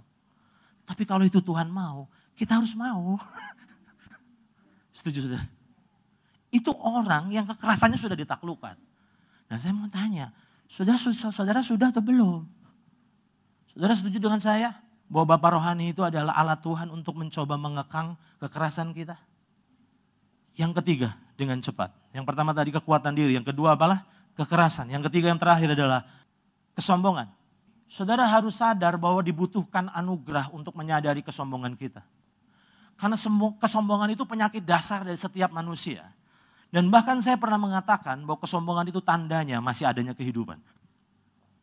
Tapi 0.84 1.04
kalau 1.08 1.24
itu 1.24 1.40
Tuhan 1.40 1.72
mau, 1.72 2.10
kita 2.36 2.60
harus 2.60 2.76
mau. 2.76 3.16
Setuju 4.98 5.32
sudah? 5.32 5.44
Itu 6.54 6.70
orang 6.78 7.34
yang 7.34 7.50
kekerasannya 7.50 7.98
sudah 7.98 8.14
ditaklukkan. 8.14 8.78
Nah 9.50 9.58
saya 9.58 9.74
mau 9.74 9.90
tanya, 9.90 10.30
sudah 10.70 10.98
saudara 11.34 11.66
sudah 11.66 11.90
atau 11.90 12.04
belum? 12.04 12.46
Saudara 13.74 13.98
setuju 13.98 14.22
dengan 14.22 14.38
saya 14.38 14.70
bahwa 15.10 15.34
Bapak 15.34 15.58
Rohani 15.58 15.98
itu 15.98 16.06
adalah 16.06 16.38
alat 16.38 16.62
Tuhan 16.62 16.94
untuk 16.94 17.18
mencoba 17.18 17.58
mengekang 17.58 18.14
kekerasan 18.38 18.94
kita? 18.94 19.18
Yang 20.54 20.82
ketiga, 20.82 21.18
dengan 21.34 21.58
cepat. 21.60 21.90
Yang 22.14 22.26
pertama 22.30 22.54
tadi 22.54 22.70
kekuatan 22.70 23.14
diri, 23.18 23.34
yang 23.34 23.46
kedua 23.46 23.74
apalah? 23.74 24.06
Kekerasan. 24.38 24.90
Yang 24.90 25.10
ketiga 25.10 25.34
yang 25.34 25.42
terakhir 25.42 25.74
adalah 25.74 26.06
kesombongan. 26.78 27.30
Saudara 27.90 28.26
harus 28.26 28.58
sadar 28.58 28.98
bahwa 28.98 29.22
dibutuhkan 29.22 29.90
anugerah 29.94 30.50
untuk 30.50 30.74
menyadari 30.74 31.22
kesombongan 31.22 31.78
kita. 31.78 32.02
Karena 32.98 33.18
kesombongan 33.62 34.10
itu 34.14 34.26
penyakit 34.26 34.66
dasar 34.66 35.06
dari 35.06 35.18
setiap 35.18 35.54
manusia. 35.54 36.10
Dan 36.74 36.90
bahkan 36.90 37.22
saya 37.22 37.38
pernah 37.38 37.62
mengatakan 37.62 38.26
bahwa 38.26 38.42
kesombongan 38.42 38.90
itu 38.90 38.98
tandanya 38.98 39.62
masih 39.62 39.86
adanya 39.86 40.18
kehidupan. 40.18 40.58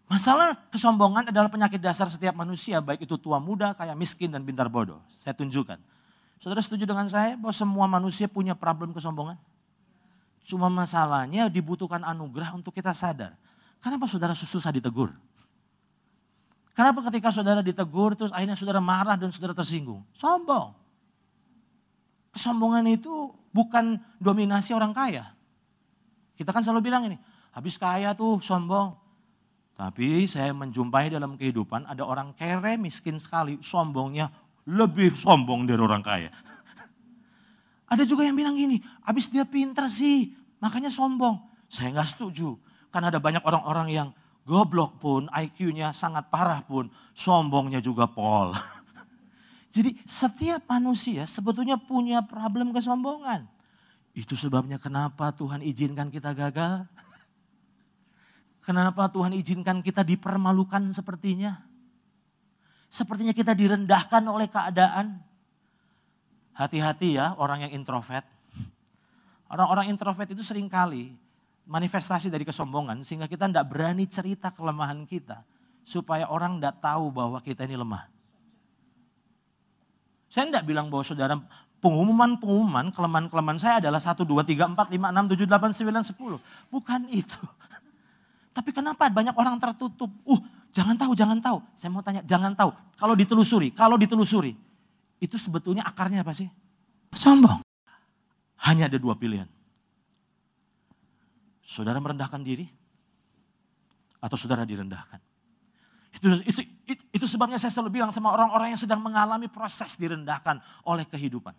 Masalah 0.06 0.58
kesombongan 0.70 1.30
adalah 1.30 1.50
penyakit 1.50 1.78
dasar 1.78 2.10
setiap 2.10 2.34
manusia, 2.34 2.82
baik 2.82 3.06
itu 3.06 3.14
tua 3.18 3.38
muda, 3.38 3.74
kaya 3.74 3.94
miskin, 3.94 4.30
dan 4.30 4.42
pintar 4.42 4.66
bodoh. 4.66 5.02
Saya 5.18 5.34
tunjukkan. 5.34 5.78
Saudara 6.40 6.64
setuju 6.64 6.88
dengan 6.88 7.04
saya 7.04 7.36
bahwa 7.36 7.52
semua 7.52 7.84
manusia 7.84 8.24
punya 8.24 8.56
problem 8.56 8.96
kesombongan? 8.96 9.36
Cuma 10.48 10.72
masalahnya 10.72 11.52
dibutuhkan 11.52 12.00
anugerah 12.00 12.56
untuk 12.56 12.72
kita 12.72 12.96
sadar. 12.96 13.36
Kenapa 13.84 14.08
saudara 14.08 14.32
susah 14.32 14.72
ditegur? 14.72 15.12
Kenapa 16.72 17.04
ketika 17.12 17.28
saudara 17.28 17.60
ditegur 17.60 18.16
terus 18.16 18.32
akhirnya 18.32 18.56
saudara 18.56 18.80
marah 18.80 19.20
dan 19.20 19.28
saudara 19.28 19.52
tersinggung? 19.52 20.00
Sombong. 20.16 20.72
Kesombongan 22.32 22.88
itu 22.88 23.36
bukan 23.52 24.00
dominasi 24.16 24.72
orang 24.72 24.96
kaya. 24.96 25.36
Kita 26.40 26.56
kan 26.56 26.64
selalu 26.64 26.88
bilang 26.88 27.04
ini, 27.04 27.20
habis 27.52 27.76
kaya 27.76 28.16
tuh 28.16 28.40
sombong. 28.40 28.96
Tapi 29.76 30.24
saya 30.24 30.56
menjumpai 30.56 31.12
dalam 31.12 31.36
kehidupan 31.36 31.84
ada 31.84 32.00
orang 32.00 32.32
kere 32.32 32.80
miskin 32.80 33.20
sekali, 33.20 33.60
sombongnya 33.60 34.32
lebih 34.68 35.16
sombong 35.16 35.64
dari 35.64 35.80
orang 35.80 36.02
kaya. 36.04 36.30
Ada 37.92 38.06
juga 38.06 38.22
yang 38.26 38.36
bilang 38.36 38.54
gini, 38.54 38.78
habis 39.02 39.26
dia 39.26 39.42
pintar 39.42 39.90
sih, 39.90 40.32
makanya 40.62 40.92
sombong. 40.92 41.40
Saya 41.70 41.94
nggak 41.94 42.08
setuju. 42.10 42.58
Karena 42.90 43.06
ada 43.06 43.22
banyak 43.22 43.46
orang-orang 43.46 43.88
yang 43.94 44.08
goblok 44.42 44.98
pun, 44.98 45.30
IQ-nya 45.30 45.94
sangat 45.94 46.26
parah 46.26 46.58
pun, 46.66 46.90
sombongnya 47.14 47.78
juga 47.78 48.10
pol. 48.10 48.50
Jadi 49.74 49.94
setiap 50.02 50.66
manusia 50.66 51.22
sebetulnya 51.30 51.78
punya 51.78 52.26
problem 52.26 52.74
kesombongan. 52.74 53.46
Itu 54.10 54.34
sebabnya 54.34 54.82
kenapa 54.82 55.30
Tuhan 55.30 55.62
izinkan 55.62 56.10
kita 56.10 56.34
gagal. 56.34 56.82
Kenapa 58.66 59.06
Tuhan 59.08 59.30
izinkan 59.38 59.86
kita 59.86 60.02
dipermalukan 60.02 60.90
sepertinya. 60.90 61.69
Sepertinya 62.90 63.30
kita 63.30 63.54
direndahkan 63.54 64.26
oleh 64.26 64.50
keadaan. 64.50 65.22
Hati-hati 66.58 67.16
ya 67.16 67.38
orang 67.38 67.70
yang 67.70 67.72
introvert. 67.72 68.26
Orang-orang 69.46 69.88
introvert 69.94 70.28
itu 70.28 70.42
sering 70.42 70.66
kali 70.66 71.14
manifestasi 71.70 72.28
dari 72.28 72.42
kesombongan 72.42 73.06
sehingga 73.06 73.30
kita 73.30 73.46
tidak 73.46 73.70
berani 73.70 74.04
cerita 74.10 74.50
kelemahan 74.50 75.06
kita 75.06 75.46
supaya 75.86 76.26
orang 76.26 76.58
tidak 76.58 76.82
tahu 76.82 77.14
bahwa 77.14 77.38
kita 77.38 77.62
ini 77.64 77.78
lemah. 77.78 78.10
Saya 80.30 80.50
tidak 80.50 80.66
bilang 80.66 80.90
bahwa 80.90 81.02
saudara 81.06 81.34
pengumuman-pengumuman 81.82 82.94
kelemahan-kelemahan 82.94 83.58
saya 83.58 83.74
adalah 83.82 83.98
1, 83.98 84.22
2, 84.22 84.46
3, 84.46 84.78
4, 84.78 84.94
5, 84.94 85.10
6, 85.10 85.34
7, 85.34 85.46
8, 85.46 86.10
9, 86.10 86.38
10. 86.38 86.70
Bukan 86.70 87.00
itu. 87.10 87.40
Tapi 88.60 88.76
kenapa 88.76 89.08
banyak 89.08 89.32
orang 89.40 89.56
tertutup? 89.56 90.12
Uh, 90.28 90.36
jangan 90.68 90.92
tahu, 90.92 91.16
jangan 91.16 91.40
tahu. 91.40 91.64
Saya 91.72 91.88
mau 91.88 92.04
tanya, 92.04 92.20
jangan 92.28 92.52
tahu. 92.52 92.76
Kalau 93.00 93.16
ditelusuri, 93.16 93.72
kalau 93.72 93.96
ditelusuri. 93.96 94.52
Itu 95.16 95.40
sebetulnya 95.40 95.80
akarnya 95.88 96.20
apa 96.20 96.36
sih? 96.36 96.44
Sombong. 97.16 97.64
Hanya 98.68 98.92
ada 98.92 99.00
dua 99.00 99.16
pilihan. 99.16 99.48
Saudara 101.64 101.96
merendahkan 102.04 102.44
diri, 102.44 102.68
atau 104.20 104.36
saudara 104.36 104.68
direndahkan. 104.68 105.16
Itu, 106.20 106.36
itu, 106.44 106.60
itu, 106.84 107.02
itu 107.16 107.24
sebabnya 107.24 107.56
saya 107.56 107.72
selalu 107.72 107.96
bilang 107.96 108.12
sama 108.12 108.28
orang-orang 108.36 108.76
yang 108.76 108.80
sedang 108.84 109.00
mengalami 109.00 109.48
proses 109.48 109.96
direndahkan 109.96 110.60
oleh 110.84 111.08
kehidupan. 111.08 111.56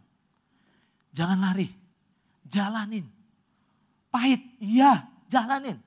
Jangan 1.18 1.42
lari, 1.42 1.74
jalanin. 2.46 3.10
Pahit, 4.14 4.46
iya, 4.62 5.10
jalanin. 5.26 5.82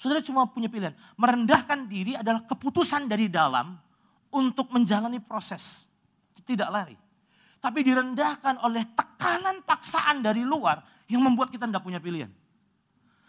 Saudara 0.00 0.24
cuma 0.24 0.48
punya 0.48 0.72
pilihan. 0.72 0.96
Merendahkan 1.20 1.84
diri 1.84 2.16
adalah 2.16 2.40
keputusan 2.48 3.04
dari 3.04 3.28
dalam 3.28 3.76
untuk 4.32 4.72
menjalani 4.72 5.20
proses. 5.20 5.84
tidak 6.40 6.72
lari. 6.72 6.96
Tapi 7.60 7.84
direndahkan 7.84 8.64
oleh 8.64 8.82
tekanan 8.96 9.60
paksaan 9.60 10.24
dari 10.24 10.40
luar 10.40 10.80
yang 11.04 11.20
membuat 11.20 11.52
kita 11.52 11.68
tidak 11.68 11.84
punya 11.84 12.00
pilihan. 12.00 12.32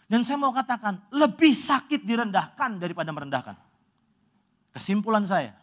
Dan 0.08 0.24
saya 0.24 0.40
mau 0.40 0.50
katakan, 0.50 0.96
lebih 1.12 1.52
sakit 1.52 2.08
direndahkan 2.08 2.80
daripada 2.80 3.12
merendahkan. 3.12 3.54
Kesimpulan 4.72 5.28
saya, 5.28 5.54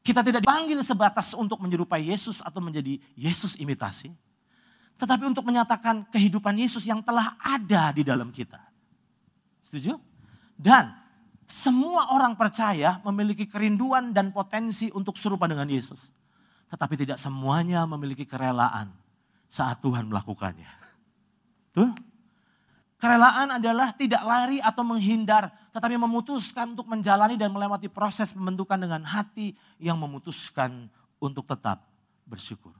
kita 0.00 0.24
tidak 0.24 0.40
dipanggil 0.40 0.80
sebatas 0.80 1.36
untuk 1.36 1.60
menyerupai 1.60 2.00
Yesus 2.00 2.40
atau 2.40 2.64
menjadi 2.64 2.96
Yesus 3.12 3.60
imitasi. 3.60 4.10
Tetapi 4.96 5.28
untuk 5.28 5.44
menyatakan 5.44 6.08
kehidupan 6.08 6.56
Yesus 6.58 6.88
yang 6.88 7.04
telah 7.04 7.36
ada 7.38 7.92
di 7.92 8.02
dalam 8.02 8.32
kita. 8.32 8.58
Setuju? 9.62 10.13
Dan 10.64 10.96
semua 11.44 12.16
orang 12.16 12.32
percaya 12.40 13.04
memiliki 13.04 13.44
kerinduan 13.44 14.16
dan 14.16 14.32
potensi 14.32 14.88
untuk 14.96 15.20
serupa 15.20 15.44
dengan 15.44 15.68
Yesus. 15.68 16.08
Tetapi 16.72 16.96
tidak 16.96 17.20
semuanya 17.20 17.84
memiliki 17.84 18.24
kerelaan 18.24 18.88
saat 19.44 19.84
Tuhan 19.84 20.08
melakukannya. 20.08 20.72
Tuh. 21.76 21.92
Kerelaan 22.96 23.60
adalah 23.60 23.92
tidak 23.92 24.24
lari 24.24 24.64
atau 24.64 24.80
menghindar, 24.80 25.52
tetapi 25.76 26.00
memutuskan 26.00 26.72
untuk 26.72 26.88
menjalani 26.88 27.36
dan 27.36 27.52
melewati 27.52 27.92
proses 27.92 28.32
pembentukan 28.32 28.80
dengan 28.80 29.04
hati 29.04 29.52
yang 29.76 30.00
memutuskan 30.00 30.88
untuk 31.20 31.44
tetap 31.44 31.84
bersyukur. 32.24 32.72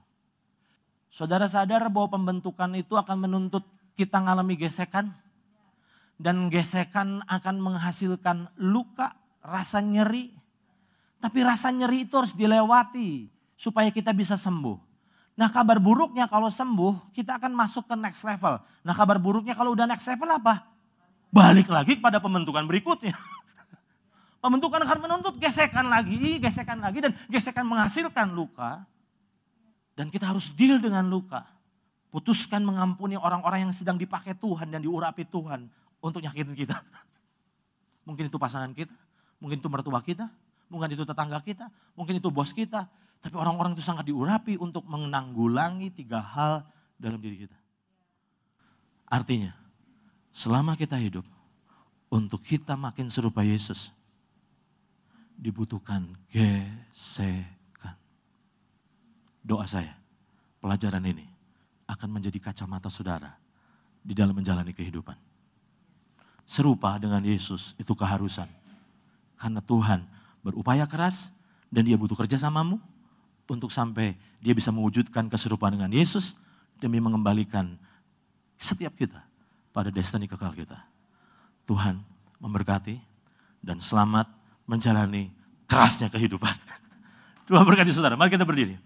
Saudara 1.13 1.45
sadar 1.45 1.85
bahwa 1.93 2.17
pembentukan 2.17 2.73
itu 2.73 2.97
akan 2.97 3.29
menuntut 3.29 3.61
kita 3.93 4.17
mengalami 4.17 4.57
gesekan? 4.57 5.13
Dan 6.15 6.47
gesekan 6.47 7.19
akan 7.27 7.55
menghasilkan 7.59 8.47
luka, 8.55 9.15
rasa 9.43 9.83
nyeri. 9.83 10.31
Tapi 11.19 11.39
rasa 11.43 11.73
nyeri 11.75 12.07
itu 12.07 12.15
harus 12.15 12.31
dilewati 12.31 13.27
supaya 13.55 13.91
kita 13.91 14.15
bisa 14.15 14.39
sembuh. 14.39 14.77
Nah 15.35 15.51
kabar 15.51 15.83
buruknya 15.83 16.31
kalau 16.31 16.47
sembuh 16.47 17.11
kita 17.11 17.35
akan 17.35 17.51
masuk 17.51 17.91
ke 17.91 17.95
next 17.99 18.23
level. 18.23 18.55
Nah 18.87 18.93
kabar 18.95 19.19
buruknya 19.19 19.51
kalau 19.51 19.75
udah 19.75 19.83
next 19.83 20.07
level 20.07 20.31
apa? 20.31 20.63
Balik 21.27 21.67
lagi 21.67 21.99
kepada 21.99 22.23
pembentukan 22.23 22.63
berikutnya. 22.63 23.11
Pembentukan 24.43 24.79
akan 24.87 24.99
menuntut 25.03 25.35
gesekan 25.35 25.91
lagi, 25.91 26.39
gesekan 26.39 26.79
lagi 26.79 27.03
dan 27.03 27.11
gesekan 27.27 27.67
menghasilkan 27.67 28.31
luka. 28.31 28.87
Dan 29.97 30.07
kita 30.07 30.31
harus 30.31 30.53
deal 30.55 30.79
dengan 30.79 31.03
luka. 31.11 31.43
Putuskan 32.13 32.63
mengampuni 32.63 33.19
orang-orang 33.19 33.67
yang 33.67 33.73
sedang 33.75 33.99
dipakai 33.99 34.39
Tuhan 34.39 34.71
dan 34.71 34.79
diurapi 34.79 35.27
Tuhan 35.27 35.67
untuk 36.05 36.21
nyakitin 36.21 36.53
kita. 36.53 36.85
Mungkin 38.05 38.29
itu 38.29 38.37
pasangan 38.37 38.69
kita, 38.77 38.93
mungkin 39.41 39.57
itu 39.57 39.65
mertua 39.65 39.97
kita, 40.05 40.29
mungkin 40.69 40.93
itu 40.93 41.01
tetangga 41.01 41.41
kita, 41.41 41.73
mungkin 41.97 42.21
itu 42.21 42.29
bos 42.29 42.53
kita, 42.53 42.85
tapi 43.25 43.33
orang-orang 43.33 43.73
itu 43.73 43.81
sangat 43.81 44.05
diurapi 44.05 44.61
untuk 44.61 44.85
menanggulangi 44.85 45.89
tiga 45.89 46.21
hal 46.21 46.61
dalam 47.01 47.17
diri 47.17 47.49
kita. 47.49 47.57
Artinya, 49.09 49.57
selama 50.29 50.77
kita 50.77 50.93
hidup, 51.01 51.25
untuk 52.13 52.45
kita 52.45 52.77
makin 52.77 53.09
serupa 53.09 53.41
Yesus, 53.41 53.89
dibutuhkan 55.33 56.05
gesekan. 56.29 57.97
Doa 59.41 59.65
saya, 59.65 59.97
pelajaran 60.61 61.01
ini 61.01 61.25
akan 61.89 62.21
menjadi 62.21 62.37
kacamata 62.37 62.93
saudara 62.93 63.33
di 64.05 64.13
dalam 64.13 64.37
menjalani 64.37 64.69
kehidupan. 64.69 65.34
Serupa 66.45 66.95
dengan 67.01 67.21
Yesus 67.25 67.73
itu 67.81 67.91
keharusan. 67.97 68.47
Karena 69.35 69.59
Tuhan 69.59 70.05
berupaya 70.45 70.85
keras 70.85 71.33
dan 71.73 71.83
dia 71.83 71.97
butuh 71.97 72.15
kerja 72.15 72.37
samamu, 72.37 72.77
untuk 73.49 73.69
sampai 73.69 74.17
dia 74.41 74.57
bisa 74.57 74.73
mewujudkan 74.73 75.29
keserupaan 75.29 75.77
dengan 75.77 75.91
Yesus 75.93 76.33
demi 76.81 76.97
mengembalikan 76.97 77.77
setiap 78.57 78.97
kita 78.97 79.21
pada 79.69 79.93
destiny 79.93 80.25
kekal 80.25 80.53
kita. 80.55 80.81
Tuhan 81.69 82.01
memberkati 82.41 82.97
dan 83.61 83.81
selamat 83.81 84.29
menjalani 84.65 85.29
kerasnya 85.69 86.09
kehidupan. 86.09 86.53
Tuhan 87.49 87.65
berkati 87.65 87.93
saudara. 87.93 88.17
Mari 88.17 88.33
kita 88.33 88.45
berdiri. 88.45 88.77